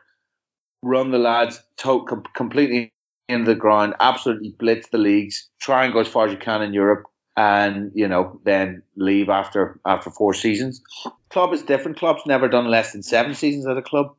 run 0.81 1.11
the 1.11 1.19
lads 1.19 1.61
to, 1.77 2.03
com- 2.05 2.23
completely 2.35 2.91
into 3.29 3.51
the 3.51 3.55
ground, 3.55 3.93
absolutely 3.99 4.55
blitz 4.57 4.89
the 4.89 4.97
leagues, 4.97 5.49
try 5.59 5.85
and 5.85 5.93
go 5.93 5.99
as 5.99 6.07
far 6.07 6.25
as 6.25 6.31
you 6.31 6.37
can 6.37 6.61
in 6.61 6.73
Europe, 6.73 7.03
and 7.37 7.91
you 7.93 8.07
know 8.07 8.41
then 8.43 8.81
leave 8.95 9.29
after 9.29 9.79
after 9.85 10.09
four 10.09 10.33
seasons. 10.33 10.81
Klopp 11.29 11.53
is 11.53 11.61
different. 11.61 11.99
Klopp's 11.99 12.25
never 12.25 12.49
done 12.49 12.65
less 12.65 12.91
than 12.91 13.03
seven 13.03 13.35
seasons 13.35 13.67
at 13.67 13.77
a 13.77 13.81
club, 13.83 14.15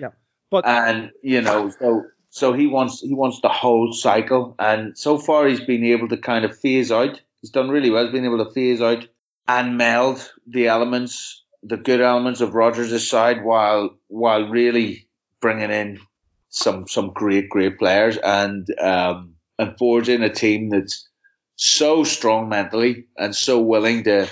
Yeah, 0.00 0.08
But 0.50 0.66
and 0.66 1.10
you 1.22 1.42
know 1.42 1.70
so 1.78 2.04
so 2.30 2.52
he 2.54 2.66
wants 2.66 3.00
he 3.00 3.14
wants 3.14 3.40
the 3.42 3.50
whole 3.50 3.92
cycle, 3.92 4.56
and 4.58 4.96
so 4.98 5.18
far 5.18 5.46
he's 5.46 5.60
been 5.60 5.84
able 5.84 6.08
to 6.08 6.16
kind 6.16 6.46
of 6.46 6.58
phase 6.58 6.90
out. 6.90 7.20
He's 7.42 7.50
done 7.50 7.68
really 7.68 7.90
well. 7.90 8.04
He's 8.04 8.12
been 8.12 8.24
able 8.24 8.44
to 8.44 8.52
phase 8.52 8.80
out 8.80 9.06
and 9.46 9.76
meld 9.76 10.32
the 10.46 10.68
elements, 10.68 11.44
the 11.62 11.76
good 11.76 12.00
elements 12.00 12.40
of 12.40 12.54
Rodgers' 12.54 13.06
side, 13.06 13.44
while 13.44 13.90
while 14.08 14.48
really 14.48 15.06
bringing 15.42 15.70
in 15.70 16.00
some 16.48 16.88
some 16.88 17.10
great 17.12 17.50
great 17.50 17.78
players 17.78 18.16
and 18.16 18.66
um, 18.80 19.34
and 19.58 19.76
forging 19.76 20.22
a 20.22 20.32
team 20.32 20.70
that's 20.70 21.06
so 21.56 22.04
strong 22.04 22.48
mentally 22.48 23.06
and 23.16 23.34
so 23.34 23.60
willing 23.60 24.04
to 24.04 24.28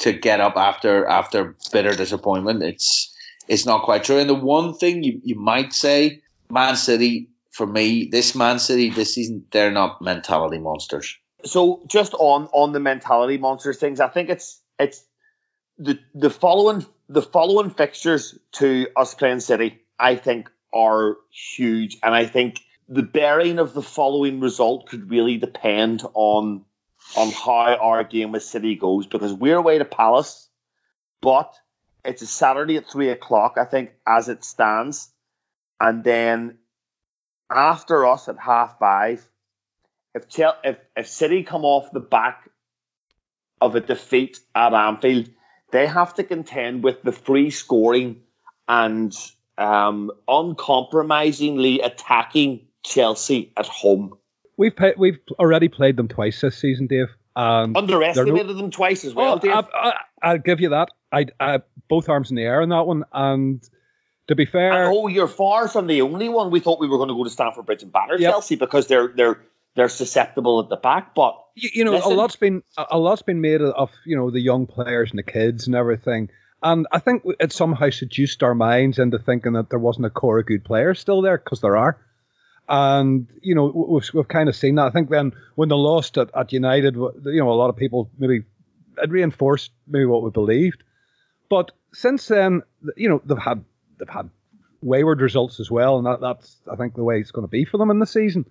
to 0.00 0.12
get 0.12 0.40
up 0.40 0.56
after 0.56 1.06
after 1.06 1.56
bitter 1.72 1.94
disappointment. 1.94 2.62
It's 2.62 3.14
it's 3.48 3.66
not 3.66 3.84
quite 3.84 4.04
true. 4.04 4.18
And 4.18 4.28
the 4.28 4.34
one 4.34 4.74
thing 4.74 5.02
you, 5.02 5.20
you 5.22 5.36
might 5.36 5.72
say, 5.72 6.22
Man 6.50 6.76
City, 6.76 7.30
for 7.50 7.66
me, 7.66 8.08
this 8.10 8.34
Man 8.34 8.58
City 8.58 8.90
this 8.90 9.14
season, 9.14 9.44
they're 9.50 9.70
not 9.70 10.02
mentality 10.02 10.58
monsters. 10.58 11.16
so 11.44 11.82
just 11.86 12.14
on 12.14 12.48
on 12.52 12.72
the 12.72 12.80
mentality 12.80 13.38
monsters 13.38 13.78
things, 13.78 14.00
I 14.00 14.08
think 14.08 14.28
it's 14.28 14.60
it's 14.78 15.04
the 15.78 15.98
the 16.14 16.30
following 16.30 16.84
the 17.08 17.22
following 17.22 17.70
fixtures 17.70 18.38
to 18.52 18.88
us 18.96 19.14
playing 19.14 19.40
City, 19.40 19.80
I 19.98 20.16
think 20.16 20.50
are 20.74 21.16
huge, 21.30 21.96
and 22.02 22.14
I 22.14 22.26
think 22.26 22.60
the 22.88 23.02
bearing 23.02 23.58
of 23.58 23.74
the 23.74 23.82
following 23.82 24.40
result 24.40 24.88
could 24.88 25.10
really 25.10 25.38
depend 25.38 26.02
on 26.14 26.64
on 27.16 27.30
how 27.30 27.76
our 27.80 28.04
game 28.04 28.32
with 28.32 28.42
City 28.42 28.74
goes 28.74 29.06
because 29.06 29.32
we're 29.32 29.56
away 29.56 29.78
to 29.78 29.84
Palace, 29.84 30.48
but 31.20 31.54
it's 32.04 32.22
a 32.22 32.26
Saturday 32.26 32.76
at 32.76 32.90
three 32.90 33.10
o'clock, 33.10 33.56
I 33.58 33.64
think, 33.64 33.90
as 34.06 34.28
it 34.28 34.44
stands, 34.44 35.08
and 35.80 36.02
then 36.02 36.58
after 37.50 38.06
us 38.06 38.28
at 38.28 38.38
half 38.38 38.78
five 38.78 39.24
if 40.16 40.24
if 40.64 40.78
if 40.96 41.06
City 41.06 41.42
come 41.42 41.64
off 41.64 41.92
the 41.92 42.00
back 42.00 42.48
of 43.60 43.74
a 43.74 43.80
defeat 43.80 44.38
at 44.54 44.72
Anfield, 44.72 45.28
they 45.72 45.86
have 45.86 46.14
to 46.14 46.24
contend 46.24 46.82
with 46.82 47.02
the 47.02 47.12
free 47.12 47.50
scoring 47.50 48.22
and 48.66 49.14
um, 49.58 50.10
uncompromisingly 50.26 51.80
attacking 51.80 52.66
Chelsea 52.86 53.52
at 53.56 53.66
home. 53.66 54.14
we've 54.56 54.74
pa- 54.76 54.96
we've 54.96 55.18
already 55.38 55.68
played 55.68 55.96
them 55.96 56.08
twice 56.08 56.40
this 56.40 56.56
season, 56.56 56.86
Dave. 56.86 57.08
Underestimated 57.74 58.56
them 58.56 58.70
twice 58.70 59.04
as 59.04 59.14
well, 59.14 59.34
Oh, 59.34 59.38
Dave. 59.38 59.52
I, 59.52 59.64
I, 59.74 59.92
I'll 60.22 60.38
give 60.38 60.60
you 60.60 60.70
that. 60.70 60.88
I, 61.12 61.26
I 61.38 61.60
both 61.88 62.08
arms 62.08 62.30
in 62.30 62.36
the 62.36 62.42
air 62.42 62.62
on 62.62 62.68
that 62.70 62.86
one. 62.86 63.04
And 63.12 63.62
to 64.28 64.34
be 64.34 64.46
fair, 64.46 64.86
oh, 64.90 65.08
you're 65.08 65.28
far 65.28 65.68
from 65.68 65.86
the 65.86 66.02
only 66.02 66.28
one. 66.28 66.50
We 66.50 66.60
thought 66.60 66.80
we 66.80 66.88
were 66.88 66.96
going 66.96 67.08
to 67.08 67.14
go 67.14 67.24
to 67.24 67.30
Stamford 67.30 67.66
Bridge 67.66 67.82
and 67.82 67.92
batter 67.92 68.16
Yep. 68.18 68.30
Chelsea 68.32 68.56
because 68.56 68.86
they're 68.86 69.08
they're 69.08 69.40
they're 69.74 69.88
susceptible 69.88 70.60
at 70.60 70.68
the 70.68 70.76
back. 70.76 71.14
But 71.14 71.36
you, 71.54 71.70
you 71.74 71.84
know, 71.84 71.92
Listen. 71.92 72.12
a 72.12 72.14
lot's 72.14 72.36
been 72.36 72.62
a 72.78 72.84
a 72.92 72.98
lot's 72.98 73.22
been 73.22 73.40
made 73.40 73.60
of 73.60 73.90
you 74.04 74.16
know 74.16 74.30
the 74.30 74.40
young 74.40 74.66
players 74.66 75.10
and 75.10 75.18
the 75.18 75.22
kids 75.22 75.66
and 75.66 75.76
everything. 75.76 76.30
And 76.62 76.86
I 76.90 76.98
think 77.00 77.22
it 77.38 77.52
somehow 77.52 77.90
seduced 77.90 78.42
our 78.42 78.54
minds 78.54 78.98
into 78.98 79.18
thinking 79.18 79.52
that 79.52 79.68
there 79.68 79.78
wasn't 79.78 80.06
a 80.06 80.10
core 80.10 80.38
of 80.38 80.46
good 80.46 80.64
players 80.64 80.98
still 80.98 81.20
there 81.22 81.36
because 81.38 81.60
there 81.60 81.76
are. 81.76 81.98
And 82.68 83.28
you 83.42 83.54
know 83.54 83.66
we've, 83.66 84.08
we've 84.12 84.28
kind 84.28 84.48
of 84.48 84.56
seen 84.56 84.74
that. 84.76 84.86
I 84.86 84.90
think 84.90 85.08
then 85.08 85.32
when 85.54 85.68
they 85.68 85.76
lost 85.76 86.18
at, 86.18 86.30
at 86.34 86.52
United, 86.52 86.94
you 86.94 87.40
know 87.40 87.50
a 87.50 87.54
lot 87.54 87.70
of 87.70 87.76
people 87.76 88.10
maybe 88.18 88.42
it 89.00 89.10
reinforced 89.10 89.70
maybe 89.86 90.06
what 90.06 90.22
we 90.22 90.30
believed. 90.30 90.82
But 91.48 91.70
since 91.92 92.26
then, 92.26 92.62
you 92.96 93.08
know 93.08 93.22
they've 93.24 93.38
had 93.38 93.64
they've 93.98 94.08
had 94.08 94.30
wayward 94.82 95.20
results 95.20 95.60
as 95.60 95.70
well, 95.70 95.98
and 95.98 96.06
that, 96.06 96.20
that's 96.20 96.56
I 96.70 96.76
think 96.76 96.94
the 96.94 97.04
way 97.04 97.20
it's 97.20 97.30
going 97.30 97.46
to 97.46 97.50
be 97.50 97.64
for 97.64 97.78
them 97.78 97.90
in 97.90 98.00
the 98.00 98.06
season. 98.06 98.46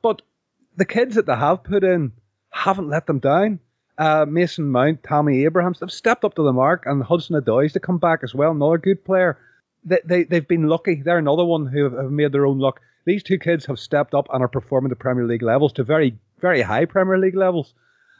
But 0.00 0.22
the 0.76 0.84
kids 0.84 1.16
that 1.16 1.26
they 1.26 1.34
have 1.34 1.64
put 1.64 1.82
in 1.82 2.12
haven't 2.50 2.88
let 2.88 3.06
them 3.06 3.18
down. 3.18 3.60
Uh, 3.98 4.24
Mason 4.26 4.70
Mount, 4.70 5.02
Tammy 5.02 5.44
Abrahams, 5.44 5.80
they've 5.80 5.90
stepped 5.90 6.24
up 6.24 6.34
to 6.36 6.42
the 6.42 6.54
mark, 6.54 6.84
and 6.86 7.02
Hudson-Odoi's 7.02 7.74
to 7.74 7.80
come 7.80 7.98
back 7.98 8.20
as 8.22 8.34
well, 8.34 8.52
another 8.52 8.78
good 8.78 9.04
player. 9.04 9.36
They, 9.84 9.98
they, 10.04 10.24
they've 10.24 10.48
been 10.48 10.68
lucky. 10.68 11.02
They're 11.02 11.18
another 11.18 11.44
one 11.44 11.66
who 11.66 11.84
have, 11.84 11.92
have 11.92 12.10
made 12.10 12.32
their 12.32 12.46
own 12.46 12.58
luck. 12.58 12.80
These 13.04 13.22
two 13.22 13.38
kids 13.38 13.66
have 13.66 13.78
stepped 13.78 14.14
up 14.14 14.28
and 14.32 14.42
are 14.42 14.48
performing 14.48 14.90
to 14.90 14.96
Premier 14.96 15.24
League 15.24 15.42
levels, 15.42 15.72
to 15.74 15.84
very, 15.84 16.18
very 16.40 16.62
high 16.62 16.84
Premier 16.84 17.18
League 17.18 17.36
levels. 17.36 17.74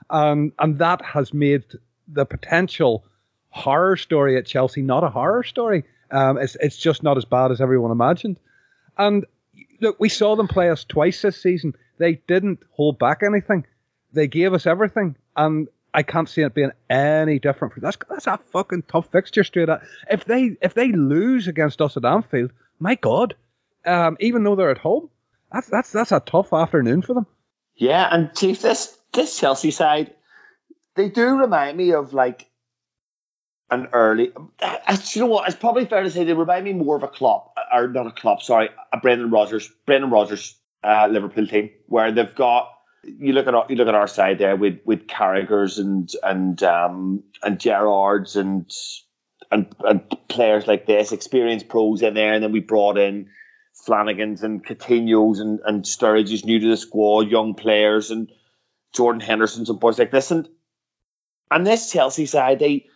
Um, 0.09 0.53
and 0.59 0.79
that 0.79 1.03
has 1.03 1.33
made 1.33 1.65
the 2.09 2.25
potential 2.25 3.05
horror 3.51 3.97
story 3.97 4.37
at 4.37 4.47
Chelsea 4.47 4.83
not 4.83 5.05
a 5.05 5.11
horror 5.11 5.43
story. 5.43 5.85
Um, 6.11 6.39
it's, 6.39 6.57
it's 6.61 6.77
just 6.77 7.03
not 7.03 7.17
as 7.17 7.25
bad 7.25 7.51
as 7.51 7.61
everyone 7.61 7.91
imagined. 7.91 8.39
And 8.97 9.25
look, 9.81 9.99
we 10.01 10.09
saw 10.09 10.37
them 10.37 10.49
play 10.49 10.71
us 10.71 10.85
twice 10.85 11.23
this 11.23 11.41
season. 11.41 11.75
They 11.99 12.15
didn't 12.27 12.61
hold 12.71 12.99
back 12.99 13.23
anything. 13.23 13.67
They 14.13 14.27
gave 14.27 14.53
us 14.55 14.67
everything, 14.67 15.17
and 15.37 15.69
I 15.95 16.03
can't 16.03 16.29
see 16.29 16.43
it 16.43 16.55
being 16.55 16.73
any 16.89 17.39
different. 17.39 17.75
For 17.75 17.81
that's 17.81 17.99
that's 18.09 18.27
a 18.27 18.39
fucking 18.53 18.85
tough 18.89 19.11
fixture 19.13 19.45
straight 19.45 19.69
up. 19.69 19.83
If 20.11 20.25
they 20.25 20.57
if 20.61 20.75
they 20.75 20.93
lose 20.93 21.47
against 21.47 21.81
us 21.81 21.97
at 21.97 22.05
Anfield, 22.05 22.51
my 22.81 22.97
God, 22.97 23.37
um, 23.85 24.17
even 24.21 24.45
though 24.45 24.57
they're 24.57 24.71
at 24.71 24.79
home, 24.79 25.11
that's 25.53 25.69
that's 25.69 25.91
that's 25.93 26.13
a 26.13 26.21
tough 26.21 26.53
afternoon 26.53 27.03
for 27.03 27.15
them. 27.15 27.27
Yeah, 27.75 28.07
and 28.11 28.35
Chief, 28.37 28.61
this 28.61 28.97
this 29.13 29.39
Chelsea 29.39 29.71
side, 29.71 30.15
they 30.97 31.09
do 31.09 31.39
remind 31.39 31.77
me 31.77 31.93
of 31.93 32.13
like 32.13 32.47
an 33.71 33.89
early. 33.93 34.33
I- 34.61 34.99
you 35.13 35.21
know 35.23 35.27
what? 35.29 35.49
It's 35.49 35.57
probably 35.57 35.87
fair 35.87 36.03
to 36.03 36.11
say 36.11 36.25
they 36.25 36.33
remind 36.33 36.65
me 36.65 36.73
more 36.73 36.97
of 36.97 37.03
a 37.03 37.09
Klopp, 37.09 37.55
or 37.73 37.89
not 37.89 38.07
a 38.07 38.11
Klopp. 38.13 38.43
Sorry, 38.43 38.69
a 38.93 38.99
Brendan 38.99 39.31
Rodgers, 39.31 39.71
Brendan 39.87 40.11
Rodgers, 40.11 40.57
uh, 40.85 41.09
Liverpool 41.11 41.47
team, 41.47 41.71
where 41.87 42.13
they've 42.13 42.35
got. 42.35 42.73
You 43.03 43.33
look 43.33 43.47
at 43.47 43.55
our, 43.55 43.65
you 43.71 43.77
look 43.77 43.89
at 43.89 43.95
our 43.95 44.09
side 44.09 44.39
there 44.39 44.57
with 44.57 44.81
with 44.85 45.09
Carragher's 45.09 45.79
and 45.79 46.11
and 46.23 46.63
um 46.63 47.23
and 47.43 47.59
Gerrards 47.59 48.37
and 48.37 48.71
and 49.51 49.75
and 49.81 50.03
players 50.29 50.67
like 50.67 50.85
this, 50.87 51.11
experienced 51.11 51.69
pros 51.69 52.03
in 52.03 52.13
there, 52.13 52.35
and 52.35 52.45
then 52.45 52.53
we 52.53 52.61
brought 52.61 52.99
in 52.99 53.31
Flanagan's 53.85 54.43
and 54.43 54.65
Coutinho's 54.65 55.41
and, 55.41 55.61
and 55.65 55.85
Sturridge's 55.85 56.45
new 56.45 56.59
to 56.61 56.69
the 56.69 56.77
squad, 56.77 57.31
young 57.31 57.55
players 57.55 58.11
and 58.11 58.31
Jordan 58.93 59.21
Henderson's 59.21 59.71
and 59.71 59.81
boys 59.81 59.99
like 59.99 60.11
this. 60.11 60.31
And 60.31 60.49
and 61.51 61.67
this 61.67 61.93
Chelsea 61.93 62.27
side, 62.27 62.59
they 62.59 62.87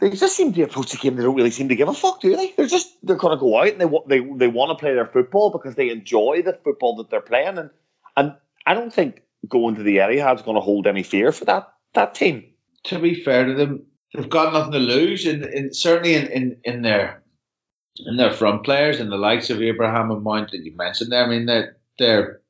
they 0.00 0.10
just 0.10 0.36
seem 0.36 0.52
to 0.52 0.62
approach 0.62 0.90
the 0.90 0.96
game. 0.96 1.16
They 1.16 1.22
don't 1.22 1.36
really 1.36 1.50
seem 1.50 1.68
to 1.68 1.76
give 1.76 1.88
a 1.88 1.94
fuck, 1.94 2.20
do 2.20 2.34
they? 2.34 2.52
They're 2.56 2.66
just 2.66 2.88
they're 3.02 3.16
going 3.16 3.36
to 3.36 3.40
go 3.40 3.58
out 3.58 3.68
and 3.68 3.80
they 3.80 3.86
they 4.06 4.26
they 4.36 4.48
want 4.48 4.76
to 4.76 4.80
play 4.80 4.94
their 4.94 5.06
football 5.06 5.50
because 5.50 5.74
they 5.74 5.90
enjoy 5.90 6.42
the 6.42 6.58
football 6.64 6.96
that 6.96 7.10
they're 7.10 7.20
playing. 7.20 7.58
And 7.58 7.70
and 8.16 8.34
I 8.66 8.74
don't 8.74 8.92
think 8.92 9.22
going 9.48 9.76
to 9.76 9.82
the 9.82 9.98
Etihad's 9.98 10.42
going 10.42 10.56
to 10.56 10.60
hold 10.60 10.86
any 10.86 11.02
fear 11.02 11.32
for 11.32 11.44
that 11.46 11.72
that 11.94 12.14
team. 12.14 12.44
to 12.84 12.98
be 12.98 13.22
fair 13.22 13.46
to 13.46 13.54
them, 13.54 13.86
they've 14.14 14.28
got 14.28 14.52
nothing 14.52 14.72
to 14.72 14.78
lose, 14.78 15.26
and 15.26 15.44
in, 15.44 15.52
in, 15.52 15.74
certainly 15.74 16.14
in, 16.14 16.26
in, 16.26 16.56
in 16.64 16.82
their 16.82 17.21
in 17.98 18.16
their 18.16 18.32
front 18.32 18.64
players 18.64 19.00
and 19.00 19.10
the 19.10 19.16
likes 19.16 19.50
of 19.50 19.62
Abraham 19.62 20.10
and 20.10 20.22
Mount 20.22 20.50
that 20.50 20.64
you 20.64 20.74
mentioned 20.76 21.12
there. 21.12 21.24
I 21.24 21.28
mean, 21.28 21.46
they're 21.46 21.76
they're 21.98 22.40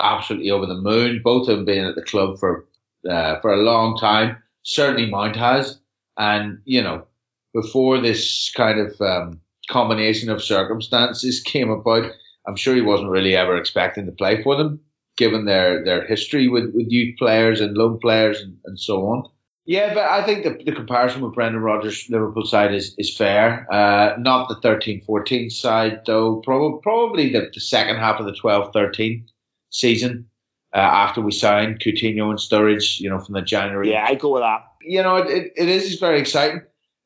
absolutely 0.00 0.50
over 0.50 0.66
the 0.66 0.74
moon. 0.74 1.20
Both 1.22 1.48
of 1.48 1.56
them 1.56 1.64
being 1.64 1.84
at 1.84 1.94
the 1.94 2.02
club 2.02 2.38
for 2.38 2.66
uh, 3.08 3.40
for 3.40 3.52
a 3.52 3.62
long 3.62 3.98
time. 3.98 4.42
Certainly 4.62 5.10
Mount 5.10 5.36
has, 5.36 5.80
and 6.18 6.60
you 6.64 6.82
know, 6.82 7.06
before 7.54 8.00
this 8.00 8.52
kind 8.54 8.80
of 8.80 9.00
um, 9.00 9.40
combination 9.68 10.28
of 10.30 10.42
circumstances 10.42 11.40
came 11.44 11.70
about, 11.70 12.10
I'm 12.46 12.56
sure 12.56 12.74
he 12.74 12.82
wasn't 12.82 13.10
really 13.10 13.36
ever 13.36 13.56
expecting 13.56 14.06
to 14.06 14.12
play 14.12 14.42
for 14.42 14.56
them, 14.56 14.80
given 15.16 15.44
their 15.44 15.84
their 15.84 16.04
history 16.04 16.48
with, 16.48 16.74
with 16.74 16.90
youth 16.90 17.16
players 17.18 17.60
and 17.60 17.76
loan 17.76 17.98
players 18.00 18.40
and, 18.40 18.58
and 18.64 18.78
so 18.78 19.06
on 19.06 19.30
Yeah, 19.70 19.94
but 19.94 20.02
I 20.02 20.24
think 20.26 20.42
the, 20.42 20.64
the 20.64 20.74
comparison 20.74 21.22
with 21.22 21.34
Brendan 21.34 21.62
Rodgers' 21.62 22.10
Liverpool 22.10 22.44
side 22.44 22.74
is, 22.74 22.92
is 22.98 23.16
fair. 23.16 23.72
Uh, 23.72 24.16
not 24.18 24.48
the 24.48 24.56
13 24.56 25.02
14 25.02 25.48
side, 25.48 26.00
though. 26.06 26.38
Probably, 26.38 26.80
probably 26.82 27.32
the, 27.32 27.52
the 27.54 27.60
second 27.60 27.98
half 27.98 28.18
of 28.18 28.26
the 28.26 28.34
12 28.34 28.72
13 28.72 29.28
season 29.68 30.28
uh, 30.74 30.78
after 30.78 31.20
we 31.20 31.30
signed 31.30 31.78
Coutinho 31.78 32.30
and 32.30 32.40
Sturridge, 32.40 32.98
you 32.98 33.10
know, 33.10 33.20
from 33.20 33.34
the 33.34 33.42
January. 33.42 33.92
Yeah, 33.92 34.04
I 34.08 34.16
go 34.16 34.32
with 34.32 34.42
that. 34.42 34.64
You 34.82 35.04
know, 35.04 35.18
it, 35.18 35.52
it 35.54 35.68
is 35.68 36.00
very 36.00 36.18
exciting. 36.18 36.62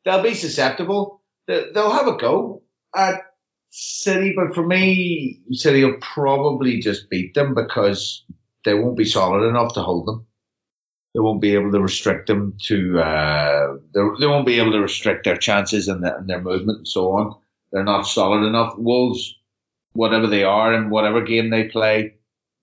They'll 0.06 0.22
be 0.22 0.32
susceptible. 0.32 1.20
They'll 1.46 1.92
have 1.92 2.06
a 2.06 2.16
go 2.16 2.62
at 2.96 3.20
City, 3.72 4.32
but 4.34 4.54
for 4.54 4.66
me, 4.66 5.42
City 5.50 5.84
will 5.84 5.98
probably 6.00 6.80
just 6.80 7.10
beat 7.10 7.34
them 7.34 7.52
because 7.52 8.24
they 8.64 8.72
won't 8.72 8.96
be 8.96 9.04
solid 9.04 9.46
enough 9.46 9.74
to 9.74 9.82
hold 9.82 10.08
them. 10.08 10.26
They 11.14 11.20
won't 11.20 11.40
be 11.40 11.54
able 11.54 11.70
to 11.70 11.80
restrict 11.80 12.26
them 12.26 12.56
to. 12.64 12.98
Uh, 12.98 13.76
they 13.94 14.26
won't 14.26 14.46
be 14.46 14.58
able 14.58 14.72
to 14.72 14.80
restrict 14.80 15.24
their 15.24 15.36
chances 15.36 15.86
and, 15.86 16.02
the, 16.02 16.16
and 16.16 16.28
their 16.28 16.40
movement 16.40 16.78
and 16.78 16.88
so 16.88 17.12
on. 17.12 17.36
They're 17.72 17.84
not 17.84 18.02
solid 18.02 18.44
enough. 18.44 18.76
Wolves, 18.76 19.36
whatever 19.92 20.26
they 20.26 20.42
are 20.42 20.74
in 20.74 20.90
whatever 20.90 21.22
game 21.22 21.50
they 21.50 21.64
play, 21.64 22.16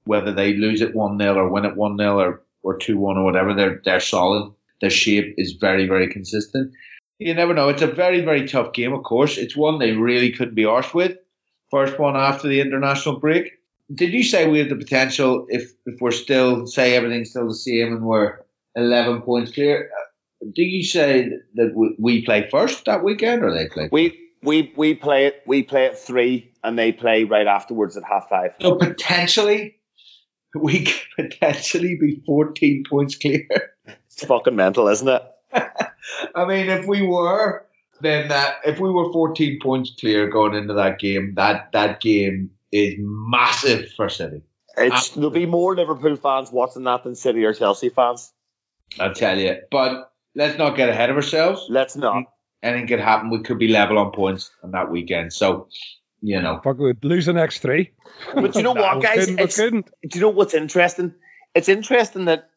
whether 0.04 0.34
they 0.34 0.54
lose 0.54 0.82
it 0.82 0.93
one 0.93 1.18
0 1.18 1.36
or 1.36 1.49
win 1.49 1.66
it 1.66 1.78
one 1.78 1.97
0 1.97 2.20
or 2.20 2.43
or 2.64 2.78
two 2.78 2.97
one 2.97 3.18
or 3.18 3.24
whatever, 3.24 3.54
they're 3.54 3.82
they're 3.86 3.99
solid. 4.02 4.54
Their 4.82 4.89
shape 4.89 5.36
is 5.38 5.54
very 5.54 5.88
very 5.88 6.10
consistent. 6.10 6.74
You 7.20 7.34
never 7.34 7.54
know. 7.54 7.70
It's 7.70 7.82
a 7.82 7.88
very 7.88 8.22
very 8.22 8.47
tough 8.47 8.74
game. 8.74 8.91
Of 8.93 9.04
course, 9.04 9.38
it's 9.38 9.56
one 9.56 9.80
they 9.80 9.91
really 9.91 10.32
couldn't 10.32 10.56
be 10.56 10.64
arsed 10.64 10.93
with. 10.93 11.18
First 11.70 11.97
one 11.97 12.18
after 12.18 12.49
the 12.49 12.60
international 12.60 13.20
break. 13.20 13.54
Did 13.93 14.12
you 14.12 14.24
say 14.24 14.47
we 14.47 14.60
have 14.60 14.70
the 14.70 14.76
potential 14.76 15.45
if 15.49 15.72
if 15.86 16.02
we're 16.02 16.12
still 16.12 16.68
say 16.68 16.95
everything's 16.95 17.30
still 17.30 17.47
the 17.47 17.56
same 17.56 17.93
and 17.93 18.06
we're 18.06 18.39
eleven 18.76 19.22
points 19.22 19.51
clear? 19.51 19.89
Do 20.41 20.63
you 20.63 20.84
say 20.84 21.30
that 21.55 21.93
we 21.99 22.26
play 22.26 22.49
first 22.49 22.86
that 22.86 23.03
weekend 23.03 23.43
or 23.43 23.53
they 23.53 23.67
play? 23.67 23.84
First? 23.84 23.93
We 23.93 24.19
we 24.43 24.74
we 24.76 24.95
play 24.95 25.28
it. 25.28 25.43
We 25.45 25.63
play 25.63 25.88
at 25.88 25.99
three, 25.99 26.51
and 26.63 26.78
they 26.78 26.91
play 26.91 27.24
right 27.24 27.47
afterwards 27.47 27.97
at 27.97 28.03
half 28.03 28.30
five. 28.30 28.53
So 28.59 28.76
potentially 28.76 29.76
we 30.55 30.84
could 30.84 31.30
potentially 31.30 31.97
be 31.99 32.22
14 32.26 32.84
points 32.89 33.15
clear. 33.15 33.47
It's 34.07 34.26
fucking 34.26 34.55
mental, 34.55 34.88
isn't 34.88 35.07
it? 35.07 35.24
I 35.53 36.45
mean, 36.45 36.69
if 36.69 36.86
we 36.86 37.01
were, 37.01 37.65
then 38.01 38.30
that 38.30 38.57
if 38.65 38.80
we 38.80 38.89
were 38.89 39.11
14 39.11 39.59
points 39.61 39.93
clear 39.99 40.30
going 40.30 40.55
into 40.55 40.74
that 40.74 40.99
game, 40.99 41.34
that 41.36 41.72
that 41.74 42.01
game 42.01 42.51
is 42.72 42.95
massive 42.97 43.91
for 43.93 44.09
City. 44.09 44.41
It's, 44.78 45.09
there'll 45.09 45.30
be 45.30 45.45
more 45.45 45.76
Liverpool 45.76 46.15
fans 46.15 46.51
watching 46.51 46.86
that 46.86 47.03
than 47.03 47.15
City 47.15 47.43
or 47.43 47.53
Chelsea 47.53 47.89
fans. 47.89 48.32
I'll 49.00 49.14
tell 49.14 49.38
you. 49.38 49.58
But 49.70 50.12
let's 50.36 50.58
not 50.58 50.76
get 50.76 50.89
ahead 50.89 51.10
of 51.10 51.16
ourselves. 51.16 51.66
Let's 51.70 51.96
not. 51.96 52.26
Anything 52.64 52.88
could 52.88 53.00
happen. 53.00 53.30
We 53.30 53.42
could 53.42 53.58
be 53.58 53.68
level 53.68 53.98
on 53.98 54.12
points 54.12 54.52
on 54.64 54.72
that 54.72 54.92
weekend. 54.92 55.34
So 55.34 55.68
you 56.22 56.42
know. 56.42 56.62
Fuck, 56.64 56.78
we'd 56.78 57.04
lose 57.04 57.26
the 57.26 57.34
next 57.34 57.60
three. 57.60 57.92
But 58.34 58.56
you 58.56 58.62
know 58.64 58.74
no, 58.74 58.82
what, 58.82 59.02
guys? 59.02 59.26
Couldn't, 59.26 59.54
couldn't. 59.54 59.89
Do 60.08 60.20
you 60.20 60.22
know 60.22 60.30
what's 60.30 60.54
interesting? 60.54 61.16
It's 61.54 61.70
interesting 61.70 62.26
that 62.26 62.50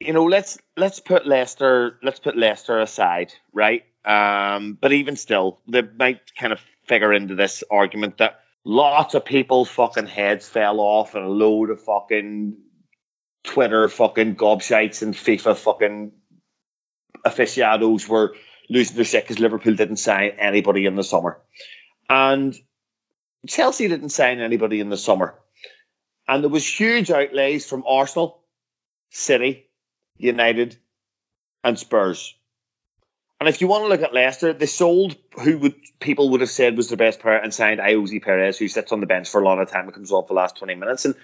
you 0.00 0.12
know 0.12 0.24
let's 0.24 0.58
let's 0.76 1.00
put 1.00 1.26
Leicester 1.26 1.98
let's 2.02 2.20
put 2.20 2.36
Leicester 2.36 2.80
aside, 2.80 3.32
right? 3.52 3.84
Um, 4.04 4.78
but 4.80 4.92
even 4.92 5.16
still, 5.16 5.60
they 5.68 5.82
might 5.82 6.34
kind 6.36 6.52
of 6.52 6.60
figure 6.86 7.12
into 7.12 7.34
this 7.34 7.64
argument 7.70 8.18
that 8.18 8.40
lots 8.64 9.14
of 9.14 9.24
people's 9.24 9.68
fucking 9.68 10.06
heads 10.06 10.48
fell 10.48 10.80
off 10.80 11.14
and 11.14 11.24
a 11.24 11.28
load 11.28 11.70
of 11.70 11.80
fucking 11.82 12.56
Twitter 13.46 13.88
fucking 13.88 14.36
gobshites 14.36 15.02
and 15.02 15.14
FIFA 15.14 15.56
fucking 15.56 16.12
aficionados 17.24 18.08
were 18.08 18.34
losing 18.68 18.96
their 18.96 19.04
shit 19.04 19.24
because 19.24 19.38
Liverpool 19.38 19.74
didn't 19.74 19.96
sign 19.96 20.32
anybody 20.38 20.86
in 20.86 20.96
the 20.96 21.04
summer. 21.04 21.40
And 22.08 22.54
Chelsea 23.46 23.88
didn't 23.88 24.10
sign 24.10 24.40
anybody 24.40 24.80
in 24.80 24.90
the 24.90 24.96
summer. 24.96 25.34
And 26.28 26.42
there 26.42 26.50
was 26.50 26.66
huge 26.66 27.10
outlays 27.10 27.66
from 27.66 27.84
Arsenal, 27.86 28.42
City, 29.10 29.68
United, 30.16 30.76
and 31.62 31.78
Spurs. 31.78 32.34
And 33.38 33.48
if 33.48 33.60
you 33.60 33.68
want 33.68 33.84
to 33.84 33.88
look 33.88 34.02
at 34.02 34.14
Leicester, 34.14 34.52
they 34.52 34.66
sold 34.66 35.14
who 35.38 35.58
would 35.58 35.74
people 36.00 36.30
would 36.30 36.40
have 36.40 36.50
said 36.50 36.76
was 36.76 36.88
the 36.88 36.96
best 36.96 37.20
player 37.20 37.36
and 37.36 37.52
signed 37.52 37.80
Ayoze 37.80 38.22
Perez, 38.22 38.58
who 38.58 38.66
sits 38.66 38.92
on 38.92 39.00
the 39.00 39.06
bench 39.06 39.28
for 39.28 39.40
a 39.40 39.44
lot 39.44 39.60
of 39.60 39.70
time 39.70 39.84
and 39.84 39.94
comes 39.94 40.10
off 40.10 40.28
the 40.28 40.34
last 40.34 40.56
20 40.56 40.74
minutes. 40.74 41.04
And 41.04 41.14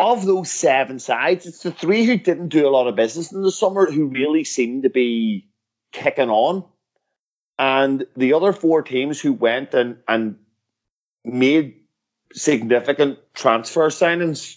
of 0.00 0.24
those 0.24 0.50
seven 0.50 0.98
sides, 0.98 1.46
it's 1.46 1.62
the 1.62 1.70
three 1.70 2.04
who 2.04 2.16
didn't 2.16 2.48
do 2.48 2.66
a 2.66 2.70
lot 2.70 2.88
of 2.88 2.96
business 2.96 3.32
in 3.32 3.42
the 3.42 3.52
summer 3.52 3.90
who 3.90 4.06
really 4.06 4.44
seemed 4.44 4.84
to 4.84 4.90
be 4.90 5.48
kicking 5.92 6.30
on. 6.30 6.64
And 7.58 8.06
the 8.16 8.32
other 8.34 8.52
four 8.52 8.82
teams 8.82 9.20
who 9.20 9.32
went 9.32 9.74
and, 9.74 9.98
and 10.08 10.36
made 11.24 11.80
significant 12.32 13.18
transfer 13.34 13.88
signings, 13.88 14.56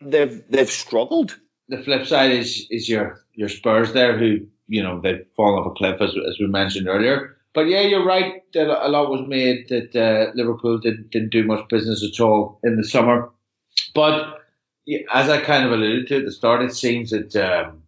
they've 0.00 0.42
they've 0.48 0.70
struggled. 0.70 1.38
The 1.68 1.82
flip 1.82 2.06
side 2.06 2.32
is 2.32 2.66
is 2.70 2.88
your 2.88 3.24
your 3.34 3.48
Spurs 3.48 3.92
there, 3.92 4.18
who 4.18 4.46
you 4.68 4.82
know 4.82 5.00
they've 5.00 5.26
fallen 5.36 5.60
off 5.60 5.72
a 5.72 5.74
cliff 5.74 6.00
as 6.00 6.10
as 6.10 6.36
we 6.38 6.46
mentioned 6.46 6.88
earlier. 6.88 7.36
But 7.54 7.68
yeah, 7.68 7.80
you're 7.80 8.04
right 8.04 8.42
that 8.52 8.68
a 8.68 8.88
lot 8.88 9.10
was 9.10 9.26
made 9.26 9.68
that 9.70 9.96
uh, 9.96 10.32
Liverpool 10.34 10.78
didn't 10.78 11.10
didn't 11.10 11.30
do 11.30 11.44
much 11.44 11.68
business 11.68 12.04
at 12.04 12.20
all 12.20 12.60
in 12.62 12.76
the 12.76 12.84
summer. 12.84 13.30
But 13.94 14.45
as 15.12 15.28
I 15.28 15.40
kind 15.40 15.64
of 15.64 15.72
alluded 15.72 16.08
to 16.08 16.16
at 16.18 16.24
the 16.24 16.32
start, 16.32 16.62
it 16.62 16.74
seems 16.74 17.10
that 17.10 17.34
um, 17.36 17.82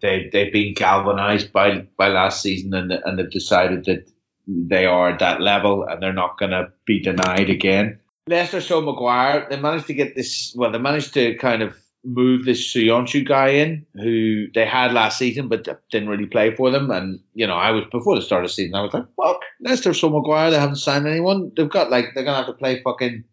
they 0.00 0.28
they've 0.32 0.52
been 0.52 0.74
galvanised 0.74 1.52
by 1.52 1.86
by 1.96 2.08
last 2.08 2.42
season 2.42 2.74
and 2.74 2.92
and 2.92 3.18
they've 3.18 3.30
decided 3.30 3.84
that 3.86 4.10
they 4.46 4.86
are 4.86 5.10
at 5.10 5.20
that 5.20 5.40
level 5.40 5.84
and 5.84 6.02
they're 6.02 6.12
not 6.12 6.38
going 6.38 6.50
to 6.50 6.72
be 6.84 7.00
denied 7.00 7.48
again. 7.48 8.00
Leicester 8.28 8.60
saw 8.60 8.80
Maguire. 8.80 9.46
They 9.48 9.58
managed 9.58 9.86
to 9.86 9.94
get 9.94 10.14
this. 10.14 10.52
Well, 10.56 10.70
they 10.70 10.78
managed 10.78 11.14
to 11.14 11.36
kind 11.36 11.62
of 11.62 11.76
move 12.04 12.44
this 12.44 12.74
Söyüncü 12.74 13.26
guy 13.26 13.48
in, 13.48 13.86
who 13.94 14.46
they 14.54 14.66
had 14.66 14.92
last 14.92 15.18
season, 15.18 15.48
but 15.48 15.68
didn't 15.90 16.08
really 16.08 16.26
play 16.26 16.54
for 16.54 16.70
them. 16.70 16.90
And 16.90 17.20
you 17.34 17.46
know, 17.46 17.54
I 17.54 17.70
was 17.70 17.84
before 17.90 18.16
the 18.16 18.22
start 18.22 18.44
of 18.44 18.50
the 18.50 18.54
season, 18.54 18.74
I 18.74 18.82
was 18.82 18.94
like, 18.94 19.06
"Fuck, 19.16 19.42
Leicester 19.60 19.94
saw 19.94 20.10
Maguire. 20.10 20.50
They 20.50 20.58
haven't 20.58 20.76
signed 20.76 21.06
anyone. 21.06 21.52
They've 21.56 21.68
got 21.68 21.90
like 21.90 22.06
they're 22.14 22.24
gonna 22.24 22.38
have 22.38 22.46
to 22.46 22.52
play 22.52 22.82
fucking 22.82 23.24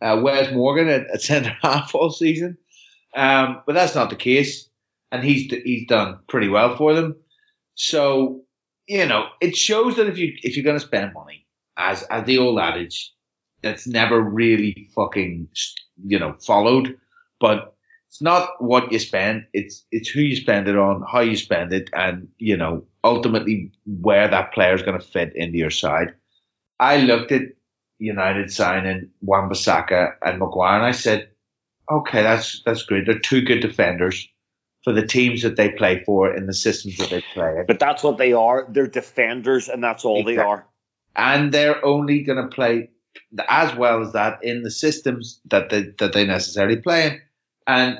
uh, 0.00 0.20
Wes 0.22 0.52
Morgan 0.52 0.88
at, 0.88 1.10
at 1.10 1.22
centre 1.22 1.56
half 1.62 1.94
all 1.94 2.10
season." 2.10 2.58
Um, 3.16 3.62
but 3.66 3.74
that's 3.74 3.94
not 3.94 4.10
the 4.10 4.16
case, 4.16 4.68
and 5.10 5.24
he's 5.24 5.50
he's 5.50 5.86
done 5.86 6.20
pretty 6.28 6.48
well 6.48 6.76
for 6.76 6.94
them. 6.94 7.16
So 7.74 8.42
you 8.86 9.06
know, 9.06 9.26
it 9.40 9.56
shows 9.56 9.96
that 9.96 10.08
if 10.08 10.18
you 10.18 10.34
if 10.42 10.56
you're 10.56 10.64
going 10.64 10.78
to 10.78 10.86
spend 10.86 11.14
money, 11.14 11.46
as 11.76 12.02
as 12.04 12.24
the 12.24 12.38
old 12.38 12.58
adage, 12.58 13.14
that's 13.62 13.86
never 13.86 14.20
really 14.20 14.90
fucking 14.94 15.48
you 16.04 16.18
know 16.18 16.34
followed, 16.40 16.98
but 17.40 17.74
it's 18.08 18.22
not 18.22 18.48
what 18.58 18.90
you 18.90 18.98
spend. 18.98 19.46
It's 19.52 19.84
it's 19.90 20.08
who 20.08 20.20
you 20.20 20.36
spend 20.36 20.68
it 20.68 20.76
on, 20.76 21.04
how 21.10 21.20
you 21.20 21.36
spend 21.36 21.72
it, 21.72 21.90
and 21.92 22.28
you 22.38 22.56
know 22.56 22.84
ultimately 23.04 23.72
where 23.84 24.28
that 24.28 24.52
player 24.52 24.74
is 24.74 24.82
going 24.82 24.98
to 24.98 25.06
fit 25.06 25.32
into 25.36 25.58
your 25.58 25.70
side. 25.70 26.14
I 26.80 26.98
looked 26.98 27.32
at 27.32 27.42
United 27.98 28.52
signing 28.52 29.10
Wan-Bissaka 29.20 30.14
and 30.22 30.38
Maguire, 30.38 30.76
and 30.76 30.84
I 30.84 30.92
said, 30.92 31.30
okay, 31.90 32.22
that's 32.22 32.62
that's 32.64 32.82
great. 32.82 33.06
They're 33.06 33.18
two 33.18 33.42
good 33.42 33.60
defenders 33.60 34.28
for 34.84 34.92
the 34.92 35.06
teams 35.06 35.42
that 35.42 35.56
they 35.56 35.70
play 35.70 36.02
for 36.04 36.34
in 36.34 36.46
the 36.46 36.54
systems 36.54 36.96
that 36.98 37.10
they 37.10 37.22
play 37.34 37.50
in. 37.58 37.66
But 37.66 37.80
that's 37.80 38.02
what 38.02 38.18
they 38.18 38.32
are. 38.32 38.66
They're 38.70 38.86
defenders, 38.86 39.68
and 39.68 39.82
that's 39.82 40.04
all 40.04 40.16
exactly. 40.20 40.36
they 40.36 40.42
are. 40.42 40.66
And 41.16 41.52
they're 41.52 41.84
only 41.84 42.22
going 42.22 42.42
to 42.42 42.54
play 42.54 42.90
as 43.48 43.74
well 43.74 44.02
as 44.02 44.12
that 44.12 44.42
in 44.42 44.62
the 44.62 44.70
systems 44.70 45.40
that 45.46 45.70
they 45.70 45.92
that 45.98 46.12
they 46.12 46.24
necessarily 46.24 46.76
play 46.76 47.06
in. 47.08 47.20
And 47.66 47.98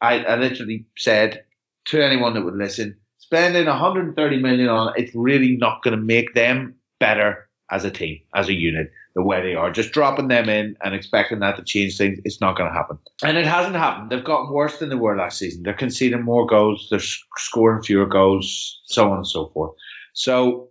I, 0.00 0.20
I 0.20 0.36
literally 0.36 0.86
said 0.96 1.44
to 1.86 2.04
anyone 2.04 2.34
that 2.34 2.44
would 2.44 2.56
listen, 2.56 2.96
spending 3.18 3.66
130 3.66 4.42
million 4.42 4.68
on 4.68 4.92
it's 4.96 5.14
really 5.14 5.56
not 5.56 5.82
going 5.82 5.96
to 5.96 6.02
make 6.02 6.34
them 6.34 6.74
better 7.00 7.47
as 7.70 7.84
a 7.84 7.90
team, 7.90 8.20
as 8.34 8.48
a 8.48 8.54
unit 8.54 8.90
the 9.14 9.22
way 9.22 9.42
they 9.42 9.54
are. 9.54 9.70
Just 9.70 9.92
dropping 9.92 10.28
them 10.28 10.48
in 10.48 10.76
and 10.82 10.94
expecting 10.94 11.40
that 11.40 11.56
to 11.56 11.64
change 11.64 11.96
things, 11.98 12.20
it's 12.24 12.40
not 12.40 12.56
going 12.56 12.70
to 12.70 12.74
happen. 12.74 12.98
And 13.22 13.36
it 13.36 13.46
hasn't 13.46 13.76
happened. 13.76 14.10
They've 14.10 14.24
gotten 14.24 14.52
worse 14.52 14.78
than 14.78 14.88
they 14.88 14.94
were 14.94 15.16
last 15.16 15.38
season. 15.38 15.62
They're 15.62 15.74
conceding 15.74 16.22
more 16.22 16.46
goals, 16.46 16.88
they're 16.90 17.00
scoring 17.36 17.82
fewer 17.82 18.06
goals, 18.06 18.80
so 18.84 19.10
on 19.10 19.18
and 19.18 19.26
so 19.26 19.48
forth. 19.48 19.72
So, 20.12 20.70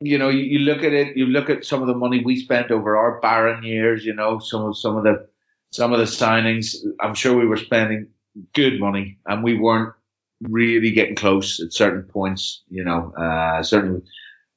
you 0.00 0.18
know, 0.18 0.28
you, 0.28 0.44
you 0.44 0.58
look 0.60 0.82
at 0.84 0.92
it, 0.92 1.16
you 1.16 1.26
look 1.26 1.50
at 1.50 1.64
some 1.64 1.80
of 1.82 1.88
the 1.88 1.94
money 1.94 2.22
we 2.24 2.36
spent 2.36 2.70
over 2.70 2.96
our 2.96 3.20
barren 3.20 3.62
years, 3.62 4.04
you 4.04 4.14
know, 4.14 4.38
some 4.38 4.64
of 4.64 4.78
some 4.78 4.96
of 4.96 5.04
the 5.04 5.28
some 5.70 5.92
of 5.92 5.98
the 5.98 6.04
signings. 6.04 6.76
I'm 7.00 7.14
sure 7.14 7.38
we 7.38 7.46
were 7.46 7.56
spending 7.56 8.08
good 8.54 8.80
money 8.80 9.18
and 9.26 9.42
we 9.42 9.58
weren't 9.58 9.94
really 10.42 10.92
getting 10.92 11.14
close 11.14 11.60
at 11.60 11.72
certain 11.72 12.02
points, 12.02 12.62
you 12.68 12.84
know, 12.84 13.12
uh, 13.16 13.62
certainly 13.62 14.02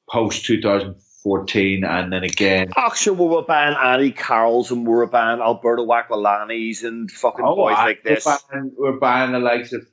post 0.09 0.45
2000 0.45 0.95
14, 1.23 1.83
and 1.83 2.13
then 2.13 2.23
again. 2.23 2.71
Actually, 2.75 3.17
we 3.17 3.25
were 3.27 3.43
buying 3.43 3.75
Andy 3.75 4.11
Carrolls 4.11 4.71
and 4.71 4.85
we 4.85 4.93
were 4.93 5.07
buying 5.07 5.41
Alberto 5.41 5.85
Aquilani's 5.85 6.83
and 6.83 7.11
fucking 7.11 7.45
oh, 7.45 7.55
boys 7.55 7.73
like 7.73 8.03
this. 8.03 8.25
We're 8.25 8.37
buying, 8.51 8.71
we're 8.77 8.99
buying 8.99 9.31
the 9.33 9.39
likes 9.39 9.73
of 9.73 9.85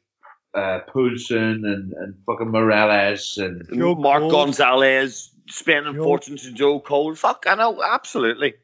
uh, 0.54 0.80
Poulsen 0.88 1.64
and, 1.64 1.92
and 1.92 2.14
fucking 2.26 2.50
Morales 2.50 3.38
and 3.38 3.62
Joe 3.74 3.94
Mark 3.94 4.22
Cole. 4.22 4.30
Gonzalez 4.30 5.30
spending 5.48 5.94
Joe- 5.94 6.04
fortunes 6.04 6.42
to 6.42 6.52
Joe 6.52 6.80
Cole. 6.80 7.14
Fuck, 7.14 7.44
I 7.46 7.54
know, 7.54 7.82
absolutely. 7.82 8.54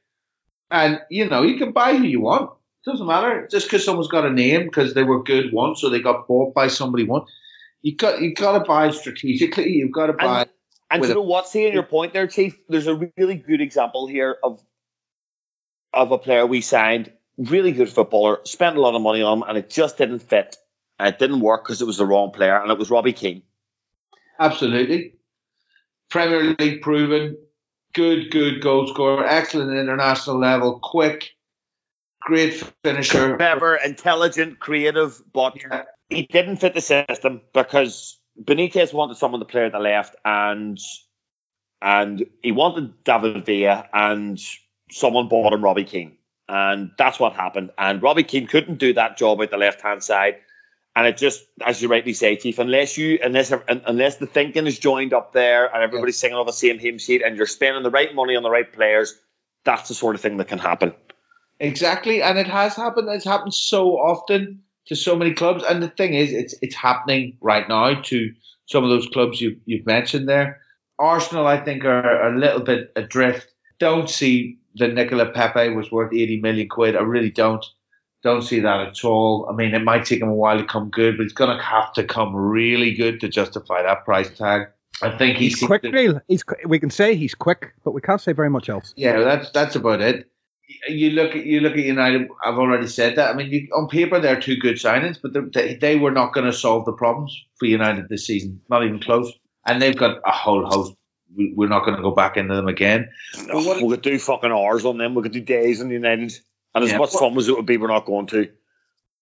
and 0.70 1.00
you 1.10 1.28
know 1.28 1.42
you 1.42 1.58
can 1.58 1.72
buy 1.72 1.96
who 1.96 2.04
you 2.04 2.20
want. 2.20 2.50
Doesn't 2.84 3.06
matter 3.06 3.46
just 3.48 3.66
because 3.66 3.84
someone's 3.84 4.08
got 4.08 4.26
a 4.26 4.30
name 4.30 4.64
because 4.64 4.94
they 4.94 5.04
were 5.04 5.22
good 5.22 5.52
once 5.52 5.84
or 5.84 5.90
they 5.90 6.00
got 6.00 6.26
bought 6.26 6.52
by 6.52 6.66
somebody 6.66 7.04
once. 7.04 7.30
You 7.80 7.96
got 7.96 8.20
you 8.20 8.34
got 8.34 8.58
to 8.58 8.64
buy 8.64 8.90
strategically. 8.90 9.70
You've 9.70 9.92
got 9.92 10.06
to 10.06 10.14
buy. 10.14 10.42
And 10.42 10.50
with 11.00 11.10
you 11.10 11.14
a- 11.14 11.18
know 11.18 11.22
what? 11.22 11.48
Seeing 11.48 11.72
your 11.72 11.82
point 11.82 12.12
there, 12.12 12.26
Chief, 12.26 12.56
there's 12.68 12.86
a 12.86 13.10
really 13.16 13.36
good 13.36 13.60
example 13.60 14.06
here 14.06 14.36
of 14.42 14.62
of 15.94 16.10
a 16.12 16.18
player 16.18 16.46
we 16.46 16.60
signed, 16.62 17.12
really 17.36 17.72
good 17.72 17.88
footballer, 17.88 18.40
spent 18.44 18.76
a 18.76 18.80
lot 18.80 18.94
of 18.94 19.02
money 19.02 19.20
on 19.22 19.38
him, 19.38 19.44
and 19.46 19.58
it 19.58 19.68
just 19.68 19.98
didn't 19.98 20.20
fit. 20.20 20.56
And 20.98 21.08
it 21.08 21.18
didn't 21.18 21.40
work 21.40 21.64
because 21.64 21.82
it 21.82 21.86
was 21.86 21.98
the 21.98 22.06
wrong 22.06 22.30
player, 22.30 22.56
and 22.60 22.70
it 22.70 22.78
was 22.78 22.90
Robbie 22.90 23.12
Keane. 23.12 23.42
Absolutely. 24.38 25.14
Premier 26.10 26.54
League 26.58 26.80
proven, 26.82 27.36
good, 27.92 28.30
good 28.30 28.62
goal 28.62 28.86
scorer, 28.86 29.24
excellent 29.26 29.76
international 29.76 30.38
level, 30.38 30.78
quick, 30.82 31.30
great 32.20 32.54
finisher. 32.84 33.36
Clever, 33.36 33.76
intelligent, 33.76 34.58
creative, 34.60 35.20
but 35.32 35.60
Yeah. 35.60 35.84
he 36.08 36.22
didn't 36.26 36.56
fit 36.56 36.74
the 36.74 36.80
system 36.80 37.42
because 37.52 38.18
Benitez 38.40 38.92
wanted 38.92 39.16
someone 39.16 39.40
to 39.40 39.46
play 39.46 39.66
at 39.66 39.72
the 39.72 39.78
left, 39.78 40.16
and 40.24 40.78
and 41.80 42.24
he 42.42 42.52
wanted 42.52 43.04
David 43.04 43.44
Villa, 43.44 43.88
and 43.92 44.40
someone 44.90 45.28
bought 45.28 45.52
him 45.52 45.62
Robbie 45.62 45.84
Keane, 45.84 46.16
and 46.48 46.90
that's 46.96 47.18
what 47.18 47.34
happened. 47.34 47.70
And 47.76 48.02
Robbie 48.02 48.24
Keane 48.24 48.46
couldn't 48.46 48.78
do 48.78 48.94
that 48.94 49.16
job 49.16 49.42
at 49.42 49.50
the 49.50 49.56
left 49.56 49.82
hand 49.82 50.02
side, 50.02 50.36
and 50.96 51.06
it 51.06 51.16
just, 51.16 51.44
as 51.64 51.82
you 51.82 51.88
rightly 51.88 52.14
say, 52.14 52.36
Chief, 52.36 52.58
unless 52.58 52.96
you 52.96 53.18
unless 53.22 53.52
unless 53.68 54.16
the 54.16 54.26
thinking 54.26 54.66
is 54.66 54.78
joined 54.78 55.12
up 55.12 55.32
there 55.32 55.66
and 55.66 55.82
everybody's 55.82 56.18
singing 56.18 56.36
on 56.36 56.46
the 56.46 56.52
same 56.52 56.78
hymn 56.78 56.98
sheet, 56.98 57.22
and 57.22 57.36
you're 57.36 57.46
spending 57.46 57.82
the 57.82 57.90
right 57.90 58.14
money 58.14 58.36
on 58.36 58.42
the 58.42 58.50
right 58.50 58.72
players, 58.72 59.14
that's 59.64 59.88
the 59.88 59.94
sort 59.94 60.14
of 60.14 60.20
thing 60.20 60.38
that 60.38 60.48
can 60.48 60.58
happen. 60.58 60.94
Exactly, 61.60 62.22
and 62.22 62.38
it 62.38 62.46
has 62.46 62.74
happened. 62.74 63.08
It's 63.10 63.24
happened 63.24 63.54
so 63.54 63.92
often 63.92 64.62
to 64.86 64.96
so 64.96 65.16
many 65.16 65.32
clubs, 65.32 65.64
and 65.68 65.82
the 65.82 65.88
thing 65.88 66.14
is, 66.14 66.32
it's 66.32 66.54
it's 66.62 66.74
happening 66.74 67.36
right 67.40 67.68
now 67.68 68.00
to 68.02 68.32
some 68.66 68.84
of 68.84 68.90
those 68.90 69.08
clubs 69.08 69.40
you 69.40 69.56
you've 69.64 69.86
mentioned 69.86 70.28
there. 70.28 70.60
Arsenal, 70.98 71.46
I 71.46 71.62
think, 71.62 71.84
are 71.84 72.32
a 72.32 72.38
little 72.38 72.60
bit 72.60 72.92
adrift. 72.96 73.48
Don't 73.78 74.08
see 74.08 74.58
that 74.76 74.94
Nicola 74.94 75.30
Pepe 75.30 75.70
was 75.70 75.90
worth 75.90 76.12
eighty 76.12 76.40
million 76.40 76.68
quid. 76.68 76.96
I 76.96 77.00
really 77.00 77.30
don't. 77.30 77.64
Don't 78.22 78.42
see 78.42 78.60
that 78.60 78.80
at 78.80 79.04
all. 79.04 79.48
I 79.50 79.54
mean, 79.54 79.74
it 79.74 79.82
might 79.82 80.04
take 80.04 80.20
him 80.20 80.28
a 80.28 80.34
while 80.34 80.58
to 80.58 80.64
come 80.64 80.90
good, 80.90 81.16
but 81.16 81.24
it's 81.24 81.32
going 81.32 81.56
to 81.56 81.60
have 81.62 81.92
to 81.94 82.04
come 82.04 82.36
really 82.36 82.94
good 82.94 83.20
to 83.20 83.28
justify 83.28 83.82
that 83.82 84.04
price 84.04 84.30
tag. 84.30 84.68
I 85.02 85.16
think 85.16 85.38
He's 85.38 85.58
he's 85.58 85.66
quick, 85.66 85.82
Neil. 85.82 86.20
He's 86.28 86.44
we 86.66 86.78
can 86.78 86.90
say 86.90 87.16
he's 87.16 87.34
quick, 87.34 87.74
but 87.84 87.92
we 87.92 88.00
can't 88.00 88.20
say 88.20 88.32
very 88.32 88.50
much 88.50 88.68
else. 88.68 88.94
Yeah, 88.96 89.20
that's 89.20 89.50
that's 89.50 89.74
about 89.74 90.00
it. 90.00 90.30
You 90.88 91.10
look 91.10 91.34
at 91.36 91.44
you 91.46 91.60
look 91.60 91.72
at 91.72 91.78
United. 91.84 92.28
I've 92.44 92.58
already 92.58 92.86
said 92.86 93.16
that. 93.16 93.30
I 93.30 93.34
mean, 93.36 93.50
you, 93.50 93.68
on 93.74 93.88
paper 93.88 94.20
they're 94.20 94.40
two 94.40 94.56
good 94.56 94.76
signings, 94.76 95.18
but 95.22 95.32
they're- 95.32 95.50
they 95.52 95.74
they 95.74 95.96
were 95.96 96.10
not 96.10 96.32
going 96.34 96.46
to 96.46 96.52
solve 96.52 96.84
the 96.84 96.92
problems 96.92 97.36
for 97.58 97.66
United 97.66 98.08
this 98.08 98.26
season. 98.26 98.60
Not 98.68 98.84
even 98.84 99.00
close. 99.00 99.32
And 99.66 99.80
they've 99.80 99.96
got 99.96 100.18
a 100.26 100.32
whole 100.32 100.64
host. 100.66 100.94
We, 101.36 101.54
we're 101.56 101.68
not 101.68 101.84
going 101.84 101.96
to 101.96 102.02
go 102.02 102.10
back 102.10 102.36
into 102.36 102.54
them 102.54 102.68
again. 102.68 103.08
But 103.46 103.64
what- 103.64 103.82
we 103.82 103.88
could 103.90 104.02
do 104.02 104.18
fucking 104.18 104.50
hours 104.52 104.84
on 104.84 104.98
them. 104.98 105.14
We 105.14 105.22
could 105.22 105.32
do 105.32 105.40
days 105.40 105.80
on 105.80 105.90
United. 105.90 106.32
And 106.74 106.84
as 106.84 106.90
Yeah. 106.92 106.98
much 106.98 107.10
fun 107.12 107.36
as 107.38 107.48
it 107.48 107.56
would 107.56 107.66
be, 107.66 107.76
we're 107.76 107.88
not 107.88 108.06
going 108.06 108.26
to. 108.28 108.48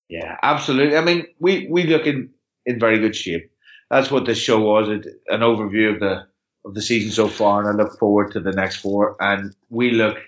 Yeah, 0.09 0.37
absolutely. 0.43 0.97
I 0.97 1.03
mean, 1.03 1.27
we 1.39 1.67
we 1.71 1.85
look 1.85 2.07
in, 2.07 2.31
in 2.67 2.81
very 2.81 2.99
good 2.99 3.15
shape. 3.15 3.51
That's 3.91 4.11
what 4.11 4.25
this 4.25 4.39
show 4.39 4.61
was. 4.61 4.89
It, 4.89 5.07
an 5.29 5.41
overview 5.41 5.95
of 5.95 6.01
the 6.01 6.27
of 6.65 6.75
the 6.75 6.83
season 6.83 7.11
so 7.11 7.27
far, 7.29 7.61
and 7.61 7.69
I 7.69 7.83
look 7.83 7.99
forward 7.99 8.33
to 8.33 8.41
the 8.41 8.53
next 8.53 8.77
four. 8.77 9.17
And 9.21 9.55
we 9.69 9.93
look. 9.93 10.19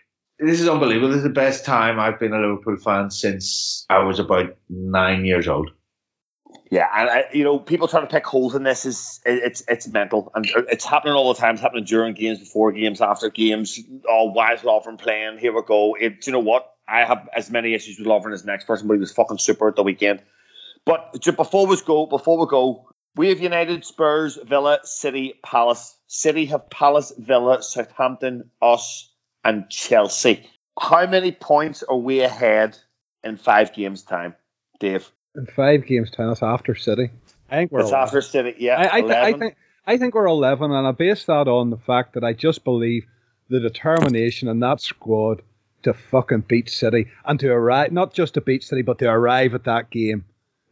This 0.45 0.61
is 0.61 0.69
unbelievable. 0.69 1.09
This 1.09 1.19
is 1.19 1.23
the 1.23 1.31
best 1.31 1.65
time 1.65 2.01
I've 2.01 2.19
been 2.19 2.33
a 2.33 2.41
Liverpool 2.41 2.77
fan 2.77 3.11
since 3.11 3.87
I 3.89 4.01
was 4.01 4.19
about 4.19 4.57
nine 4.69 5.25
years 5.25 5.47
old. 5.47 5.71
Yeah, 6.71 6.89
and 6.93 7.09
I, 7.09 7.25
you 7.33 7.45
know, 7.45 7.59
people 7.59 7.87
trying 7.87 8.07
to 8.07 8.11
pick 8.13 8.27
holes 8.27 8.55
in 8.55 8.63
this 8.63 8.85
is 8.85 9.21
it- 9.25 9.43
it's 9.45 9.63
it's 9.69 9.87
mental, 9.89 10.33
and 10.35 10.51
it's 10.69 10.85
happening 10.85 11.15
all 11.15 11.33
the 11.33 11.39
time. 11.39 11.55
It's 11.55 11.63
happening 11.63 11.85
during 11.85 12.15
games, 12.15 12.39
before 12.41 12.73
games, 12.73 13.01
after 13.01 13.31
games. 13.31 13.79
Oh, 14.09 14.33
why 14.33 14.55
is 14.55 14.63
Lovren 14.63 14.99
playing? 14.99 15.39
Here 15.39 15.55
we 15.55 15.63
go. 15.63 15.95
It, 15.95 16.27
you 16.27 16.33
know 16.33 16.41
what? 16.41 16.69
I 16.89 17.05
have 17.05 17.29
as 17.35 17.51
many 17.51 17.75
issues 17.75 17.99
with 17.99 18.09
Lovren 18.09 18.33
as 18.33 18.43
the 18.43 18.51
next 18.51 18.65
person, 18.67 18.89
but 18.89 18.95
he 18.95 19.01
was 19.01 19.13
fucking 19.13 19.39
super 19.39 19.69
at 19.69 19.77
the 19.77 19.83
weekend. 19.83 20.23
But 20.85 21.23
before 21.37 21.67
we 21.67 21.77
go, 21.87 22.07
before 22.07 22.39
we 22.39 22.47
go, 22.47 22.89
we 23.15 23.29
have 23.29 23.41
United, 23.41 23.85
Spurs, 23.85 24.37
Villa, 24.43 24.81
City, 24.83 25.35
Palace. 25.45 25.97
City 26.09 26.47
have 26.47 26.69
Palace, 26.69 27.13
Villa, 27.17 27.63
Southampton, 27.63 28.51
us, 28.61 29.12
and 29.45 29.69
Chelsea. 29.69 30.49
How 30.81 31.07
many 31.07 31.33
points 31.33 31.83
are 31.83 31.97
we 31.97 32.21
ahead 32.21 32.79
in 33.23 33.37
five 33.37 33.73
games' 33.75 34.03
time, 34.03 34.35
Dave? 34.81 35.11
In 35.37 35.47
five 35.47 35.87
games, 35.87 36.11
time, 36.11 36.29
that's 36.29 36.43
after 36.43 36.75
City. 36.75 37.11
I 37.51 37.57
think 37.57 37.73
we're 37.73 37.81
It's 37.81 37.91
11. 37.91 38.07
after 38.07 38.21
City, 38.23 38.55
yeah. 38.59 38.77
I, 38.79 38.97
I, 38.97 39.01
th- 39.01 39.13
I 39.13 39.33
think 39.35 39.57
I 39.87 39.97
think 39.97 40.15
we're 40.15 40.27
11, 40.27 40.71
and 40.71 40.87
I 40.87 40.93
base 40.93 41.25
that 41.25 41.49
on 41.49 41.71
the 41.71 41.77
fact 41.77 42.15
that 42.15 42.25
I 42.25 42.33
just 42.33 42.65
believe 42.65 43.07
the 43.49 43.61
determination 43.61 44.49
in 44.49 44.61
that 44.61 44.81
squad 44.81 45.43
to 45.83 45.93
fucking 45.93 46.45
beat 46.49 46.71
City 46.71 47.09
and 47.25 47.39
to 47.41 47.51
arrive, 47.51 47.93
not 47.93 48.15
just 48.15 48.35
to 48.35 48.41
beat 48.41 48.63
City, 48.63 48.83
but 48.83 48.99
to 49.01 49.07
arrive 49.07 49.55
at 49.55 49.65
that 49.65 49.91
game. 49.91 50.25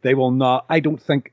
They 0.02 0.14
will 0.14 0.30
not. 0.30 0.64
I 0.68 0.80
don't 0.80 1.02
think 1.02 1.32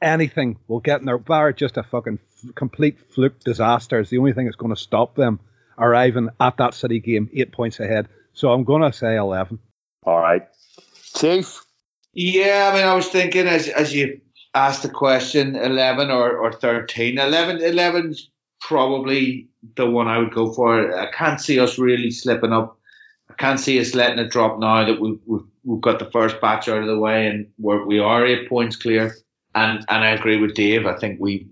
anything 0.00 0.58
will 0.66 0.80
get 0.80 1.00
in 1.00 1.06
their 1.06 1.18
bar. 1.18 1.52
Just 1.52 1.76
a 1.76 1.82
fucking 1.82 2.18
f- 2.44 2.54
complete 2.54 2.98
fluke 3.14 3.38
disaster 3.40 4.00
is 4.00 4.10
the 4.10 4.18
only 4.18 4.32
thing 4.32 4.46
that's 4.46 4.56
going 4.56 4.74
to 4.74 4.80
stop 4.80 5.14
them 5.14 5.38
arriving 5.78 6.28
at 6.40 6.56
that 6.58 6.74
City 6.74 7.00
game 7.00 7.30
eight 7.32 7.52
points 7.52 7.80
ahead. 7.80 8.08
So 8.32 8.52
I'm 8.52 8.64
going 8.64 8.82
to 8.82 8.92
say 8.92 9.16
11. 9.16 9.58
All 10.04 10.18
right. 10.18 10.46
Chief? 11.16 11.64
Yeah, 12.12 12.70
I 12.72 12.76
mean, 12.76 12.84
I 12.84 12.94
was 12.94 13.08
thinking 13.08 13.46
as 13.46 13.68
as 13.68 13.94
you 13.94 14.20
asked 14.54 14.82
the 14.82 14.88
question, 14.88 15.54
eleven 15.56 16.10
or, 16.10 16.36
or 16.38 16.52
13. 16.52 17.18
11, 17.18 17.58
11's 17.58 18.30
probably 18.60 19.48
the 19.76 19.88
one 19.88 20.08
I 20.08 20.18
would 20.18 20.34
go 20.34 20.52
for. 20.52 20.96
I 20.98 21.10
can't 21.12 21.40
see 21.40 21.60
us 21.60 21.78
really 21.78 22.10
slipping 22.10 22.52
up. 22.52 22.78
I 23.30 23.34
can't 23.34 23.60
see 23.60 23.80
us 23.80 23.94
letting 23.94 24.18
it 24.18 24.30
drop 24.30 24.58
now 24.58 24.84
that 24.84 25.00
we've 25.00 25.20
we've, 25.26 25.46
we've 25.64 25.80
got 25.80 25.98
the 25.98 26.10
first 26.10 26.40
batch 26.40 26.68
out 26.68 26.80
of 26.80 26.86
the 26.86 26.98
way 26.98 27.26
and 27.28 27.48
we're, 27.58 27.84
we 27.84 27.98
are 27.98 28.26
eight 28.26 28.48
points 28.48 28.76
clear. 28.76 29.14
And 29.54 29.84
and 29.88 30.04
I 30.04 30.10
agree 30.10 30.40
with 30.40 30.54
Dave. 30.54 30.86
I 30.86 30.96
think 30.98 31.20
we, 31.20 31.48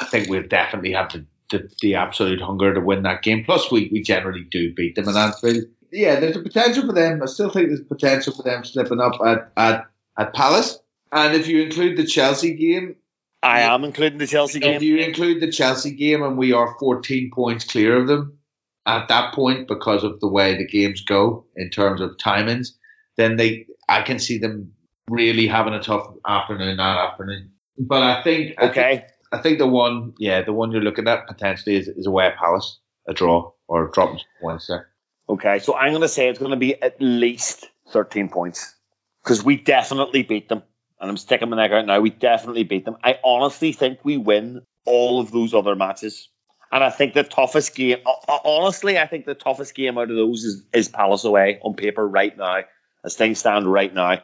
I 0.00 0.04
think 0.04 0.28
we 0.28 0.40
definitely 0.42 0.92
have 0.92 1.12
the, 1.12 1.26
the, 1.50 1.70
the 1.80 1.94
absolute 1.94 2.40
hunger 2.40 2.74
to 2.74 2.80
win 2.80 3.02
that 3.02 3.22
game. 3.22 3.44
Plus, 3.44 3.70
we, 3.70 3.88
we 3.92 4.02
generally 4.02 4.44
do 4.50 4.72
beat 4.74 4.94
them 4.94 5.08
in 5.08 5.16
Anfield. 5.16 5.64
Yeah, 5.92 6.20
there's 6.20 6.36
a 6.36 6.42
potential 6.42 6.86
for 6.86 6.92
them. 6.92 7.22
I 7.22 7.26
still 7.26 7.50
think 7.50 7.68
there's 7.68 7.82
potential 7.82 8.34
for 8.34 8.42
them 8.42 8.64
slipping 8.64 9.00
up 9.00 9.20
at, 9.24 9.52
at, 9.56 9.86
at 10.18 10.34
Palace. 10.34 10.78
And 11.12 11.34
if 11.34 11.46
you 11.46 11.62
include 11.62 11.96
the 11.96 12.06
Chelsea 12.06 12.54
game, 12.54 12.96
I 13.42 13.60
am 13.60 13.84
including 13.84 14.18
the 14.18 14.26
Chelsea 14.26 14.58
game. 14.58 14.74
if 14.74 14.82
you 14.82 14.98
include 14.98 15.40
the 15.40 15.52
Chelsea 15.52 15.92
game 15.92 16.22
and 16.22 16.36
we 16.36 16.52
are 16.52 16.76
14 16.80 17.30
points 17.32 17.64
clear 17.64 17.96
of 17.96 18.08
them 18.08 18.38
at 18.86 19.08
that 19.08 19.34
point 19.34 19.68
because 19.68 20.02
of 20.02 20.18
the 20.20 20.28
way 20.28 20.56
the 20.56 20.66
games 20.66 21.02
go 21.02 21.44
in 21.54 21.70
terms 21.70 22.00
of 22.00 22.16
timings, 22.16 22.70
then 23.16 23.36
they 23.36 23.66
I 23.88 24.02
can 24.02 24.18
see 24.18 24.38
them 24.38 24.72
really 25.08 25.46
having 25.46 25.74
a 25.74 25.82
tough 25.82 26.08
afternoon 26.26 26.78
that 26.78 26.98
afternoon. 26.98 27.52
But 27.78 28.02
I 28.02 28.22
think 28.22 28.54
I 28.58 28.68
think, 28.68 28.76
Okay. 28.76 29.06
I 29.32 29.38
think 29.38 29.58
the 29.58 29.66
one 29.66 30.14
yeah 30.18 30.42
the 30.42 30.52
one 30.52 30.72
you're 30.72 30.82
looking 30.82 31.08
at 31.08 31.26
potentially 31.26 31.76
is, 31.76 31.88
is 31.88 32.06
away 32.06 32.26
at 32.26 32.36
Palace 32.36 32.78
a 33.06 33.14
draw 33.14 33.52
or 33.68 33.88
dropping 33.88 34.20
points 34.40 34.66
there. 34.66 34.88
Okay. 35.28 35.58
So 35.58 35.74
I'm 35.74 35.90
going 35.90 36.02
to 36.02 36.08
say 36.08 36.28
it's 36.28 36.38
going 36.38 36.52
to 36.52 36.56
be 36.56 36.80
at 36.80 37.00
least 37.00 37.66
13 37.90 38.28
points 38.28 38.74
because 39.22 39.44
we 39.44 39.56
definitely 39.56 40.22
beat 40.22 40.48
them. 40.48 40.62
And 41.00 41.10
I'm 41.10 41.16
sticking 41.16 41.50
my 41.50 41.56
neck 41.56 41.72
out 41.72 41.86
now. 41.86 42.00
We 42.00 42.10
definitely 42.10 42.64
beat 42.64 42.84
them. 42.84 42.96
I 43.02 43.18
honestly 43.22 43.72
think 43.72 44.00
we 44.02 44.16
win 44.16 44.62
all 44.86 45.20
of 45.20 45.30
those 45.30 45.52
other 45.52 45.74
matches. 45.74 46.28
And 46.72 46.82
I 46.82 46.90
think 46.90 47.14
the 47.14 47.22
toughest 47.22 47.74
game, 47.74 47.98
ho- 48.04 48.20
ho- 48.26 48.60
honestly, 48.60 48.98
I 48.98 49.06
think 49.06 49.26
the 49.26 49.34
toughest 49.34 49.74
game 49.74 49.98
out 49.98 50.10
of 50.10 50.16
those 50.16 50.44
is, 50.44 50.62
is 50.72 50.88
Palace 50.88 51.24
away 51.24 51.60
on 51.62 51.74
paper 51.74 52.06
right 52.06 52.36
now, 52.36 52.62
as 53.04 53.14
things 53.14 53.38
stand 53.38 53.70
right 53.70 53.92
now. 53.92 54.22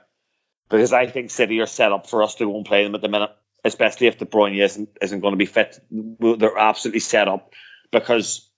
Because 0.69 0.93
I 0.93 1.07
think 1.07 1.31
City 1.31 1.61
are 1.61 1.67
set 1.67 1.93
up 1.93 2.09
for 2.09 2.23
us 2.23 2.37
to 2.37 2.47
go 2.47 2.57
and 2.57 2.65
play 2.65 2.85
them 2.85 2.95
at 2.95 3.03
the 3.03 3.09
minute, 3.09 3.31
especially 3.65 4.07
if 4.09 4.19
De 4.19 4.25
Bruyne 4.25 4.59
isn't, 4.63 4.89
isn't 5.01 5.21
going 5.21 5.33
to 5.33 5.39
be 5.39 5.47
fit. 5.47 5.79
They're 5.91 6.59
absolutely 6.59 7.01
set 7.01 7.29
up 7.29 7.53
because, 7.91 8.49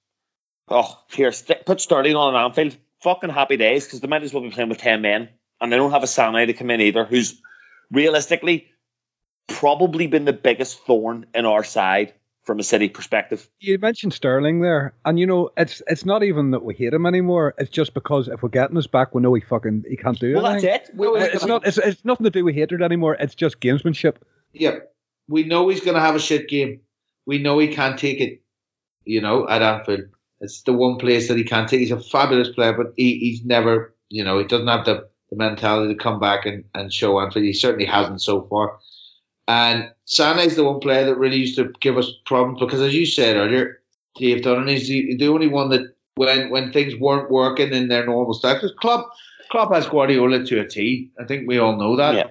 oh, 0.68 0.98
here, 1.12 1.32
st- 1.32 1.66
put 1.66 1.80
Sterling 1.80 2.16
on 2.16 2.34
an 2.34 2.40
Anfield. 2.42 2.76
Fucking 3.02 3.30
happy 3.30 3.58
days 3.58 3.84
because 3.84 4.00
they 4.00 4.08
might 4.08 4.22
as 4.22 4.32
well 4.32 4.42
be 4.42 4.50
playing 4.50 4.70
with 4.70 4.78
10 4.78 5.02
men. 5.02 5.28
And 5.60 5.70
they 5.72 5.76
don't 5.76 5.90
have 5.90 6.02
a 6.02 6.06
Sané 6.06 6.46
to 6.46 6.54
come 6.54 6.70
in 6.70 6.80
either, 6.80 7.04
who's 7.04 7.40
realistically 7.90 8.68
probably 9.48 10.06
been 10.06 10.24
the 10.24 10.32
biggest 10.32 10.78
thorn 10.86 11.26
in 11.34 11.44
our 11.44 11.64
side 11.64 12.14
from 12.44 12.58
a 12.60 12.62
City 12.62 12.88
perspective. 12.88 13.48
You 13.60 13.78
mentioned 13.78 14.12
Sterling 14.14 14.60
there, 14.60 14.94
and 15.04 15.18
you 15.18 15.26
know 15.26 15.50
it's 15.56 15.82
it's 15.86 16.04
not 16.04 16.22
even 16.22 16.50
that 16.52 16.62
we 16.64 16.74
hate 16.74 16.92
him 16.92 17.06
anymore. 17.06 17.54
It's 17.58 17.70
just 17.70 17.94
because 17.94 18.28
if 18.28 18.42
we're 18.42 18.48
getting 18.50 18.76
us 18.76 18.86
back, 18.86 19.14
we 19.14 19.22
know 19.22 19.32
he 19.34 19.40
fucking 19.42 19.84
he 19.88 19.96
can't 19.96 20.18
do 20.18 20.30
it. 20.30 20.34
Well, 20.34 20.52
that's 20.52 20.64
it. 20.64 20.90
We- 20.94 21.08
we- 21.08 21.20
It's 21.20 21.44
not. 21.46 21.66
It's, 21.66 21.78
it's 21.78 22.04
nothing 22.04 22.24
to 22.24 22.30
do 22.30 22.44
with 22.44 22.54
hatred 22.54 22.82
anymore. 22.82 23.16
It's 23.18 23.34
just 23.34 23.60
gamesmanship. 23.60 24.16
Yep. 24.52 24.93
We 25.28 25.44
know 25.44 25.68
he's 25.68 25.80
going 25.80 25.94
to 25.94 26.00
have 26.00 26.14
a 26.14 26.20
shit 26.20 26.48
game. 26.48 26.80
We 27.26 27.38
know 27.38 27.58
he 27.58 27.68
can't 27.68 27.98
take 27.98 28.20
it, 28.20 28.42
you 29.04 29.20
know, 29.20 29.48
at 29.48 29.62
Anfield. 29.62 30.08
It's 30.40 30.62
the 30.62 30.72
one 30.72 30.98
place 30.98 31.28
that 31.28 31.38
he 31.38 31.44
can't 31.44 31.68
take. 31.68 31.80
He's 31.80 31.90
a 31.90 32.00
fabulous 32.00 32.50
player, 32.50 32.74
but 32.74 32.92
he, 32.96 33.18
he's 33.18 33.44
never, 33.44 33.94
you 34.10 34.24
know, 34.24 34.38
he 34.38 34.44
doesn't 34.44 34.66
have 34.66 34.84
the, 34.84 35.08
the 35.30 35.36
mentality 35.36 35.94
to 35.94 35.98
come 35.98 36.20
back 36.20 36.44
and, 36.44 36.64
and 36.74 36.92
show 36.92 37.18
Anfield. 37.18 37.46
He 37.46 37.54
certainly 37.54 37.86
hasn't 37.86 38.20
so 38.20 38.42
far. 38.42 38.78
And 39.46 39.90
is 40.06 40.56
the 40.56 40.64
one 40.64 40.80
player 40.80 41.06
that 41.06 41.16
really 41.16 41.36
used 41.36 41.56
to 41.56 41.72
give 41.80 41.98
us 41.98 42.10
problems 42.26 42.60
because, 42.60 42.80
as 42.80 42.94
you 42.94 43.06
said 43.06 43.36
earlier, 43.36 43.80
Dave 44.16 44.42
Dunnan 44.42 44.72
is 44.72 44.88
the, 44.88 45.16
the 45.16 45.28
only 45.28 45.48
one 45.48 45.70
that 45.70 45.94
when 46.14 46.50
when 46.50 46.72
things 46.72 46.94
weren't 46.96 47.30
working 47.30 47.72
in 47.72 47.88
their 47.88 48.06
normal. 48.06 48.38
Because 48.40 48.72
Klopp, 48.78 49.10
Klopp 49.50 49.72
has 49.74 49.86
Guardiola 49.86 50.44
to 50.44 50.60
a 50.60 50.66
T. 50.66 51.10
I 51.20 51.24
think 51.24 51.46
we 51.48 51.58
all 51.58 51.76
know 51.76 51.96
that. 51.96 52.14
Yeah. 52.14 52.30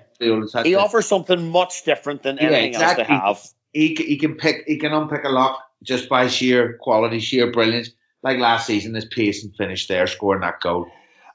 He 0.64 0.76
offers 0.76 1.08
something 1.08 1.50
much 1.50 1.84
different 1.84 2.24
than 2.24 2.40
anything 2.40 2.70
exactly. 2.70 3.04
else 3.04 3.08
they 3.08 3.84
have. 3.84 3.98
He, 3.98 4.06
he 4.08 4.18
can 4.18 4.36
pick, 4.36 4.66
he 4.68 4.78
can 4.78 4.94
unpick 4.94 5.24
a 5.24 5.30
lock 5.30 5.64
just 5.82 6.10
by 6.10 6.28
sheer 6.28 6.78
quality, 6.80 7.20
sheer 7.20 7.52
brilliance. 7.52 7.90
Like 8.22 8.40
last 8.40 8.68
season, 8.68 8.94
his 8.94 9.06
pace 9.06 9.44
and 9.44 9.54
finish 9.56 9.88
there, 9.88 10.08
scoring 10.08 10.42
that 10.42 10.62
goal. 10.62 10.88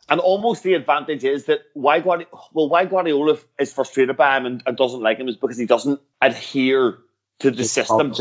And 0.08 0.20
almost 0.20 0.62
the 0.62 0.74
advantage 0.74 1.22
is 1.22 1.46
that 1.46 1.60
why 1.74 2.00
Guardiola, 2.00 2.30
well, 2.54 2.68
why 2.68 2.86
Guardiola 2.86 3.36
is 3.58 3.72
frustrated 3.72 4.16
by 4.16 4.38
him 4.38 4.46
and, 4.46 4.62
and 4.64 4.76
doesn't 4.76 5.02
like 5.02 5.18
him 5.18 5.28
is 5.28 5.36
because 5.36 5.58
he 5.58 5.66
doesn't 5.66 6.00
adhere 6.22 6.98
to 7.40 7.50
the 7.50 7.64
system. 7.64 8.14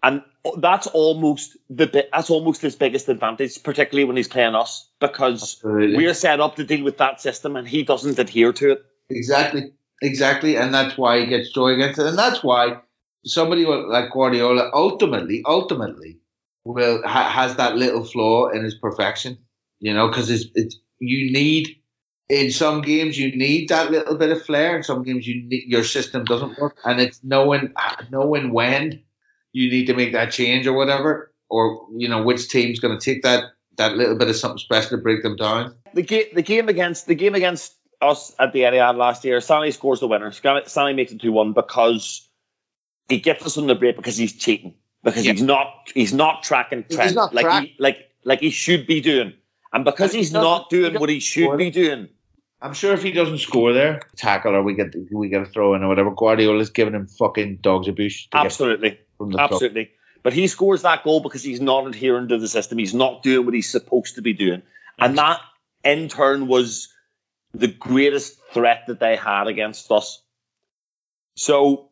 And 0.00 0.22
that's 0.58 0.86
almost 0.86 1.56
the 1.68 2.06
that's 2.12 2.30
almost 2.30 2.62
his 2.62 2.76
biggest 2.76 3.08
advantage, 3.08 3.60
particularly 3.64 4.04
when 4.04 4.16
he's 4.16 4.28
playing 4.28 4.54
us, 4.54 4.88
because 5.00 5.42
Absolutely. 5.42 5.96
we're 5.96 6.14
set 6.14 6.38
up 6.38 6.54
to 6.56 6.64
deal 6.64 6.84
with 6.84 6.98
that 6.98 7.20
system 7.20 7.56
and 7.56 7.66
he 7.66 7.82
doesn't 7.82 8.16
adhere 8.16 8.52
to 8.52 8.72
it. 8.72 8.84
Exactly, 9.10 9.72
exactly, 10.02 10.56
and 10.56 10.72
that's 10.72 10.96
why 10.96 11.20
he 11.20 11.26
gets 11.26 11.52
joy 11.52 11.74
against 11.74 11.98
it, 11.98 12.06
and 12.06 12.18
that's 12.18 12.42
why 12.42 12.80
somebody 13.24 13.64
like 13.66 14.12
Guardiola 14.12 14.70
ultimately, 14.72 15.42
ultimately, 15.46 16.20
will 16.64 17.02
ha, 17.04 17.28
has 17.28 17.56
that 17.56 17.76
little 17.76 18.04
flaw 18.04 18.48
in 18.48 18.64
his 18.64 18.74
perfection, 18.74 19.38
you 19.80 19.94
know, 19.94 20.08
because 20.08 20.30
it's, 20.30 20.46
it's 20.54 20.78
you 20.98 21.32
need 21.32 21.76
in 22.28 22.50
some 22.50 22.82
games 22.82 23.18
you 23.18 23.36
need 23.36 23.68
that 23.70 23.90
little 23.90 24.16
bit 24.16 24.30
of 24.30 24.44
flair. 24.44 24.76
In 24.76 24.82
some 24.82 25.02
games 25.02 25.26
you 25.26 25.48
need, 25.48 25.64
your 25.66 25.84
system 25.84 26.24
doesn't 26.24 26.58
work, 26.58 26.76
and 26.84 27.00
it's 27.00 27.20
knowing 27.22 27.72
knowing 28.10 28.52
when 28.52 29.02
you 29.52 29.70
need 29.70 29.86
to 29.86 29.94
make 29.94 30.12
that 30.12 30.30
change 30.30 30.66
or 30.66 30.74
whatever, 30.74 31.32
or 31.48 31.86
you 31.96 32.08
know 32.08 32.22
which 32.22 32.48
team's 32.48 32.80
going 32.80 32.98
to 32.98 33.04
take 33.04 33.22
that 33.22 33.44
that 33.76 33.96
little 33.96 34.16
bit 34.16 34.28
of 34.28 34.36
something 34.36 34.58
special 34.58 34.90
to 34.90 35.02
break 35.02 35.22
them 35.22 35.36
down. 35.36 35.76
The 35.94 36.02
game, 36.02 36.26
the 36.34 36.42
game 36.42 36.68
against 36.68 37.06
the 37.06 37.14
game 37.14 37.34
against 37.34 37.74
us 38.00 38.34
at 38.38 38.52
the 38.52 38.60
Etihad 38.60 38.96
last 38.96 39.24
year, 39.24 39.38
Sané 39.38 39.72
scores 39.72 40.00
the 40.00 40.08
winner. 40.08 40.30
Sané 40.30 40.94
makes 40.94 41.12
it 41.12 41.20
two 41.20 41.32
one 41.32 41.52
because 41.52 42.28
he 43.08 43.18
gets 43.18 43.44
us 43.44 43.58
on 43.58 43.66
the 43.66 43.74
break 43.74 43.96
because 43.96 44.16
he's 44.16 44.34
cheating 44.34 44.74
because 45.02 45.24
yeah. 45.24 45.32
he's 45.32 45.42
not 45.42 45.90
he's 45.94 46.12
not 46.12 46.42
tracking 46.42 46.84
Trent 46.84 47.02
he's 47.02 47.14
not 47.14 47.34
like 47.34 47.44
track. 47.44 47.64
he, 47.64 47.76
like 47.78 48.10
like 48.24 48.40
he 48.40 48.50
should 48.50 48.86
be 48.86 49.00
doing, 49.00 49.34
and 49.72 49.84
because 49.84 50.12
he's 50.12 50.32
not 50.32 50.70
doing 50.70 50.98
what 50.98 51.08
he 51.08 51.20
should 51.20 51.56
be 51.56 51.70
doing. 51.70 52.08
I'm 52.60 52.74
sure 52.74 52.92
if 52.92 53.04
he 53.04 53.12
doesn't 53.12 53.38
score 53.38 53.72
there, 53.72 54.00
tackle 54.16 54.56
or 54.56 54.62
we 54.62 54.74
get 54.74 54.94
we 55.12 55.28
get 55.28 55.42
a 55.42 55.46
throw 55.46 55.74
in 55.74 55.82
or 55.82 55.88
whatever, 55.88 56.10
Guardiola's 56.10 56.70
giving 56.70 56.94
him 56.94 57.06
fucking 57.06 57.58
dogs 57.60 57.86
abuse. 57.86 58.26
Absolutely, 58.32 58.98
absolutely. 59.38 59.84
Top. 59.84 59.92
But 60.24 60.32
he 60.32 60.48
scores 60.48 60.82
that 60.82 61.04
goal 61.04 61.20
because 61.20 61.44
he's 61.44 61.60
not 61.60 61.86
adhering 61.86 62.28
to 62.28 62.38
the 62.38 62.48
system. 62.48 62.78
He's 62.78 62.94
not 62.94 63.22
doing 63.22 63.46
what 63.46 63.54
he's 63.54 63.70
supposed 63.70 64.16
to 64.16 64.22
be 64.22 64.32
doing, 64.32 64.62
and 64.98 65.16
that 65.18 65.40
in 65.84 66.08
turn 66.08 66.48
was 66.48 66.92
the 67.54 67.68
greatest 67.68 68.38
threat 68.52 68.84
that 68.88 69.00
they 69.00 69.16
had 69.16 69.46
against 69.46 69.90
us. 69.90 70.22
So, 71.36 71.90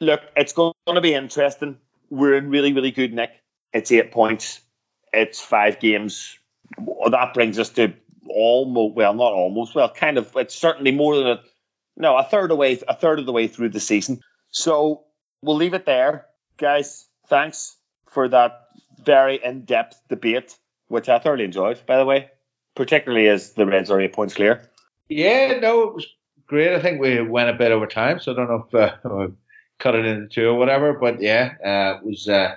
look, 0.00 0.20
it's 0.36 0.52
going 0.52 0.74
to 0.86 1.00
be 1.00 1.14
interesting. 1.14 1.78
We're 2.08 2.36
in 2.36 2.50
really, 2.50 2.72
really 2.72 2.90
good 2.90 3.12
nick. 3.12 3.30
It's 3.72 3.92
eight 3.92 4.12
points. 4.12 4.60
It's 5.12 5.40
five 5.40 5.80
games. 5.80 6.38
That 7.10 7.34
brings 7.34 7.58
us 7.58 7.70
to 7.70 7.94
almost 8.28 8.94
well, 8.94 9.14
not 9.14 9.32
almost 9.32 9.74
well, 9.74 9.90
kind 9.90 10.18
of. 10.18 10.30
It's 10.36 10.54
certainly 10.54 10.92
more 10.92 11.16
than 11.16 11.26
a 11.26 11.40
no 11.96 12.16
a 12.16 12.24
third 12.24 12.50
away, 12.50 12.78
a 12.88 12.94
third 12.94 13.18
of 13.18 13.26
the 13.26 13.32
way 13.32 13.48
through 13.48 13.70
the 13.70 13.80
season. 13.80 14.20
So 14.50 15.04
we'll 15.42 15.56
leave 15.56 15.74
it 15.74 15.84
there, 15.84 16.26
guys. 16.56 17.06
Thanks 17.28 17.76
for 18.10 18.28
that 18.28 18.66
very 19.04 19.40
in-depth 19.42 20.00
debate, 20.08 20.56
which 20.88 21.08
I 21.08 21.18
thoroughly 21.18 21.44
enjoyed, 21.44 21.80
by 21.86 21.96
the 21.96 22.04
way, 22.04 22.30
particularly 22.74 23.28
as 23.28 23.52
the 23.52 23.66
Reds 23.66 23.90
are 23.90 24.00
eight 24.00 24.12
points 24.12 24.34
clear. 24.34 24.69
Yeah, 25.10 25.58
no, 25.58 25.88
it 25.88 25.94
was 25.94 26.06
great. 26.46 26.72
I 26.72 26.80
think 26.80 27.00
we 27.00 27.20
went 27.20 27.50
a 27.50 27.54
bit 27.54 27.72
over 27.72 27.86
time, 27.86 28.20
so 28.20 28.32
I 28.32 28.36
don't 28.36 28.48
know 28.48 28.66
if 28.66 28.74
uh, 28.74 29.28
cut 29.78 29.96
it 29.96 30.06
into 30.06 30.28
two 30.28 30.48
or 30.48 30.54
whatever, 30.54 30.94
but 30.94 31.20
yeah, 31.20 31.54
uh, 31.64 31.98
it 31.98 32.06
was. 32.06 32.28
Uh, 32.28 32.56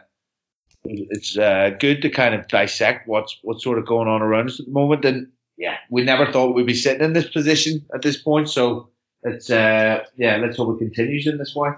it's 0.86 1.38
uh, 1.38 1.72
good 1.80 2.02
to 2.02 2.10
kind 2.10 2.36
of 2.36 2.48
dissect 2.50 3.08
what's 3.08 3.40
what's 3.42 3.64
sort 3.64 3.80
of 3.80 3.86
going 3.86 4.10
on 4.10 4.22
around 4.22 4.50
us 4.50 4.60
at 4.60 4.66
the 4.66 4.72
moment, 4.72 5.06
and 5.06 5.32
yeah, 5.58 5.78
we 5.90 6.04
never 6.04 6.32
thought 6.32 6.54
we'd 6.54 6.68
be 6.68 6.74
sitting 6.74 7.04
in 7.04 7.14
this 7.14 7.30
position 7.30 7.86
at 7.94 8.02
this 8.02 8.18
point. 8.18 8.50
So 8.50 8.90
it's 9.24 9.50
uh, 9.50 10.04
yeah, 10.18 10.38
let's 10.38 10.58
hope 10.58 10.76
it 10.76 10.84
continues 10.84 11.26
in 11.26 11.38
this 11.38 11.56
way. 11.56 11.70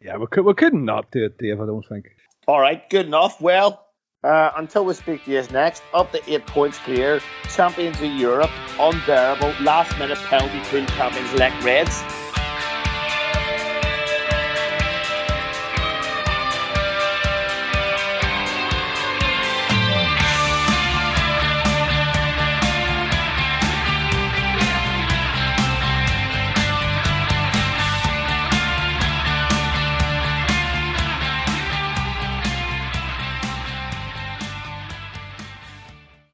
Yeah, 0.00 0.16
we 0.16 0.26
could 0.26 0.44
we 0.44 0.54
could 0.54 0.74
not 0.74 1.10
do 1.12 1.24
it, 1.24 1.38
Dave. 1.38 1.60
I 1.60 1.66
don't 1.66 1.86
think. 1.86 2.10
All 2.48 2.60
right, 2.60 2.88
good 2.90 3.06
enough. 3.06 3.40
Well, 3.40 3.86
uh, 4.24 4.52
until 4.56 4.84
we 4.84 4.94
speak 4.94 5.24
to 5.24 5.32
you 5.32 5.42
next, 5.52 5.82
up 5.94 6.12
to 6.12 6.32
eight 6.32 6.46
points 6.46 6.78
clear, 6.78 7.20
champions 7.48 7.96
of 7.96 8.04
Europe, 8.04 8.50
unbearable, 8.78 9.52
last 9.60 9.98
minute 9.98 10.18
penalty 10.18 10.60
pool 10.70 10.86
champions 10.96 11.32
like 11.34 11.52
Reds. 11.64 12.02